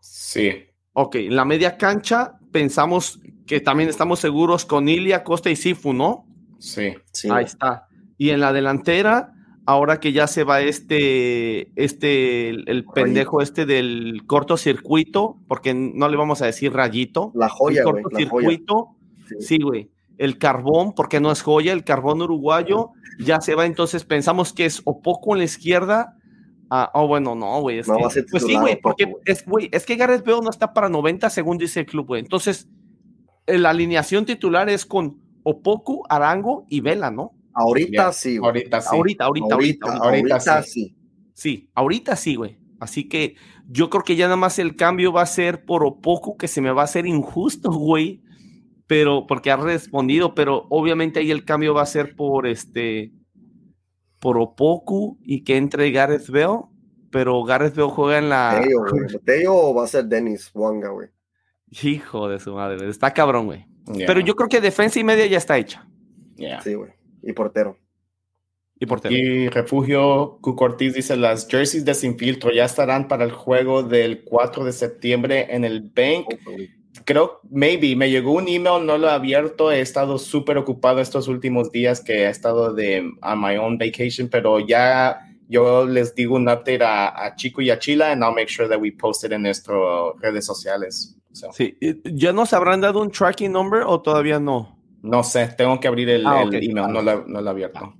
[0.00, 5.56] sí, Ok, en la media cancha pensamos que también estamos seguros con Ilia, Costa y
[5.56, 6.27] Sifu, ¿no?
[6.58, 6.94] Sí.
[7.12, 7.28] Sí.
[7.30, 7.86] Ahí está.
[8.16, 9.32] Y en la delantera,
[9.64, 16.08] ahora que ya se va este, este, el, el pendejo este del cortocircuito, porque no
[16.08, 17.32] le vamos a decir rayito.
[17.34, 18.88] La joya, el cortocircuito,
[19.28, 19.34] Sí.
[19.40, 19.90] sí, güey.
[20.16, 22.90] El carbón, porque no es joya, el carbón uruguayo
[23.20, 23.66] ya se va.
[23.66, 26.14] Entonces pensamos que es o poco en la izquierda.
[26.70, 27.78] Ah, oh, bueno, no, güey.
[27.78, 30.24] es No que- va a ser Pues sí, güey, porque es, güey, es que Gareth
[30.24, 32.20] Bale no está para 90 según dice el club, güey.
[32.22, 32.68] Entonces,
[33.46, 37.32] eh, la alineación titular es con Opoku, Arango y Vela, ¿no?
[37.54, 38.12] Ahorita Yeah.
[38.12, 38.38] sí.
[38.38, 38.48] güey.
[38.48, 38.88] Ahorita sí.
[38.92, 40.04] Ahorita, ahorita, ahorita, ahorita, ahorita.
[40.04, 40.70] ahorita ahorita sí.
[40.70, 40.94] sí.
[41.34, 42.58] Sí, ahorita sí, güey.
[42.80, 43.36] Así que
[43.68, 46.60] yo creo que ya nada más el cambio va a ser por Opoku, que se
[46.60, 48.22] me va a hacer injusto, güey.
[48.86, 53.12] Pero, porque ha respondido, pero obviamente ahí el cambio va a ser por este,
[54.18, 56.62] por Opoku y que entre Gareth Bale.
[57.10, 58.60] Pero Gareth Bale juega en la.
[58.62, 59.18] Tello, güey.
[59.24, 61.08] Tello va a ser Dennis Wanga, güey.
[61.82, 63.66] Hijo de su madre, está cabrón, güey.
[63.94, 65.86] Yeah, Pero yo creo que defensa y media ya está hecha.
[66.36, 66.60] yeah.
[66.60, 66.92] Sí, güey.
[67.22, 67.76] Y portero.
[68.78, 69.14] Y portero.
[69.14, 73.82] Y Refugio Cuco Ortiz dice, las jerseys de Sin Filtro ya estarán para el juego
[73.82, 76.26] del 4 de septiembre en el Bank.
[77.04, 81.26] Creo, maybe, me llegó un email, no lo he abierto, he estado súper ocupado estos
[81.26, 86.36] últimos días que he estado de on my own vacation, pero ya yo les digo
[86.36, 89.24] un update a, a Chico y a Chila and I'll make sure that we post
[89.24, 89.78] it en nuestras
[90.20, 91.16] redes sociales.
[91.32, 91.76] So, Sí.
[92.04, 94.76] ¿Ya nos habrán dado un tracking number o todavía no?
[95.02, 96.54] no sé, tengo que abrir el, Ah, el ok.
[96.54, 97.94] email, no lo, no lo he abierto.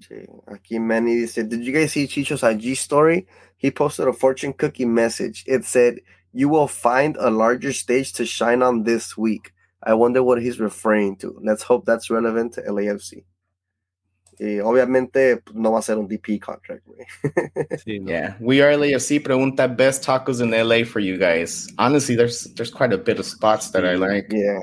[0.00, 0.14] Sí.
[0.46, 3.26] Aquí Manny dice, Did you guys see Chicho's IG story?
[3.58, 5.42] He posted a fortune cookie message.
[5.46, 6.00] It said,
[6.32, 9.52] You will find a larger stage to shine on this week.
[9.82, 11.34] I wonder what he's referring to.
[11.42, 13.24] Let's hope that's relevant to LAFC.
[14.38, 17.06] Y obviamente pues, no va a ser un DP contract, güey.
[17.84, 18.08] Sí, no.
[18.08, 19.22] Yeah, we are LAFC.
[19.22, 21.68] Pregunta best tacos in LA for you guys.
[21.78, 24.28] Honestly, there's there's quite a bit of spots that I like.
[24.30, 24.60] Yeah.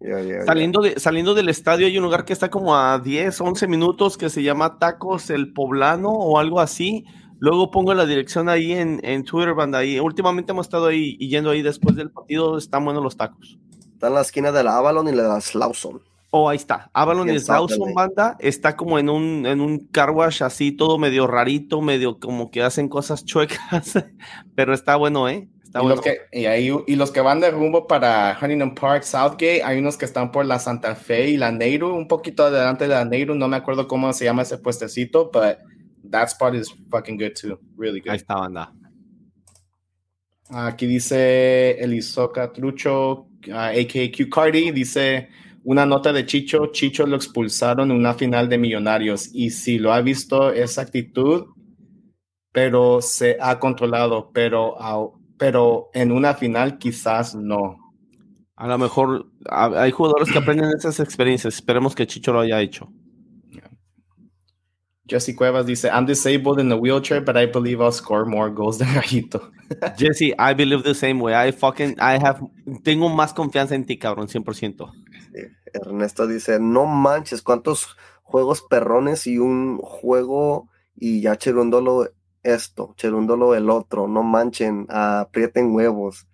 [0.00, 0.44] Yeah, yeah, yeah.
[0.44, 4.18] Saliendo, de, saliendo del estadio hay un lugar que está como a 10, 11 minutos
[4.18, 7.06] que se llama Tacos El Poblano o algo así.
[7.38, 9.78] Luego pongo la dirección ahí en, en Twitter, banda.
[9.78, 9.98] Ahí.
[9.98, 12.58] Últimamente hemos estado ahí y yendo ahí después del partido.
[12.58, 13.58] Están buenos los tacos.
[13.94, 16.02] Está en la esquina de la Avalon y la Slauson.
[16.36, 16.90] Oh, ahí está.
[16.92, 21.28] Avalon y Slauson banda está como en un, en un car wash así, todo medio
[21.28, 24.04] rarito, medio como que hacen cosas chuecas,
[24.56, 25.48] pero está bueno, ¿eh?
[25.62, 25.94] Está Y bueno.
[25.94, 29.78] los, que, y, ahí- y los que van de rumbo para Huntington Park, Southgate, hay
[29.78, 33.04] unos que están por la Santa Fe y la Nehru, un poquito adelante de la
[33.04, 35.58] Nehru, no me acuerdo cómo se llama ese puestecito, but
[36.10, 38.10] that spot is fucking good too, really good.
[38.10, 38.72] Ahí está, banda.
[40.50, 44.10] Aquí dice Elisoca Trucho, ah, a.k.a.
[44.10, 45.28] Q Cardi, dice
[45.64, 49.92] una nota de Chicho, Chicho lo expulsaron en una final de Millonarios y si lo
[49.92, 51.46] ha visto esa actitud,
[52.52, 54.76] pero se ha controlado, pero,
[55.38, 57.78] pero en una final quizás no.
[58.56, 61.54] A lo mejor hay jugadores que aprenden esas experiencias.
[61.54, 62.88] Esperemos que Chicho lo haya hecho.
[65.06, 68.78] Jesse Cuevas dice, I'm disabled in a wheelchair, but I believe I'll score more goals
[68.78, 69.50] than Gallito.
[69.98, 71.34] Jesse, I believe the same way.
[71.34, 72.40] I fucking, I have,
[72.82, 74.92] tengo más confianza en ti, cabrón, 100%.
[75.72, 82.08] Ernesto dice, no manches, cuántos juegos perrones y un juego y ya cherundolo
[82.42, 86.26] esto, cherundolo el otro, no manchen, aprieten huevos.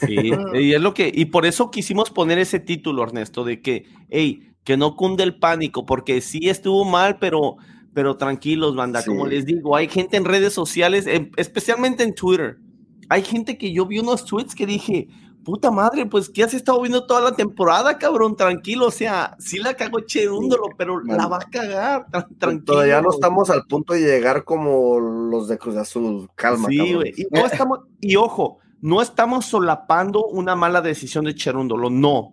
[0.00, 0.16] Sí,
[0.54, 4.50] y es lo que, y por eso quisimos poner ese título, Ernesto, de que, hey,
[4.64, 7.56] que no cunde el pánico, porque sí estuvo mal, pero,
[7.92, 9.10] pero tranquilos, banda, Sí.
[9.10, 12.56] como les digo, hay gente en redes sociales, em- especialmente en Twitter,
[13.10, 15.08] hay gente que yo vi unos tweets que dije,
[15.44, 18.34] puta madre, pues, ¿qué has estado viendo toda la temporada, cabrón?
[18.36, 22.64] Tranquilo, o sea, sí la cagó cherúndolo, pero la va a cagar, tra- tranquilo.
[22.64, 26.68] Todavía no estamos al punto de llegar como los de Cruz Azul, calma.
[26.68, 27.12] Sí, güey.
[27.16, 32.32] Y, no estamos, y ojo, no estamos solapando una mala decisión de Cherúndolo, no.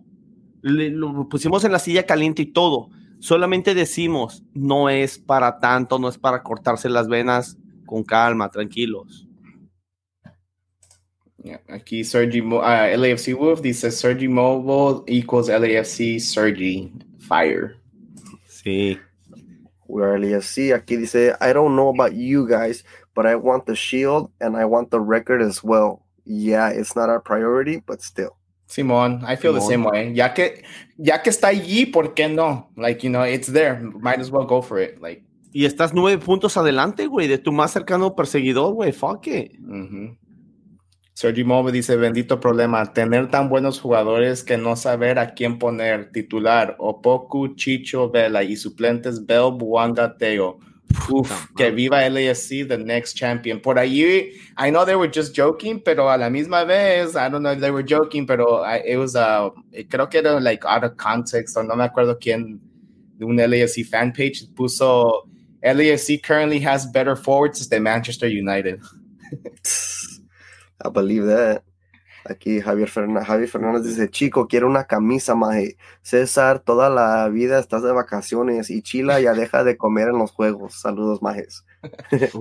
[0.61, 2.89] Le- lo pusimos en la silla caliente y todo.
[3.19, 9.27] Solamente decimos, no es para tanto, no es para cortarse las venas con calma, tranquilos.
[11.43, 17.75] Yeah, Aquí Sergi, Mo- ah, LAFC Wolf dice, Sergi Mobile equals LAFC Sergi Fire.
[18.47, 18.99] Sí.
[19.87, 20.71] We are LAFC.
[20.73, 22.83] Aquí dice, I don't know about you guys,
[23.15, 26.05] but I want the shield and I want the record as well.
[26.25, 28.37] Yeah, it's not our priority, but still.
[28.69, 30.13] Simón, I feel the same way.
[30.13, 30.63] Ya que,
[30.97, 32.69] ya que está allí, ¿por qué no?
[32.77, 33.81] Like, you know, it's there.
[33.81, 35.01] Might as well go for it.
[35.01, 35.23] Like,
[35.53, 38.93] Y estás nueve puntos adelante, güey, de tu más cercano perseguidor, güey.
[38.93, 39.59] Fuck it.
[39.59, 40.15] ujú.
[41.13, 46.11] Sergi Mobile dice, bendito problema, tener tan buenos jugadores que no saber a quién poner,
[46.11, 50.57] titular, Opoku, Chicho, Vela y suplentes Bell, Buanga, Teo.
[51.09, 53.61] Uf, que viva LAFC, the next champion.
[53.61, 57.43] Por allí, I know they were just joking, pero a la misma vez, I don't
[57.43, 59.51] know if they were joking, pero I- it was, uh,
[59.89, 62.59] creo que era like out of context, o no me acuerdo quién,
[63.17, 65.27] de un LAFC fan page puso,
[65.63, 68.79] LAFC currently has better forwards than Manchester United.
[70.83, 71.63] I believe that.
[72.23, 75.77] Aquí Javier, Ferna- Javier Fernández dice, chico, quiero una camisa, maje.
[76.03, 80.29] César, toda la vida estás de vacaciones y Chila ya deja de comer en los
[80.31, 80.79] juegos.
[80.79, 81.65] Saludos, majes.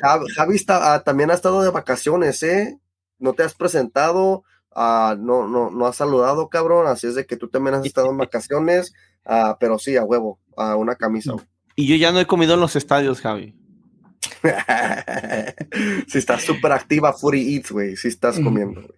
[0.00, 2.78] Javi, Javi está- ah, también ha estado de vacaciones, ¿eh?
[3.18, 4.44] No te has presentado,
[4.74, 6.86] ah, no, no, no has saludado, cabrón.
[6.86, 8.94] Así es de que tú también has estado en vacaciones,
[9.26, 11.34] ah, pero sí, a huevo, a una camisa.
[11.76, 13.54] y yo ya no he comido en los estadios, Javi.
[16.08, 17.96] si estás súper activa, Footy Eats, güey.
[17.96, 18.82] Si estás comiendo.
[18.82, 18.92] güey.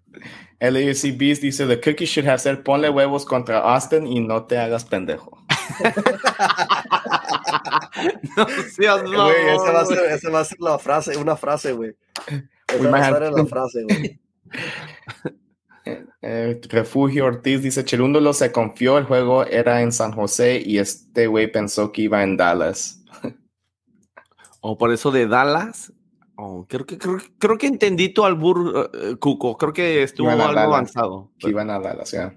[0.60, 4.58] LAFC Beast dice, the cookie should have said, ponle huevos contra Austin y no te
[4.58, 5.42] hagas pendejo.
[8.36, 11.72] no seas Güey, esa va, a ser, esa va a ser la frase, una frase,
[11.72, 11.96] güey.
[12.28, 14.20] We Esa va a ser la frase, güey.
[16.22, 21.26] Eh, Refugio Ortiz dice, Cherúndolo se confió, el juego era en San José y este
[21.26, 22.99] güey pensó que iba en Dallas.
[24.60, 25.92] O por eso de Dallas.
[26.36, 29.56] Oh, creo, que, creo, creo que entendí tu albur, eh, Cuco.
[29.58, 30.64] Creo que estuvo algo Dallas.
[30.64, 31.30] avanzado.
[31.38, 32.36] Que iban a Dallas, ya.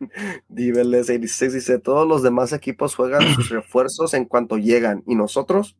[0.48, 5.02] Diveles 86 dice, todos los demás equipos juegan sus refuerzos en cuanto llegan.
[5.06, 5.76] ¿Y nosotros?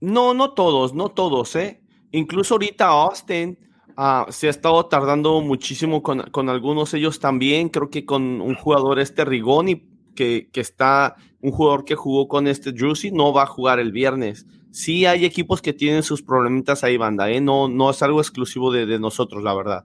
[0.00, 1.82] No, no todos, no todos, ¿eh?
[2.12, 3.58] Incluso ahorita Austin
[3.96, 7.68] ah, se ha estado tardando muchísimo con, con algunos ellos también.
[7.68, 12.46] Creo que con un jugador este Rigoni, que, que está, un jugador que jugó con
[12.46, 14.46] este Druzy, no va a jugar el viernes.
[14.70, 17.40] Sí hay equipos que tienen sus problemitas ahí, banda, ¿eh?
[17.40, 19.84] No, no es algo exclusivo de, de nosotros, la verdad.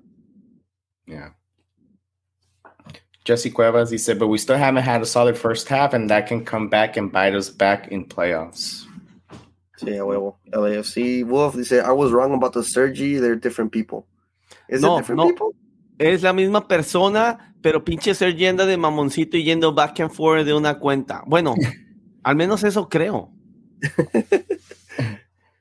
[1.06, 1.36] Yeah.
[3.26, 6.44] Jesse Cuevas dice, but we still haven't had a solid first half and that can
[6.44, 8.86] come back and bite us back in playoffs.
[9.78, 10.38] Sí, a huevo.
[10.52, 14.06] LAFC Wolf dice, I was wrong about the Sergi, they're different people.
[14.68, 15.28] Is No, it different no.
[15.28, 15.56] people?
[15.98, 20.46] Es la misma persona, pero pinche Sergi anda de mamoncito y yendo back and forth
[20.46, 21.24] de una cuenta.
[21.26, 21.56] Bueno,
[22.24, 23.32] al menos eso creo.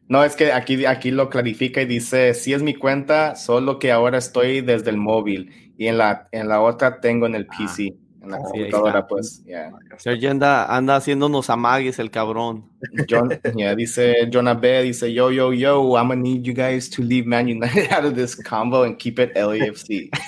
[0.09, 3.91] No, es que aquí, aquí lo clarifica y dice, sí es mi cuenta, solo que
[3.91, 7.95] ahora estoy desde el móvil y en la, en la otra tengo en el PC.
[8.23, 9.07] En la Sí, ahí computadora, está.
[9.09, 9.73] pues, yeah.
[9.99, 12.71] Sergio anda, anda haciéndonos amagues el cabrón.
[13.11, 17.03] John, yeah, dice Jonah B, dice, yo, yo, yo, I'm gonna need you guys to
[17.03, 20.09] leave Man United out of this combo and keep it LAFC.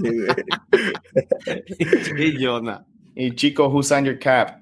[0.00, 0.26] Sí.
[2.16, 2.86] Sí, Jonah.
[3.14, 4.60] y Chico, who signed your cap?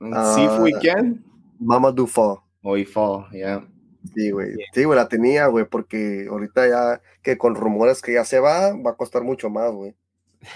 [0.00, 1.22] Ah, Sif Weekend?
[1.60, 2.42] Mama Dufo.
[2.62, 3.62] O Fall, yeah.
[4.14, 4.54] Sí, güey.
[4.72, 8.72] Sí, güey, la tenía, güey, porque ahorita ya que con rumores que ya se va,
[8.74, 9.94] va a costar mucho más, güey.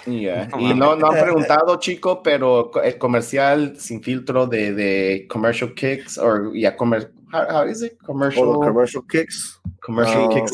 [0.07, 0.49] Yeah.
[0.49, 5.75] No Y no, no han preguntado, chico, pero el comercial sin filtro de, de Commercial
[5.75, 7.99] Kicks, o ya, comer, how, how is it?
[8.03, 9.61] Commercial, O los commercial kicks.
[9.81, 10.53] commercial Ah, Kicks.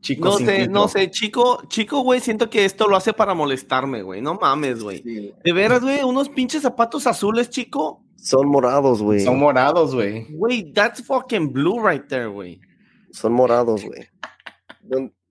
[0.00, 0.72] Chico No sin sé, filtro.
[0.72, 4.20] no sé, chico, chico, güey, siento que esto lo hace para molestarme, güey.
[4.22, 4.98] No mames, güey.
[5.02, 5.34] Sí, güey.
[5.42, 8.04] De veras, güey, unos pinches zapatos azules, chico.
[8.16, 9.20] Son morados, güey.
[9.20, 10.26] Son morados, güey.
[10.30, 12.60] Güey, that's fucking blue right there, güey.
[13.10, 14.08] Son morados, güey.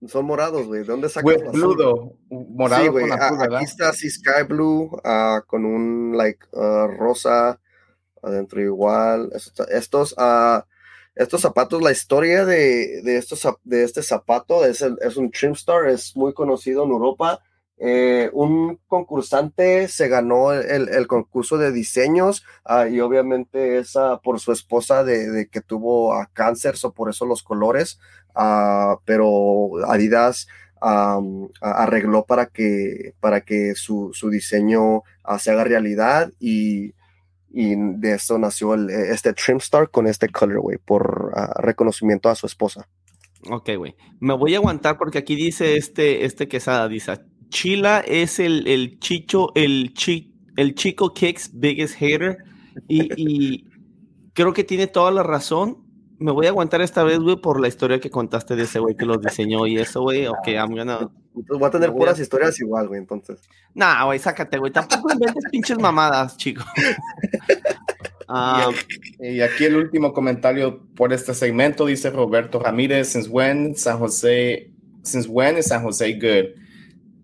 [0.00, 0.80] ¿Dónde- Son morados, güey.
[0.80, 2.16] ¿De dónde sacas With though.
[2.30, 3.10] Morado Sí, güey.
[3.10, 7.60] Aquí está así sky blue ah, con un like ah, rosa
[8.22, 9.30] adentro igual.
[9.34, 10.64] Esto- Estos ah,
[11.14, 15.86] estos zapatos, la historia de, de estos de este zapato es, el- es un Trimstar,
[15.88, 17.40] es muy conocido en Europa.
[17.80, 22.44] Eh, un concursante se ganó el, el concurso de diseños
[22.90, 27.08] y obviamente es ah, por su esposa de, de que tuvo ah, cáncer, o por
[27.10, 27.98] eso los colores,
[28.38, 30.46] ah, pero Adidas
[30.80, 31.20] a-
[31.60, 36.94] arregló para que, para que su, su diseño ah, se haga realidad y,
[37.50, 42.46] y de eso nació el- este Trimstar con este colorway por ah, reconocimiento a su
[42.46, 42.88] esposa.
[43.50, 43.94] Ok, güey.
[44.20, 47.18] Me voy a aguantar porque aquí dice este, este quesada, dice,
[47.50, 52.38] Chila es el, el chicho, el, chi, el chico Kicks biggest hater
[52.86, 53.64] y, y
[54.34, 55.87] creo que tiene toda la razón.
[56.20, 58.96] Me voy a aguantar esta vez, güey, por la historia que contaste de ese güey
[58.96, 60.26] que los diseñó y eso, güey.
[60.26, 61.08] Ok, I'm gonna...
[61.36, 63.40] Entonces voy a tener Voy a- puras historias igual, güey, entonces.
[63.74, 64.72] Nah, güey, sácate, güey.
[64.72, 66.64] Tampoco inventes pinches mamadas, chico.
[68.30, 68.70] Ah,
[69.20, 74.70] Y aquí el último comentario por este segmento dice Roberto Ramírez, since when San José,
[75.02, 76.60] since when is San José good?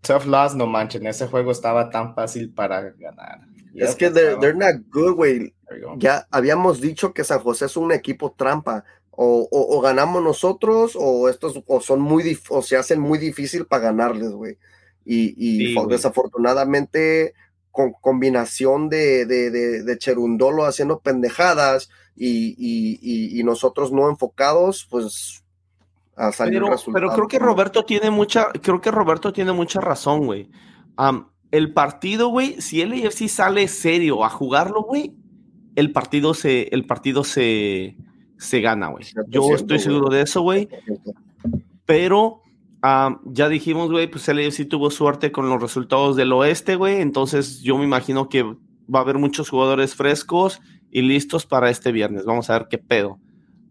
[0.01, 3.41] Tough loss, no manchen, ese juego estaba tan fácil para ganar.
[3.75, 5.53] Es que they're, estaba- they're not good, güey.
[5.98, 8.84] Ya habíamos dicho que San José es un equipo trampa.
[9.16, 13.64] O, o- o ganamos nosotros o estos o son muy o se hacen muy difícil
[13.66, 14.59] para ganarles, güey.
[15.05, 17.34] Y, y Sí, desafortunadamente
[17.70, 24.86] con combinación de, de, de, de Cherundolo haciendo pendejadas y, y- y- nosotros no enfocados,
[24.90, 25.44] pues
[26.16, 30.24] a salir pero, pero creo que Roberto tiene mucha, creo que Roberto tiene mucha razón,
[30.26, 30.48] güey.
[30.96, 35.12] Am, el partido, güey, si el AFC sale serio a jugarlo, güey,
[35.76, 37.96] el partido se, el partido se,
[38.38, 39.05] se gana, güey.
[39.28, 39.80] Yo 100%, estoy güey.
[39.80, 40.68] seguro de eso, güey.
[41.86, 42.42] Pero
[42.82, 47.01] am, ya dijimos, güey, pues el AFC tuvo suerte con los resultados del oeste, güey.
[47.01, 50.60] Entonces yo me imagino que va a haber muchos jugadores frescos
[50.90, 52.24] y listos para este viernes.
[52.24, 53.18] Vamos a ver qué pedo.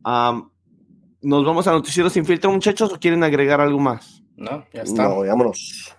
[0.04, 4.24] ¿Nos vamos a Noticiero Sin Filtro, muchachos, o quieren agregar algo más?
[4.36, 5.04] No, ya está.
[5.04, 5.96] No, vámonos.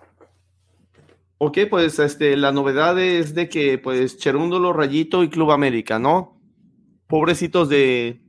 [1.37, 6.39] Ok, pues este, la novedad es de que, pues, Cherúndolo, Rayito y Club América, ¿no?
[7.07, 8.21] Pobrecitos de,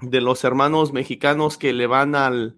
[0.00, 2.56] de los hermanos mexicanos que le van al,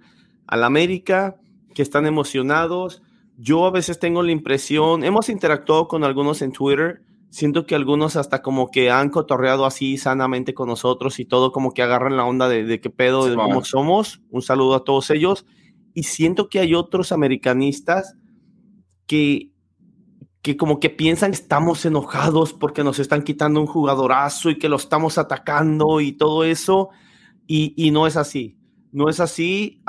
[0.49, 1.37] al América,
[1.75, 3.03] que están emocionados.
[3.37, 8.17] Yo a veces tengo la impresión, hemos interactuado con algunos en Twitter, siento que algunos
[8.17, 12.25] hasta como que han cotorreado así sanamente con nosotros y todo como que agarran la
[12.25, 14.23] onda de, de qué pedo, de cómo somos.
[14.31, 15.47] Un saludo a todos ellos.
[15.95, 18.17] Y siento que hay otros americanistas
[19.07, 19.51] que,
[20.43, 24.69] que como que piensan que estamos enojados porque nos están quitando un jugadorazo y que
[24.69, 26.91] lo estamos atacando y todo eso.
[27.47, 28.57] Y, y no es así.
[28.93, 29.83] No es así.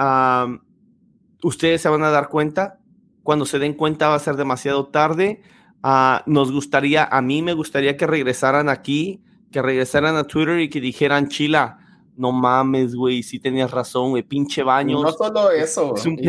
[1.44, 2.80] ustedes se van a dar cuenta.
[3.24, 5.42] Cuando se den cuenta va a ser demasiado tarde.
[5.84, 9.22] Ah, nos gustaría, a mí me gustaría que regresaran aquí,
[9.52, 11.78] que regresaran a Twitter y que dijeran, Chila,
[12.18, 15.02] no mames, güey, sí tenías razón, güey, pinche Y baños.
[15.02, 15.96] no solo eso.
[15.96, 16.22] es un no-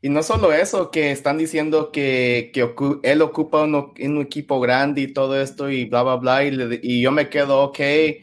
[0.00, 4.60] Y no solo eso, que están diciendo que, que ocu- él ocupa un, un equipo
[4.60, 6.44] grande y todo esto y bla, bla, bla.
[6.44, 8.20] Y, le- y yo me quedo, ok, eh,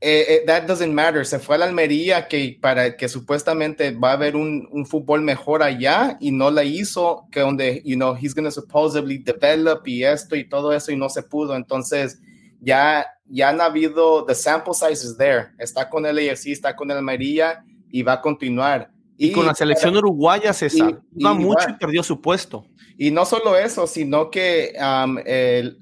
[0.00, 1.24] eh, that doesn't matter.
[1.26, 5.22] Se fue a la Almería que, para que supuestamente va a haber un, un fútbol
[5.22, 9.86] mejor allá y no la hizo, que donde, you know, he's going to supposedly develop
[9.88, 11.56] y esto y todo eso y no se pudo.
[11.56, 12.20] Entonces,
[12.60, 15.48] ya, ya han habido, the sample size is there.
[15.58, 18.90] Está con el AFC, está con el Almería y va a continuar.
[19.16, 22.66] Y con la selección uruguaya, César, y- iba y mucho y perdió su puesto.
[22.98, 25.78] Y no solo eso, sino que am, el-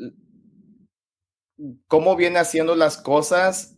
[1.87, 3.77] cómo viene haciendo las cosas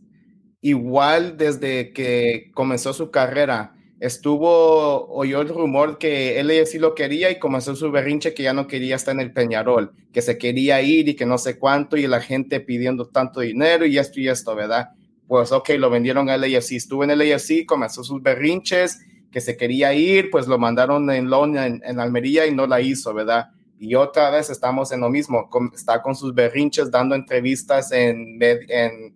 [0.61, 3.71] igual desde que comenzó su carrera.
[4.01, 8.51] estuvo, oyó el rumor que él sí lo quería y comenzó su berrinche que ya
[8.53, 11.95] no quería estar en el Peñarol, que se quería ir y que no sé cuánto
[11.95, 14.89] y la gente pidiendo tanto dinero y esto y esto, ¿verdad?
[15.27, 18.99] Pues ok, lo vendieron al AFC, estuvo en el AFC, comenzó sus berrinches,
[19.35, 23.13] que se quería ir, pues lo mandaron en Lona, en, Almería y no la hizo,
[23.13, 23.49] ¿verdad?
[23.77, 29.13] Y otra vez estamos en lo mismo, está con sus berrinches dando entrevistas en, en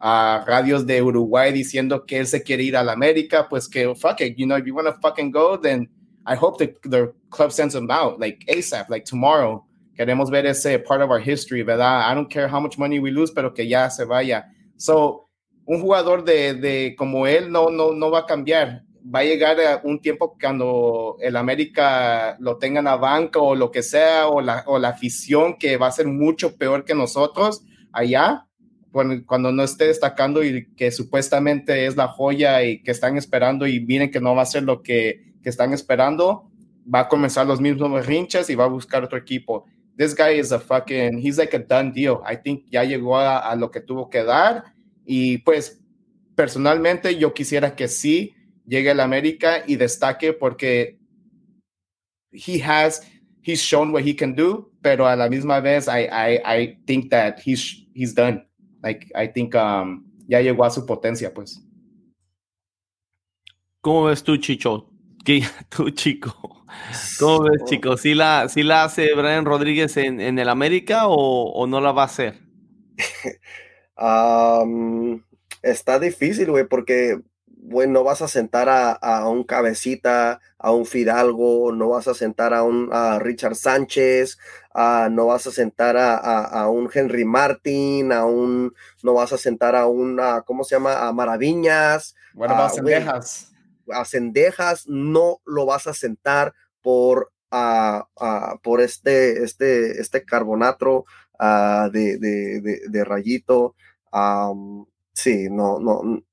[0.00, 4.20] radios de Uruguay diciendo que él se quiere ir a la América, pues que fuck
[4.22, 5.88] it, you know, if you want to fucking go, then
[6.26, 9.64] I hope the, the club sends him out like ASAP, like tomorrow.
[9.96, 12.10] Queremos ver ese part of our history, ¿verdad?
[12.10, 14.46] I don't care how much money we lose, pero que ya se vaya.
[14.76, 15.28] So,
[15.64, 18.82] un jugador de, de como él no, no, no va a cambiar.
[19.02, 23.70] Va a llegar a un tiempo cuando el América lo tengan a banca o lo
[23.70, 27.64] que sea, o la, o la afición que va a ser mucho peor que nosotros
[27.92, 28.46] allá
[28.92, 33.80] cuando no esté destacando y que supuestamente es la joya y que están esperando y
[33.80, 36.50] miren que no va a ser lo que, que están esperando,
[36.92, 39.64] va a comenzar los mismos berrinches y va a buscar otro equipo.
[39.96, 42.20] This guy is a fucking, he's like a done deal.
[42.28, 44.64] I think ya llegó a, a lo que tuvo que dar
[45.04, 45.80] y pues
[46.34, 48.34] personalmente yo quisiera que sí
[48.70, 50.96] llegue al América y destaque porque
[52.32, 53.02] he has,
[53.42, 57.10] he's shown what he can do, pero a la misma vez I, I, I think
[57.10, 58.46] that he's, he's done.
[58.82, 61.60] Like, I think um, ya llegó a su potencia, pues.
[63.82, 64.88] ¿Cómo ves tú, Chicho?
[65.24, 66.64] ¿Qué, tú, chico?
[67.18, 67.96] ¿Cómo ves, chico?
[67.96, 71.90] ¿Sí la, sí la hace Brian Rodríguez en, en el América o, o, no la
[71.90, 72.38] va a hacer?
[73.98, 75.20] um,
[75.60, 77.20] está difícil, güey, porque
[77.70, 82.14] bueno, no vas a sentar a, a, un cabecita, a un Fidalgo, no vas a
[82.14, 84.38] sentar a un a Richard Sánchez,
[84.74, 88.74] a, no vas a sentar a, a, un Henry Martin, a un,
[89.04, 91.06] no vas a sentar a una, ¿cómo se llama?
[91.06, 92.16] A Maraviñas.
[92.34, 93.52] Bueno, a Cendejas.
[93.92, 96.52] A Cendejas, no lo vas a sentar
[96.82, 97.30] por,
[98.62, 101.04] por este, este, este carbonato
[101.38, 103.76] de, de, de, de, rayito.
[105.12, 106.24] sí, no, no,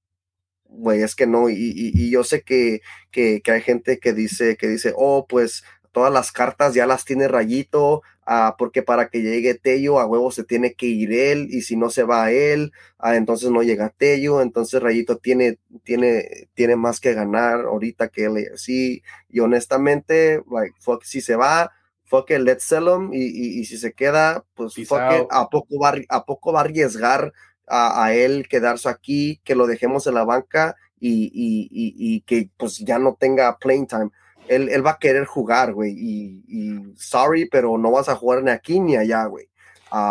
[0.77, 2.81] güey, es que no, y, y, yo sé que,
[3.11, 7.05] que, que, hay gente que dice, que dice, oh, pues todas las cartas ya las
[7.05, 11.47] tiene Rayito, ah, porque para que llegue Tello a huevo se tiene que ir él,
[11.49, 16.47] y si no se va él, ah, entonces no llega Tello, entonces Rayito tiene, tiene,
[16.53, 21.71] tiene más que ganar ahorita que él, sí, y honestamente, like, fuck, si se va,
[22.03, 25.49] fuck it, let's sell him, y, y, y si se queda, pues fuck it, a
[25.49, 27.33] poco va, a poco va a arriesgar
[27.67, 32.97] a, él quedarse aquí, que lo dejemos en la banca y, y, que pues ya
[32.97, 34.09] no tenga playing time.
[34.47, 38.51] Él, él va a querer jugar, güey, y, sorry, pero no vas a jugar ni
[38.51, 39.47] aquí ni allá, güey.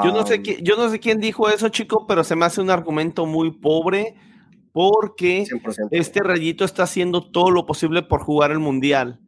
[0.04, 2.70] yo, no sé yo no sé quién dijo eso, chico, pero se me hace un
[2.70, 4.14] argumento muy pobre
[4.72, 5.46] porque
[5.90, 9.20] este rayito está haciendo todo lo posible por jugar el mundial.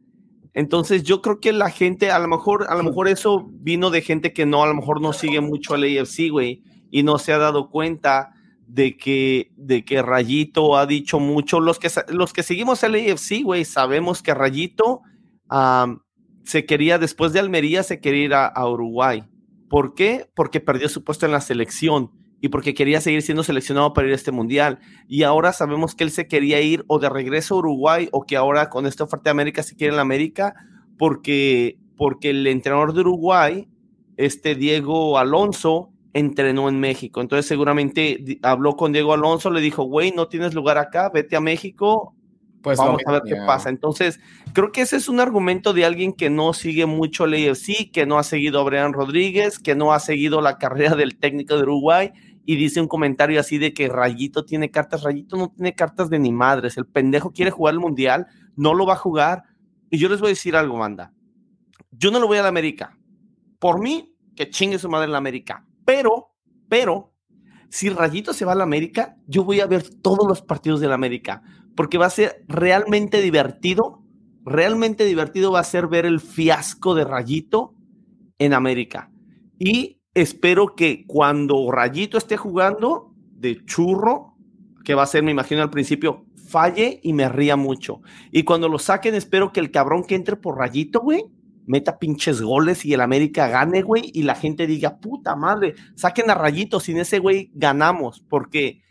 [0.53, 4.01] Entonces yo creo que la gente, a lo mejor, a lo mejor eso vino de
[4.01, 6.61] gente que no, a lo mejor no sigue mucho al AFC, güey
[6.91, 8.33] y no se ha dado cuenta
[8.69, 11.59] de que, de que Rayito ha dicho mucho.
[11.59, 15.01] Los que, los que seguimos el AFC, güey, sabemos que Rayito
[16.43, 19.23] se quería, después de Almería, se quería ir a, Uruguay.
[19.69, 20.29] ¿Por qué?
[20.35, 22.11] Porque perdió su puesto en la selección
[22.41, 24.79] y porque quería seguir siendo seleccionado para ir a este mundial.
[25.07, 28.37] Y ahora sabemos que él se quería ir o de regreso a Uruguay o que
[28.37, 30.55] ahora con esta oferta de América se quiere en la América
[30.97, 33.67] porque, porque el entrenador de Uruguay,
[34.17, 37.21] este Diego Alonso, entrenó en México.
[37.21, 41.41] Entonces seguramente habló con Diego Alonso, le dijo, güey, no tienes lugar acá, vete a
[41.41, 42.15] México.
[42.61, 43.69] Pues vamos a ver qué pasa.
[43.69, 44.19] Entonces,
[44.51, 48.05] creo que ese es un argumento de alguien que no sigue mucho el AFC, que
[48.05, 51.63] no ha seguido a Brian Rodríguez, que no ha seguido la carrera del técnico de
[51.63, 52.11] Uruguay
[52.49, 56.17] y dice un comentario así de que Rayito tiene cartas, Rayito no tiene cartas de
[56.17, 58.25] ni madres, el pendejo quiere jugar el mundial,
[58.55, 59.43] no lo va a jugar.
[59.91, 61.13] Y yo les voy a decir algo, manda.
[61.91, 62.97] Yo no lo voy a la América.
[63.59, 65.63] Por mí, que chingue su madre en la América.
[65.89, 66.35] Pero,
[66.67, 67.15] pero,
[67.71, 70.87] si Rayito se va a la América, yo voy a ver todos los partidos de
[70.87, 71.41] la América,
[71.75, 74.03] porque va a ser realmente divertido,
[74.45, 77.73] realmente divertido va a ser ver el fiasco de Rayito
[78.37, 79.11] en América.
[79.57, 84.35] Y espero que cuando Rayito esté jugando de churro,
[84.85, 88.03] que va a ser, me imagino al principio, falle y me ría mucho.
[88.31, 91.25] Y cuando lo saquen, espero que el cabrón que entre por Rayito, güey,
[91.69, 96.31] meta pinches goles y el América gane, güey, y la gente diga, puta madre, saquen
[96.31, 98.81] a Rayito, sin ese güey ganamos, porque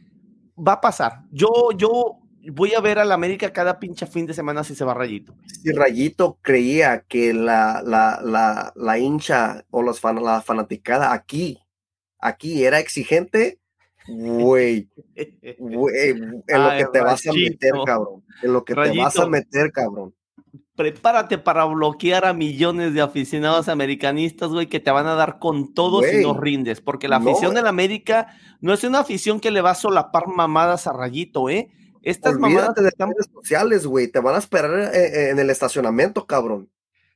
[0.57, 1.25] va a pasar.
[1.33, 2.21] Yo, yo
[2.53, 5.35] voy a ver al América cada pinche fin de semana si se va Rayito.
[5.61, 11.59] Si Rayito creía que la, la, la, la hincha o los fan, la fanaticada aquí,
[12.21, 13.59] aquí era exigente,
[14.11, 14.89] Güey,
[15.59, 16.31] güey, en
[16.63, 18.25] lo que te vas a meter, cabrón.
[18.43, 20.15] En lo que te vas a meter, cabrón.
[20.79, 25.75] Prepárate para bloquear a millones de aficionados americanistas, güey, que te van a dar con
[25.75, 26.81] todo si no rindes.
[26.81, 28.29] Porque la afición de la América
[28.61, 31.69] no es una afición que le va a solapar mamadas a rayito, ¿eh?
[32.01, 36.29] Estas mamadas de redes sociales, güey, te van a esperar eh, eh, en el estacionamiento,
[36.29, 36.71] cabrón.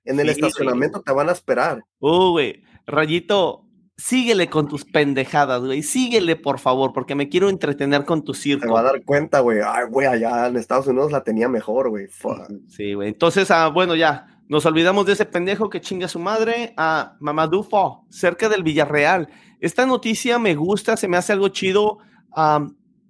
[0.04, 1.84] En el estacionamiento te van a esperar.
[2.00, 3.61] Uh, güey, Rayito,
[4.02, 5.82] síguele con tus pendejadas, güey.
[5.82, 8.66] Síguele, por favor, porque me quiero entretener con tu circo.
[8.66, 9.60] Te va a dar cuenta, güey.
[9.64, 12.08] Ay, güey, allá en Estados Unidos la tenía mejor, güey.
[12.68, 13.08] Sí, güey.
[13.08, 14.26] Entonces, ah, bueno, ya.
[14.48, 18.64] Nos olvidamos de ese pendejo que chinga a su madre, a Mamadou Fo, cerca del
[18.64, 19.28] Villarreal.
[19.60, 21.98] Esta noticia me gusta, se me hace algo chido,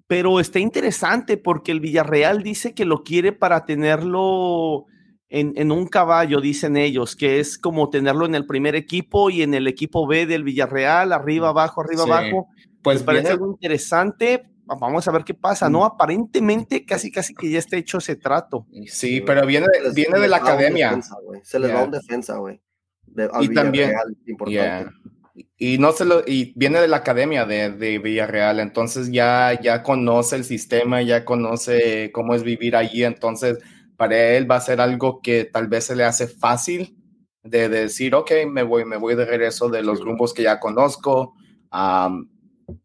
[0.06, 4.84] pero está interesante porque el Villarreal dice que lo quiere para tenerlo
[5.34, 9.54] en, un caballo, dicen ellos, que es como tenerlo en el primer equipo y en
[9.54, 12.48] el equipo B del Villarreal, arriba, abajo, arriba, abajo.
[12.82, 14.42] Pues parece algo interesante.
[14.66, 15.80] Vamos a ver qué pasa, ¿no?
[15.80, 15.84] Mm.
[15.84, 18.66] Aparentemente casi casi que ya está hecho ese trato.
[18.86, 21.00] Sí, pero viene, viene de la academia.
[21.42, 22.60] se les va un defensa, güey.
[23.40, 23.92] y también,
[24.26, 24.92] importante.
[25.56, 29.82] Y no se lo, y viene de la academia de, de, Villarreal, entonces ya, ya
[29.82, 33.58] conoce el sistema, ya conoce cómo es vivir allí, entonces
[33.96, 36.96] para él va a ser algo que tal vez se le hace fácil
[37.42, 41.34] de, decir, ok, me voy, me voy de regreso de los rumbos que ya conozco.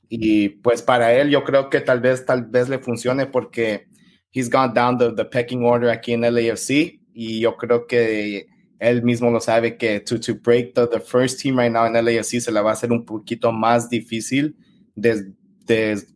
[0.10, 3.88] y pues para él yo creo que tal vez, tal vez le funcione porque
[4.32, 8.48] he's gone down the, the pecking order aquí en LAFC y yo creo que
[8.80, 11.94] él mismo lo sabe que to, to break the, the first team right now en
[11.94, 14.56] LAFC se le va a hacer un poquito más difícil
[14.96, 15.34] desde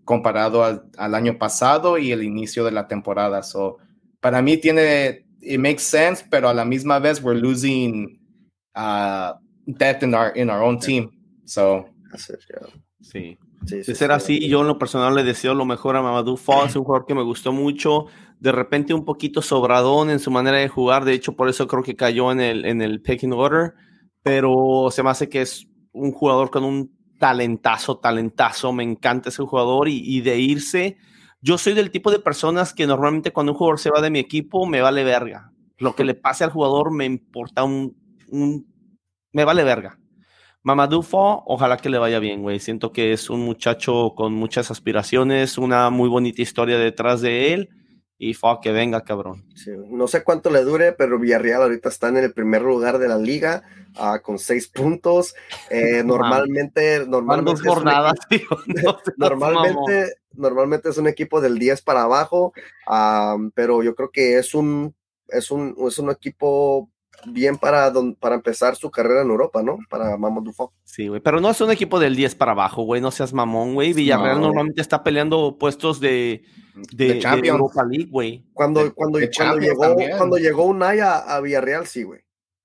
[0.05, 3.43] comparado al, al, año pasado y el inicio de la temporada.
[3.43, 3.77] So,
[4.21, 8.19] para mí tiene, it makes sense, pero a la misma vez we're losing
[8.75, 9.33] uh,
[9.65, 11.11] depth in our, in our own team.
[11.45, 11.85] So,
[13.01, 13.37] sí.
[13.65, 16.67] Sí, de ser así, yo en lo personal le deseo lo mejor a Mamadou Fall,
[16.67, 18.07] es un jugador que me gustó mucho,
[18.39, 21.83] de repente un poquito sobradón en su manera de jugar, de hecho por eso creo
[21.83, 23.73] que cayó en el, en el picking order,
[24.23, 29.43] pero se me hace que es un jugador con un talentazo, talentazo, me encanta ese
[29.43, 30.97] jugador y, y de irse,
[31.41, 34.19] yo soy del tipo de personas que normalmente cuando un jugador se va de mi
[34.19, 35.51] equipo, me vale verga.
[35.77, 37.97] Lo que le pase al jugador me importa un,
[39.33, 39.97] me vale verga.
[40.63, 42.59] Mamadou Fo, ojalá que le vaya bien, güey.
[42.59, 47.69] Siento que es un muchacho con muchas aspiraciones, una muy bonita historia detrás de él.
[48.23, 49.43] Y Fo, que venga, cabrón.
[49.89, 53.17] no sé cuánto le dure, pero Villarreal ahorita está en el primer lugar de la
[53.17, 53.63] liga
[53.99, 55.33] uh, con seis puntos.
[55.71, 57.67] Eh, normalmente, normalmente.
[57.67, 58.19] jornadas,
[59.17, 62.53] normalmente, normalmente es un equipo del 10 para abajo,
[63.55, 64.93] pero yo creo que es un,
[65.27, 66.91] es un, es un equipo
[67.25, 69.79] bien para, para empezar su carrera en Europa, ¿no?
[69.89, 70.73] Para Mamón Dufo.
[70.83, 73.73] Sí, güey, pero no es un equipo del 10 para abajo, güey, no seas mamón,
[73.73, 73.93] güey.
[73.93, 76.43] Villarreal normalmente está peleando puestos de,
[76.73, 78.45] de, Europa League, güey.
[78.53, 82.21] Cuando, cuando, cuando, llegó, cuando llegó Unai a Villarreal, sí, güey.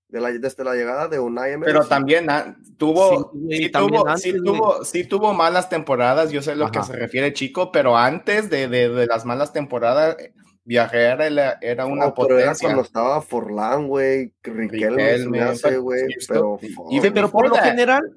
[0.09, 6.31] Desde la llegada de Unai Pero también ah, tuvo, sí, tuvo, sí, tuvo, malas temporadas,
[6.31, 10.17] yo sé lo que se refiere Chico, pero antes de, de, las malas temporadas,
[10.65, 12.45] Viajera era, era una potencia.
[12.45, 15.25] Era cuando estaba Forlán, güey, Riquelme,
[15.79, 16.61] güey, pero...
[17.13, 18.17] pero por lo general,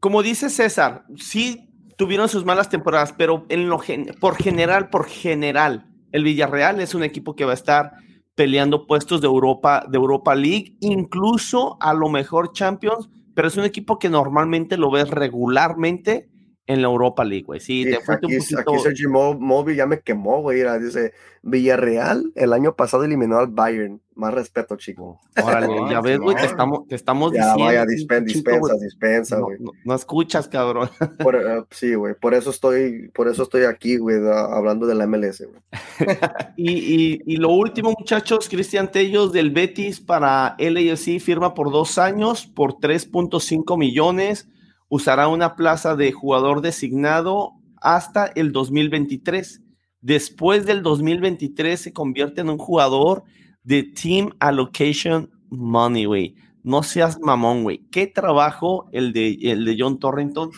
[0.00, 1.67] como dice César, sí
[1.98, 3.80] tuvieron sus malas temporadas, pero en lo
[4.20, 7.92] por general, por general, el Villarreal es un equipo que va a estar
[8.36, 13.64] peleando puestos de Europa, de Europa League, incluso a lo mejor Champions, pero es un
[13.64, 16.30] equipo que normalmente lo ves regularmente
[16.68, 17.60] en la Europa League, güey.
[17.60, 18.60] Sí, te aquí, un poquito...
[18.60, 20.62] aquí Sergio Móvil ya me quemó, güey.
[20.78, 24.02] Dice, Villarreal el año pasado eliminó al Bayern.
[24.14, 25.18] Más respeto, chico.
[25.42, 27.64] Órale, ya ves, güey, te estamos, te estamos ya, diciendo.
[27.64, 29.58] Vaya, dispensa, dispensa, güey.
[29.84, 30.90] No, escuchas, cabrón.
[31.38, 35.46] Eh, sí, güey, por eso estoy, por eso estoy aquí, güey, hablando de la MLS,
[35.46, 35.62] güey.
[36.56, 41.96] y, y, y, lo último, muchachos, Cristian Tellos del Betis para LAFC firma por dos
[41.96, 44.48] años, por 3.5 millones
[44.88, 49.62] usará una plaza de jugador designado hasta el 2023.
[50.00, 53.24] Después del 2023 se convierte en un jugador
[53.62, 56.36] de Team Allocation Money, güey.
[56.62, 57.86] No seas mamón, güey.
[57.90, 60.50] Qué trabajo el de, el de John Torrington.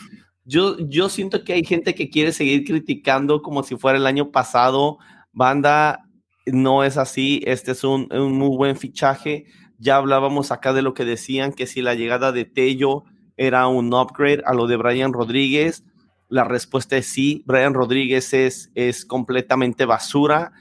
[0.45, 4.31] Yo, yo siento que hay gente que quiere seguir criticando como si fuera el año
[4.31, 4.97] pasado.
[5.31, 6.05] Banda,
[6.45, 7.41] no es así.
[7.45, 9.45] Este es un, un muy buen fichaje.
[9.77, 13.03] Ya hablábamos acá de lo que decían, que si la llegada de Tello
[13.41, 15.83] era un upgrade a lo de Brian Rodríguez.
[16.29, 20.51] La respuesta es sí, Brian Rodríguez es, es completamente basura.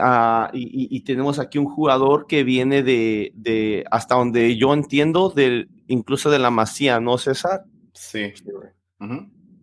[0.00, 6.28] Ah, y, tenemos aquí un jugador que viene de, hasta donde yo entiendo, de, incluso
[6.30, 7.64] de la Masía, ¿no, César?
[7.94, 8.32] Sí.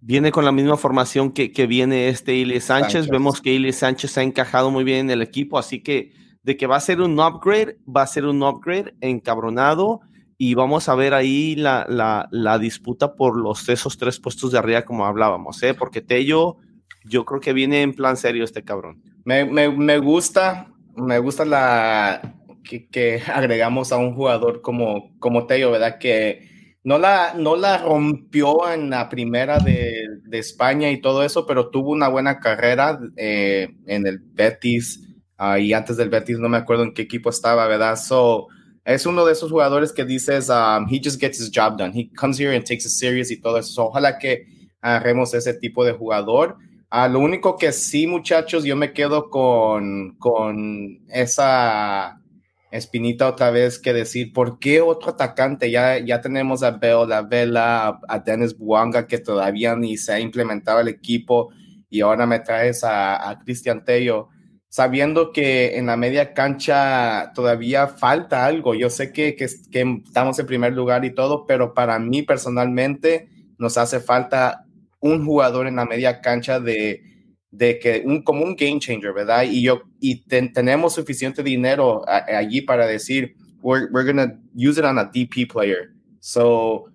[0.02, 3.10] viene con la misma formación que, que viene este Ili Sánchez.
[3.10, 6.68] Vemos que Ili Sánchez ha encajado muy bien en el equipo, así que de que
[6.68, 10.00] va a ser un upgrade, va a ser un upgrade encabronado
[10.38, 14.60] y vamos a ver ahí la, la, la disputa por los esos tres puestos de
[14.60, 15.74] arriba como hablábamos, ¿eh?
[15.74, 16.58] porque Tello,
[17.06, 19.02] yo creo que viene en plan serio este cabrón.
[19.24, 25.48] Me, me, me gusta, me gusta la que, que, agregamos a un jugador como, como
[25.48, 25.98] Tello, ¿verdad?
[26.00, 31.46] Que no la, no la rompió en la primera de, de España y todo eso,
[31.46, 35.02] pero tuvo una buena carrera eh, en el Betis
[35.40, 37.96] uh, antes del Betis no me acuerdo en qué equipo estaba, ¿verdad?
[37.98, 38.48] So,
[38.86, 41.92] es uno de esos jugadores que dices, um, he just gets his job done.
[41.92, 43.74] He comes here and takes it serious y todo eso.
[43.74, 44.46] So, ojalá que
[44.80, 46.58] agarremos ese tipo de jugador.
[46.92, 52.22] Uh, lo único que sí, muchachos, yo me quedo con, con esa
[52.70, 55.72] espinita otra vez que decir, ¿por qué otro atacante?
[55.72, 60.14] Ya, ya tenemos a Beo La Vela, a, a Dennis Buanga, que todavía ni se
[60.14, 61.52] ha implementado el equipo,
[61.90, 64.30] y ahora me traes a, a Cristian Tello,
[64.76, 68.76] sabiendo que en la media cancha todavía falta algo.
[68.76, 73.78] Yo sé que, que, estamos en primer lugar y todo, pero para mí personalmente nos
[73.78, 74.66] hace falta
[75.00, 77.04] un jugador en la media cancha de
[77.52, 79.44] de que un, como un game changer, ¿verdad?
[79.50, 84.78] Y yo, y ten, tenemos suficiente dinero allí para decir, we're, we're going to use
[84.78, 85.94] it on a DP player.
[86.20, 86.88] So,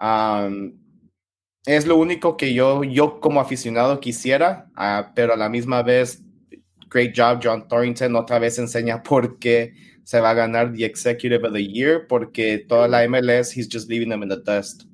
[0.00, 0.78] um,
[1.66, 6.22] es lo único que yo, yo como aficionado quisiera, uh, pero a la misma vez,
[6.88, 9.74] great job John Thornton, otra vez enseña por qué
[10.04, 13.88] se va a ganar the Executive of the Year, porque toda la MLS, he's just
[13.88, 14.84] leaving them in the dust.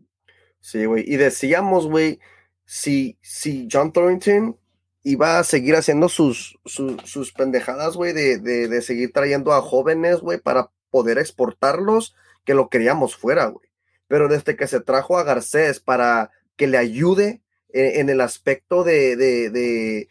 [0.60, 2.18] Sí, güey, y decíamos, güey,
[2.64, 4.58] si, si John Thornton
[5.04, 9.60] iba a seguir haciendo sus, sus, sus pendejadas, güey, de, de, de, seguir trayendo a
[9.60, 13.68] jóvenes, güey, para poder exportarlos, que lo queríamos fuera, güey.
[14.08, 18.82] Pero desde que se trajo a Garcés para que le ayude en, en el aspecto
[18.84, 20.08] de, de,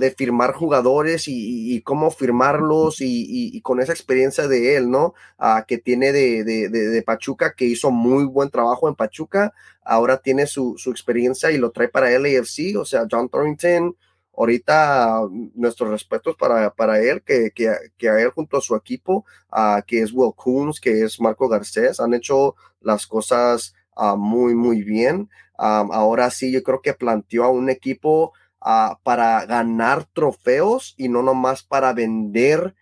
[0.00, 5.14] de firmar jugadores y, cómo firmarlos y, con esa experiencia de él, ¿no?
[5.66, 10.74] Que tiene de, de, Pachuca, que hizo muy buen trabajo en Pachuca, ahora tiene su,
[10.78, 13.94] su experiencia y lo trae para LAFC, o sea, John Thornton
[14.38, 15.22] ahorita
[15.54, 19.24] nuestros respetos para, para él, que, que, que, a él junto a su equipo,
[19.86, 24.82] que es Will Coons, que es Marco Garcés, han hecho las cosas uh, muy, muy
[24.82, 25.28] bien.
[25.58, 31.08] Um, ahora sí, yo creo que planteó a un equipo uh, para ganar trofeos y
[31.08, 32.74] no nomás para vender,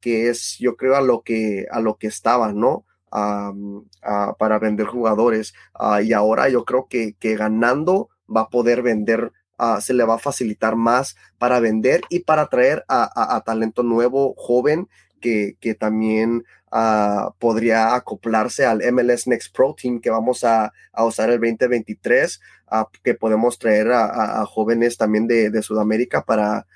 [0.00, 2.86] que es, yo creo, a lo que, a lo que estaba, ¿no?
[3.10, 5.54] Para vender jugadores.
[6.02, 10.14] y ahora yo creo que, que ganando va a poder vender Uh, se le va
[10.14, 14.88] a facilitar más para vender y para traer a, a, a talento nuevo, joven,
[15.20, 21.04] que, que también uh, podría acoplarse al MLS Next Pro Team que vamos a, a
[21.04, 22.40] usar el 2023,
[22.72, 26.66] uh, que podemos traer a, jóvenes también de, de Sudamérica para,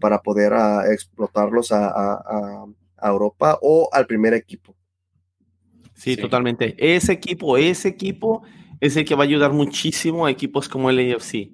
[0.00, 0.52] para poder
[0.90, 2.66] explotarlos a,
[3.02, 4.76] Europa o al primer equipo.
[5.94, 6.74] Sí, sí, totalmente.
[6.76, 8.42] Ese equipo, ese equipo
[8.78, 11.50] es el que va a ayudar muchísimo a equipos como el AFC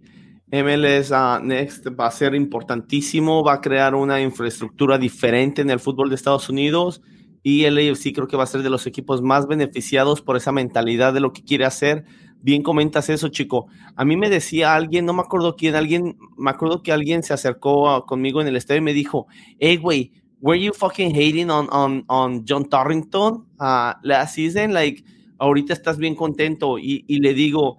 [0.63, 1.13] MLS
[1.43, 6.15] Next va a ser importantísimo, va a crear una infraestructura diferente en el fútbol de
[6.15, 7.03] Estados Unidos
[7.43, 10.53] y el AFC creo que va a ser de los equipos más beneficiados por esa
[10.53, 12.05] mentalidad de lo que quiere hacer.
[12.41, 13.67] Bien comentas eso, chico.
[13.95, 17.35] A mí me decía alguien, no me acuerdo quién, alguien, me acuerdo que alguien se
[17.35, 19.27] acercó conmigo en el estadio y me dijo,
[19.59, 24.75] hey, güey, were you fucking hating on, on, on John Torrington uh, last season?
[24.75, 25.05] Like,
[25.39, 27.79] ahorita estás bien contento y le digo,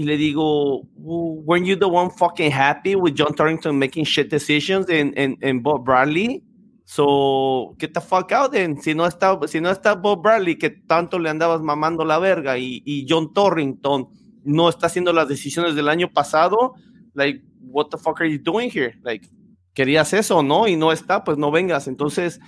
[0.00, 4.88] y le digo, weren't you the one fucking happy with John Torrington making shit decisions
[4.88, 6.42] in, in, in Bob Bradley?
[6.86, 8.80] So, get the fuck out then.
[8.80, 12.56] Si no está, si no está Bob Bradley, que tanto le andabas mamando la verga,
[12.56, 14.08] y, y John Torrington
[14.42, 16.72] no está haciendo las decisiones del año pasado,
[17.12, 18.94] like, what the fuck are you doing here?
[19.02, 19.28] Like,
[19.74, 20.66] querías eso, ¿no?
[20.66, 21.88] Y no está, pues no vengas.
[21.88, 22.40] Entonces,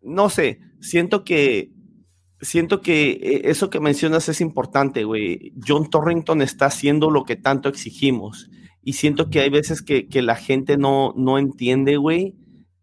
[0.00, 1.70] no sé, siento que
[2.40, 5.52] siento que eh, eso que mencionas es importante, güey.
[5.66, 8.50] John Torrington está haciendo lo que tanto exigimos.
[8.82, 12.34] Y siento que hay veces que, que la gente no, no entiende, güey,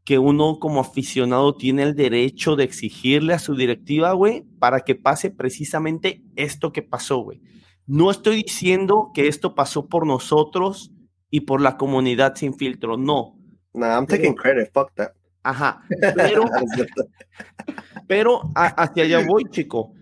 [0.03, 4.95] que uno como aficionado tiene el derecho de exigirle a su directiva, güey, para que
[4.95, 7.41] pase precisamente esto que pasó, güey.
[7.87, 10.91] No estoy diciendo que esto pasó por nosotros
[11.31, 13.37] y por la comunidad sin filtro, no.
[13.73, 15.11] No, I'm taking credit, fuck that.
[15.43, 15.83] Ajá,
[16.15, 16.45] pero,
[18.07, 19.93] pero hacia allá voy, chico.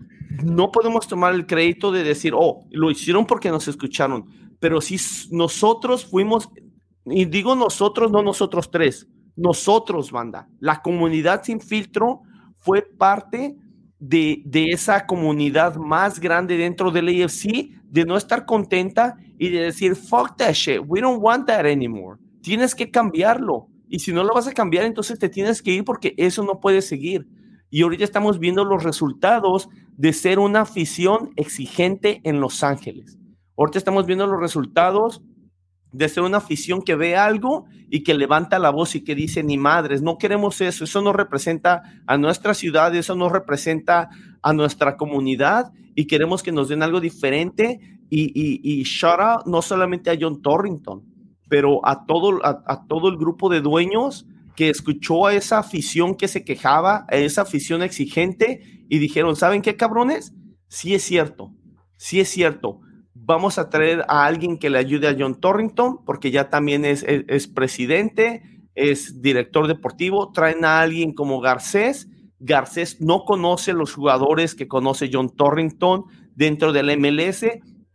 [0.42, 4.26] No podemos tomar el crédito de decir, oh, lo hicieron porque nos escucharon,
[4.58, 4.96] pero si
[5.30, 6.48] nosotros fuimos,
[7.06, 9.06] y digo nosotros, no nosotros tres,
[9.36, 12.22] nosotros, banda, la comunidad sin filtro
[12.58, 13.56] fue parte
[13.98, 19.60] de, de esa comunidad más grande dentro del AFC, de no estar contenta y de
[19.64, 22.18] decir, fuck that shit, we don't want that anymore.
[22.42, 23.68] Tienes que cambiarlo.
[23.88, 26.58] Y si no lo vas a cambiar, entonces te tienes que ir porque eso no
[26.58, 27.26] puede seguir.
[27.74, 33.18] Y ahorita estamos viendo los resultados de ser una afición exigente en Los Ángeles.
[33.58, 35.22] Ahorita estamos viendo los resultados
[35.90, 39.42] de ser una afición que ve algo y que levanta la voz y que dice,
[39.42, 44.08] ni madres, no queremos eso, eso no representa a nuestra ciudad, eso no representa
[44.40, 49.46] a nuestra comunidad y queremos que nos den algo diferente y, y, y shout out
[49.46, 51.02] no solamente a John Torrington,
[51.48, 56.28] pero a todo, a, todo el grupo de dueños que escuchó a esa afición que
[56.28, 60.32] se quejaba, a esa afición exigente y dijeron, ¿saben qué cabrones?
[60.68, 61.52] Sí es cierto,
[61.96, 62.80] sí es cierto
[63.24, 67.04] vamos a traer a alguien que le ayude a John Torrington, porque ya también es,
[67.06, 68.42] es, presidente,
[68.74, 72.08] es director deportivo, traen a alguien como Garcés.
[72.38, 76.04] Garcés no conoce los jugadores que conoce John Torrington
[76.34, 77.46] dentro del MLS,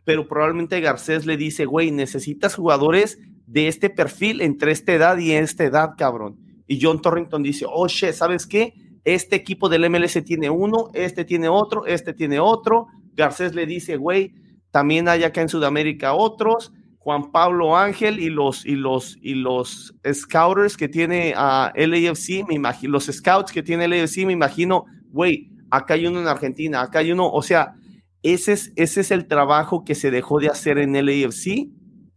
[0.03, 5.31] pero probablemente Garcés le dice, güey, necesitas jugadores de este perfil entre esta edad y
[5.33, 6.48] esta edad, cabrón.
[6.69, 8.75] Y John Torrington dice, oh, shit, ¿sabes qué?
[9.03, 12.85] Este equipo del MLS tiene uno, este tiene otro, este tiene otro.
[13.15, 14.35] Garcés le dice, güey,
[14.69, 19.95] también hay acá en Sudamérica otros, Juan Pablo Ángel y los, y los, y los
[20.13, 25.95] scouters que tiene a LAFC, me los scouts que tiene LAFC, me imagino, güey, acá
[25.95, 27.73] hay uno en Argentina, acá hay uno, o sea,
[28.21, 31.67] ese es, ese es el trabajo que se dejó de hacer en LAFC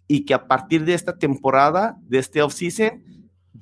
[0.09, 3.03] y que a partir de esta temporada, de este offseason,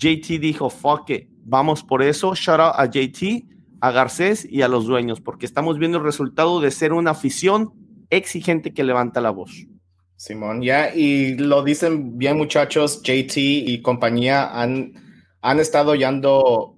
[0.01, 3.45] JT dijo, fuck it, vamos por eso, shout out a JT,
[3.83, 7.73] a Garcés y a los dueños, porque estamos viendo el resultado de ser una afición
[8.09, 9.67] exigente que levanta la voz.
[10.17, 14.95] Simón, ya, y lo dicen bien muchachos, JT y compañía han,
[15.43, 16.77] han estado hallando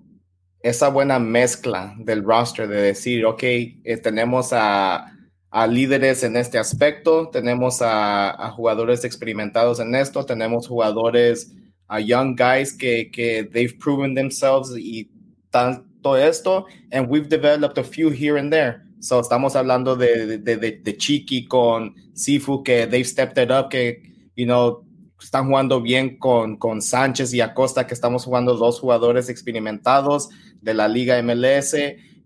[0.61, 5.13] esa buena mezcla del roster de decir, ok, eh, tenemos a,
[5.51, 11.53] a, líderes en este aspecto, tenemos a, a, jugadores experimentados en esto, tenemos jugadores,
[11.93, 15.11] a young guys que, que they've proven themselves y
[15.51, 18.83] tanto esto, and we've developed a few here and there.
[19.01, 23.69] So, estamos hablando de, de, de, de, Chiqui con Sifu, que they've stepped it up,
[23.69, 24.01] que,
[24.37, 24.87] you know,
[25.21, 30.31] están jugando bien con, con Sánchez y Acosta, que estamos jugando dos jugadores experimentados
[30.63, 31.77] de la Liga MLS.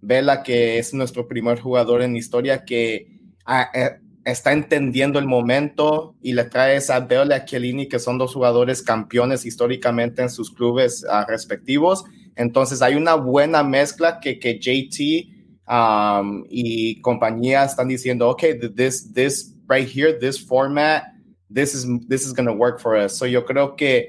[0.01, 3.09] Vela, que es nuestro primer jugador en historia que
[3.45, 8.19] ah, eh, está entendiendo el momento y le trae a Bell y a que son
[8.19, 12.05] dos jugadores campeones históricamente en sus clubes uh, respectivos.
[12.35, 15.29] Entonces hay una buena mezcla que, que JT
[15.69, 18.43] um, y compañías están diciendo, ok,
[18.75, 21.05] this, this right here, this format,
[21.49, 23.17] this is, this is going to work for us.
[23.17, 24.09] So yo creo que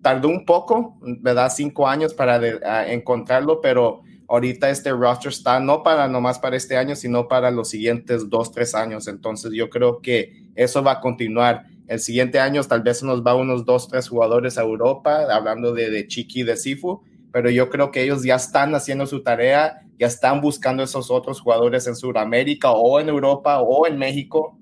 [0.00, 1.52] tardó un poco, ¿verdad?
[1.54, 6.96] Cinco años para encontrarlo, pero ahorita este roster está no para nomás para este año,
[6.96, 9.08] sino para los siguientes dos, tres años.
[9.08, 11.66] Entonces yo creo que eso va a continuar.
[11.86, 15.90] El siguiente año tal vez nos va unos dos, tres jugadores a Europa, hablando de,
[15.90, 20.06] de Chiqui, de Sifu, pero yo creo que ellos ya están haciendo su tarea, ya
[20.06, 24.58] están buscando esos otros jugadores en Sudamérica o en Europa o en México.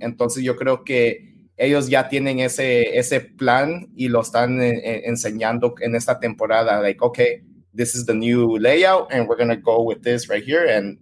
[0.00, 5.02] entonces yo creo que ellos ya tienen ese, ese plan y lo están eh, eh,
[5.04, 6.80] enseñando en esta temporada.
[6.80, 7.42] Like, okay,
[7.74, 10.66] this is the new layout and we're going to go with this right here.
[10.66, 10.98] And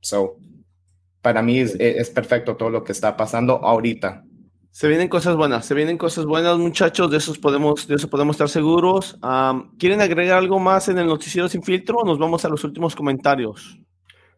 [0.00, 0.38] so,
[1.22, 4.24] para mí es, es perfecto todo lo que está pasando ahorita.
[4.70, 8.34] Se vienen cosas buenas, se vienen cosas buenas, muchachos, de, esos podemos, de eso podemos
[8.34, 9.18] estar seguros.
[9.76, 12.94] ¿Quieren agregar algo más en el noticiero sin filtro o nos vamos a los últimos
[12.94, 13.80] comentarios?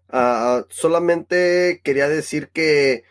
[0.09, 3.05] Ah, solamente quería decir que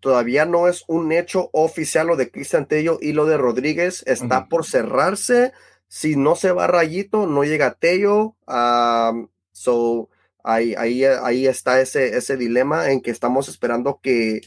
[0.00, 4.02] todavía no es un hecho oficial lo de Cristian Tello y lo de Rodríguez.
[4.06, 5.52] Está por cerrarse.
[5.92, 8.36] Si no se va Rayito, no llega Tello.
[9.50, 10.08] so,
[10.44, 14.42] ahí, ahí, ahí está ese, ese dilema en que estamos esperando que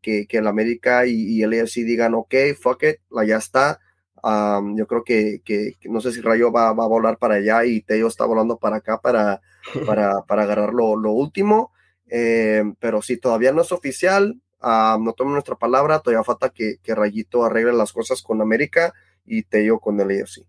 [0.00, 3.80] que, que el América y, el AFC digan, ok, fuck it, la ya está.
[4.22, 7.82] yo creo que, que, no sé si Rayo va, va, a volar para allá y
[7.82, 9.42] Teo está volando para acá para,
[9.86, 11.72] para, para agarrar lo, lo último.
[12.10, 16.94] Eh, pero si todavía no es oficial, no tomen nuestra palabra, todavía falta que, que,
[16.94, 18.94] Rayito arregle las cosas con América
[19.28, 20.46] y Teo con el AFC.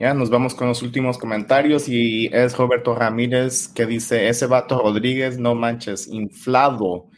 [0.00, 4.80] Ya nos vamos con los últimos comentarios y es Roberto Ramírez que dice, ese vato
[4.80, 7.08] Rodríguez, no manches, inflado.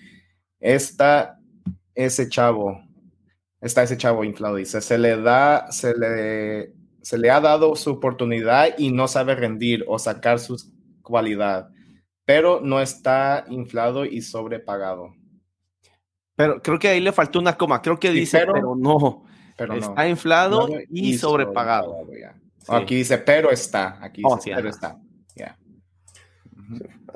[0.61, 1.39] Está
[1.95, 2.81] ese chavo,
[3.61, 7.91] está ese chavo inflado, dice, se le da, se le, se le ha dado su
[7.91, 10.57] oportunidad y no sabe rendir o sacar su
[11.03, 11.69] cualidad,
[12.25, 15.20] pero no está inflado y sobrepagado.
[16.41, 19.25] Pero creo que ahí le faltó una coma, creo que dice, pero, no.
[19.57, 22.07] Pero está inflado y, sobrepagado.
[22.69, 23.99] Aquí dice, pero está.
[24.03, 24.99] Aquí oh, dice, pero está.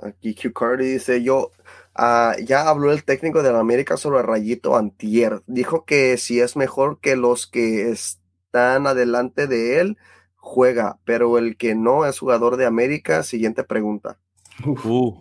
[0.02, 1.52] Aquí Q Cardi dice, yo,
[1.94, 5.42] Ah, ya habló el técnico de la América sobre Rayito Antier.
[5.46, 9.96] Dijo que si es mejor que los que están adelante de él,
[10.34, 14.18] juega, pero el que no es jugador de América, siguiente pregunta.
[14.66, 15.14] Uh.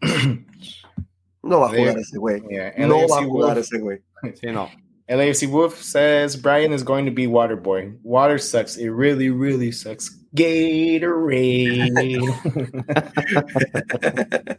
[1.44, 2.42] No va a jugar ese güey.
[2.48, 3.66] Yeah, No LAFC va a jugar Wolf.
[3.66, 3.98] ese güey.
[4.34, 4.68] Sí, no.
[5.06, 7.92] LAFC Wolf says Brian is going to be water boy.
[8.02, 8.78] Water sucks.
[8.78, 10.18] It really, really sucks.
[10.34, 11.92] Gatorade.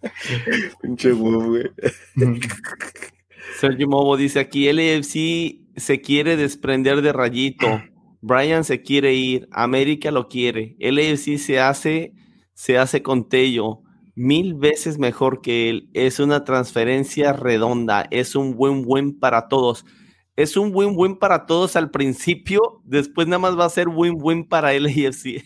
[0.81, 1.69] Pinche Wolf, güey.
[3.59, 7.81] Sergio Mobo dice aquí, LFC se quiere desprender de Rayito.
[8.21, 9.47] Brian se quiere ir.
[9.51, 10.75] América lo quiere.
[10.79, 12.13] LFC se hace,
[12.53, 13.81] se hace con Tello.
[14.15, 15.89] Mil veces mejor que él.
[15.93, 18.07] Es una transferencia redonda.
[18.11, 19.85] Es un buen buen para todos.
[20.35, 22.81] Es un buen buen para todos al principio.
[22.83, 25.43] Después nada más va a ser buen buen para LAFC.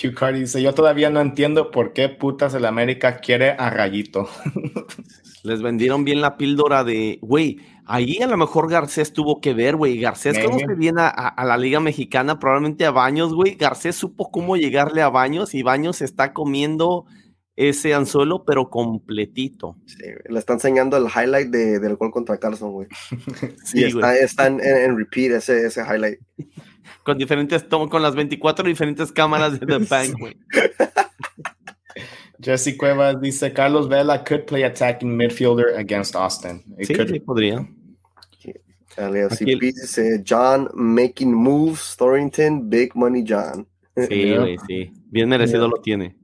[0.00, 4.28] Q Cardi dice, yo todavía no entiendo por qué putas el América quiere a Rayito.
[5.42, 9.76] Les vendieron bien la píldora de, güey, ahí a lo mejor Garcés tuvo que ver,
[9.76, 9.98] güey.
[10.00, 10.48] Garcés Maybe.
[10.48, 13.54] conoce bien a, la Liga Mexicana, probablemente a Baños, güey.
[13.54, 17.06] Garcés supo cómo llegarle a Baños y Baños está comiendo
[17.56, 19.76] ese anzuelo, pero completito.
[19.86, 22.88] Sí, le está enseñando el highlight de- del gol contra Carlson, güey.
[23.64, 24.58] Sí, está, está en,
[24.98, 26.18] repeat ese, ese highlight.
[27.02, 30.36] Con diferentes con las 24 diferentes cámaras de The Bank, güey.
[32.38, 36.62] Jesse Cuevas dice, Carlos Vela could play attacking midfielder against Austin.
[36.78, 37.66] It Sí, could- sí, podría.
[38.96, 43.66] LAFC dice John making moves, Thornton, big money John.
[43.96, 44.40] Sí, Yeah.
[44.40, 44.92] güey, sí.
[45.10, 46.16] Bien merecido lo tiene.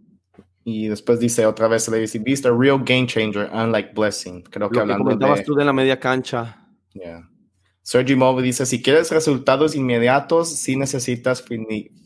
[0.64, 4.42] Y después dice otra vez el ABC Beast, a real game changer, unlike Blessing.
[4.42, 5.44] Creo que Lo que hablando comentabas de...
[5.44, 6.68] tú de la media cancha.
[6.92, 7.28] Yeah.
[7.82, 11.44] Sergi Move dice, si quieres resultados inmediatos, sí necesitas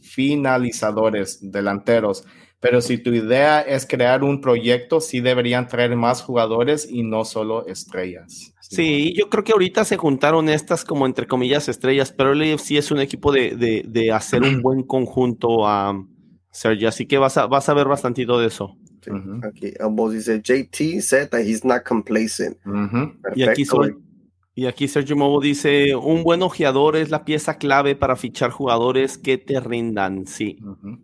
[0.00, 2.24] finalizadores, delanteros.
[2.60, 7.24] Pero si tu idea es crear un proyecto, sí deberían traer más jugadores y no
[7.24, 8.52] solo estrellas.
[8.60, 12.72] Sí, yo creo que ahorita se juntaron estas como entre comillas estrellas, pero el AFC
[12.78, 16.02] es un equipo de, de- de hacer un buen conjunto a
[16.50, 18.76] Sergio, así que vas a, vas a ver bastantito de eso.
[19.02, 19.40] Sí, Ujú.
[19.46, 22.56] Aquí ambos dice JT said that he's not complacent.
[22.66, 23.12] Ujú.
[23.36, 24.02] Y aquí, soy- güey.
[24.56, 29.16] y aquí Sergio Movo dice, un buen ojeador es la pieza clave para fichar jugadores
[29.18, 30.56] que te rindan, sí.
[30.64, 30.98] Ujú.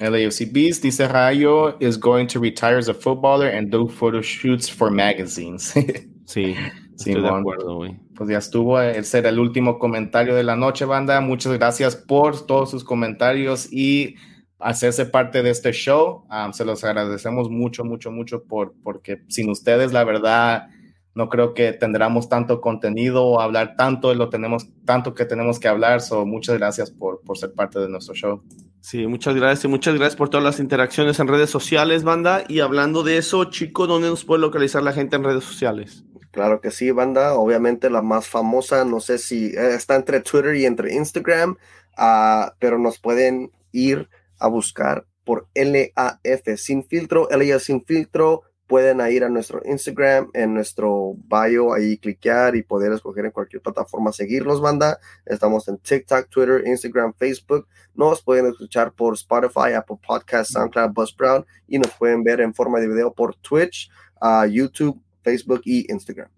[0.00, 4.68] LAFC Beast dice Rayo is going to retire as a footballer and do photo shoots
[4.68, 5.74] for magazines.
[6.30, 6.54] Sí,
[6.94, 7.98] estoy de acuerdo, güey.
[8.14, 11.20] Pues ya estuvo, ese era el último comentario de la noche, banda.
[11.20, 14.14] Muchas gracias por todos sus comentarios y
[14.60, 16.24] hacerse parte de este show.
[16.30, 20.68] Um, se los agradecemos mucho, mucho, mucho por, porque sin ustedes, la verdad,
[21.16, 25.66] no creo que tendremos tanto contenido o hablar tanto, lo tenemos tanto que tenemos que
[25.66, 26.00] hablar.
[26.00, 28.40] So, muchas gracias por, por ser parte de nuestro show.
[28.80, 32.44] Sí, muchas gracias y muchas gracias por todas las interacciones en redes sociales, banda.
[32.48, 36.04] Y hablando de eso, chico, ¿dónde nos puede localizar la gente en redes sociales?
[36.30, 37.34] Claro que sí, banda.
[37.34, 41.56] Obviamente la más famosa, no sé si eh, está entre Twitter y entre Instagram,
[41.96, 44.08] ah, pero nos pueden ir
[44.38, 48.42] a buscar por LAF sin filtro, LAF sin filtro.
[48.70, 53.60] Pueden ir a nuestro Instagram, en nuestro bio, ahí cliquear y poder escoger en cualquier
[53.60, 55.00] plataforma seguirnos, banda.
[55.26, 57.66] Estamos en TikTok, Twitter, Instagram, Facebook.
[57.96, 62.78] Nos pueden escuchar por Spotify, Apple Podcasts, SoundCloud, Buzzsprout y nos pueden ver en forma
[62.78, 63.90] de video por Twitch,
[64.20, 66.28] ah, YouTube, Facebook y Instagram.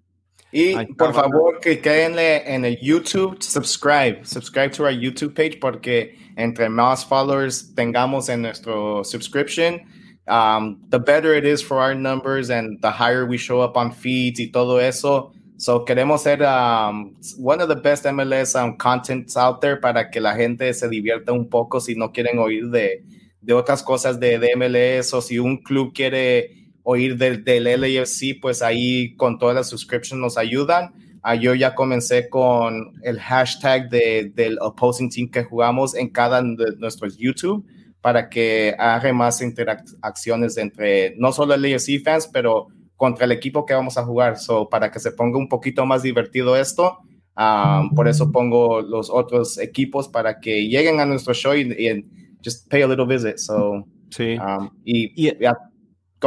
[0.52, 6.16] Y por favor, que quédenle en el YouTube, subscribe, subscribe to our YouTube page porque
[6.36, 9.82] entre más followers tengamos en nuestro subscription,
[10.28, 13.93] um, the better it is for our numbers and the higher we show up on
[13.93, 15.32] feeds y todo eso.
[15.57, 20.20] So queremos ser um, one of the best MLS um, contents out there para que
[20.20, 23.05] la gente se divierta un poco si no quieren oír de,
[23.40, 26.51] de otras cosas de, de MLS o si un club quiere
[26.82, 30.93] oír del, del LAFC, pues ahí con todas las subscriptions nos ayudan.
[31.23, 36.43] Ah, yo ya comencé con el hashtag de, del opposing team que jugamos en cada
[36.43, 37.65] de nuestros YouTube
[38.03, 42.66] para que haga más interacciones entre no solo LAFC fans, pero
[42.97, 44.37] contra el equipo que vamos a jugar.
[44.39, 46.99] So, para que se ponga un poquito más divertido esto,
[47.37, 52.05] ah, por eso pongo los otros equipos para que lleguen a nuestro show y, y
[52.45, 53.39] just pay a little visit.
[53.39, 54.37] So, Sí.
[54.37, 55.33] um, y, Y-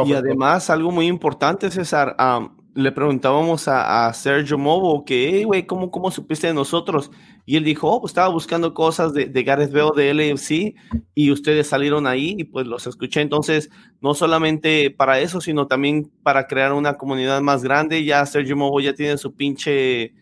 [0.04, 5.90] Y además, algo muy importante, César, am, le preguntábamos a, Sergio Movo que, güey, ¿cómo,
[5.90, 7.10] ¿cómo supiste de nosotros?
[7.46, 10.74] Y él dijo, oh, pues estaba buscando cosas de, de Gareth Bale, de LAFC,
[11.14, 13.22] y ustedes salieron ahí y pues los escuché.
[13.22, 13.70] Entonces,
[14.02, 18.04] no solamente para eso, sino también para crear una comunidad más grande.
[18.04, 20.12] Ya Sergio Movo ya tiene su pinche,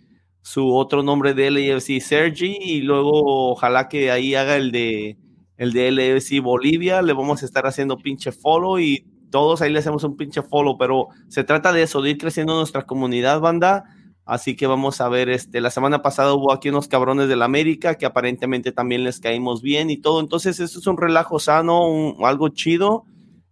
[0.40, 5.18] su otro nombre de LAFC, Sergi, y luego ojalá que ahí haga el de,
[5.56, 7.02] el de LAFC Bolivia.
[7.02, 10.78] Le vamos a estar haciendo pinche follow y todos ahí le hacemos un pinche follow,
[10.78, 13.82] pero se trata de eso, de ir creciendo nuestra comunidad, banda.
[14.24, 17.46] Así que vamos a ver, este, la semana pasada hubo aquí unos cabrones de la
[17.46, 20.20] América que aparentemente también les caímos bien y todo.
[20.20, 23.06] Entonces, eso es un relajo sano, algo chido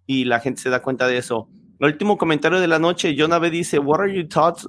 [0.06, 1.48] y la gente se da cuenta de eso.
[1.80, 4.68] El último comentario de la noche, Jonave dice, What are your thoughts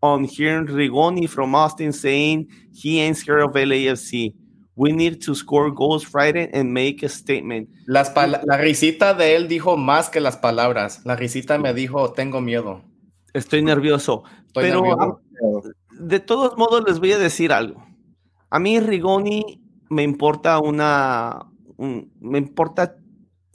[0.00, 4.34] on hearing Rigoni from Austin saying he ain't scared of LAFC?
[4.78, 7.68] We need to score goals Friday and make a statement.
[7.86, 11.04] Las la risita de él dijo más que las palabras.
[11.04, 12.84] La risita me dijo, tengo miedo.
[13.34, 14.22] Estoy nervioso.
[14.54, 15.20] pero
[15.98, 17.84] de todos modos les voy a decir algo.
[18.50, 19.60] A mí Rigoni
[19.90, 22.94] me importa una, me importa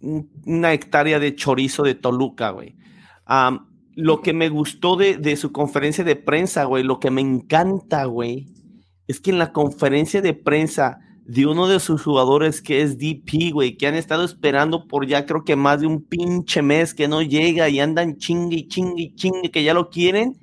[0.02, 2.76] una hectárea de chorizo de Toluca, güey.
[3.95, 8.04] lo que me gustó de, de, su conferencia de prensa, güey, lo que me encanta,
[8.04, 8.50] güey,
[9.08, 13.52] es que en la conferencia de prensa de uno de sus jugadores que es DP,
[13.54, 17.08] güey, que han estado esperando por ya creo que más de un pinche mes que
[17.08, 20.38] no llega y andan chingue, chingue, chingue, que ya lo quieren.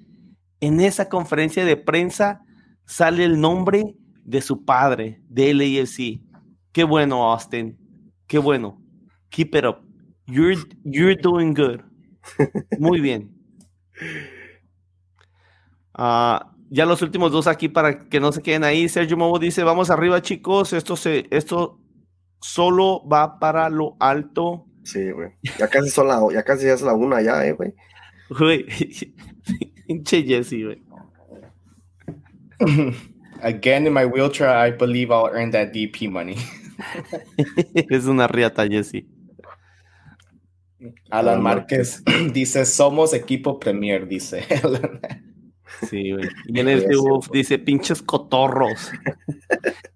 [0.60, 2.42] En esa conferencia de prensa
[2.86, 3.94] sale el nombre
[4.24, 6.20] de su padre, de LAFC.
[6.72, 7.78] Qué bueno, Austin.
[8.26, 8.80] Qué bueno.
[9.30, 9.78] Keep it up.
[10.26, 11.80] You're, you're doing good.
[12.78, 13.34] Muy bien.
[15.94, 18.88] Ah ya los últimos dos aquí para que no se queden ahí.
[18.88, 21.80] Sergio Mobo dice, vamos arriba chicos, esto, se, esto
[22.40, 24.66] solo va para lo alto.
[24.84, 25.32] Sí, güey.
[25.58, 27.74] Ya casi son la, ya casi es la una ya, eh, güey.
[28.30, 28.66] Güey,
[29.86, 30.82] pinche Jesse, güey.
[33.42, 36.36] Again in my wheelchair, I believe I'll earn that DP money.
[37.74, 39.06] es una riata, Jesse.
[41.10, 42.02] Alan Márquez
[42.32, 44.44] dice, somos equipo Premier, dice.
[45.88, 46.28] Sí, güey.
[46.46, 46.86] Y en el
[47.32, 48.90] dice, pinches cotorros.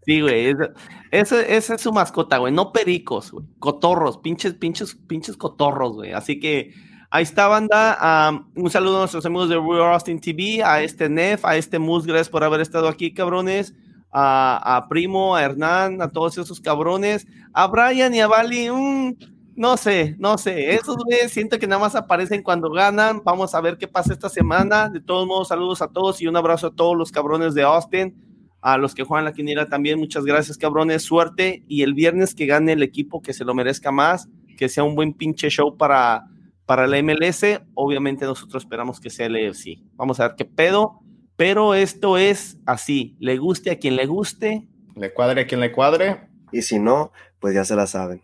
[0.07, 0.55] Sí, güey.
[1.11, 2.53] Esa, es su mascota, güey.
[2.53, 3.47] No pericos, güey.
[3.59, 6.13] Cotorros, pinches, pinches, pinches cotorros, güey.
[6.13, 6.75] Así que
[7.11, 8.45] ahí está, banda.
[8.55, 12.05] un saludo a nuestros amigos de Real Austin TV, a este Nef, a este Mus,
[12.05, 13.75] gracias por haber estado aquí, cabrones.
[14.13, 17.27] A, a Primo, a Hernán, a todos esos cabrones.
[17.55, 19.17] A Brian y a Bali, un
[19.57, 20.75] no sé, no sé.
[20.75, 23.23] Esos güeyes siento que nada más aparecen cuando ganan.
[23.25, 24.89] Vamos a ver qué pasa esta semana.
[24.89, 28.15] De todos modos, saludos a todos y un abrazo a todos los cabrones de Austin.
[28.61, 31.03] A los que juegan la quiniela también, muchas gracias, cabrones.
[31.03, 31.63] Suerte.
[31.69, 34.97] Y el viernes que gane el equipo que se lo merezca más, que sea un
[34.97, 36.25] buen pinche show para,
[36.67, 37.45] para la MLS.
[37.75, 39.83] Obviamente, nosotros esperamos que sea el EFC.
[39.95, 41.01] Vamos a ver qué pedo.
[41.37, 43.17] Pero esto es así.
[43.21, 44.67] Le guste a quien le guste.
[44.97, 46.29] Le cuadre a quien le cuadre.
[46.51, 48.23] Y si no, pues ya se la saben.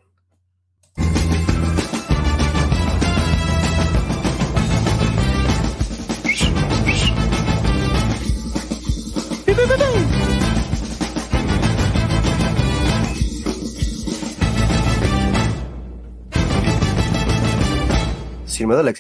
[18.71, 18.99] Sin miedo al éxito.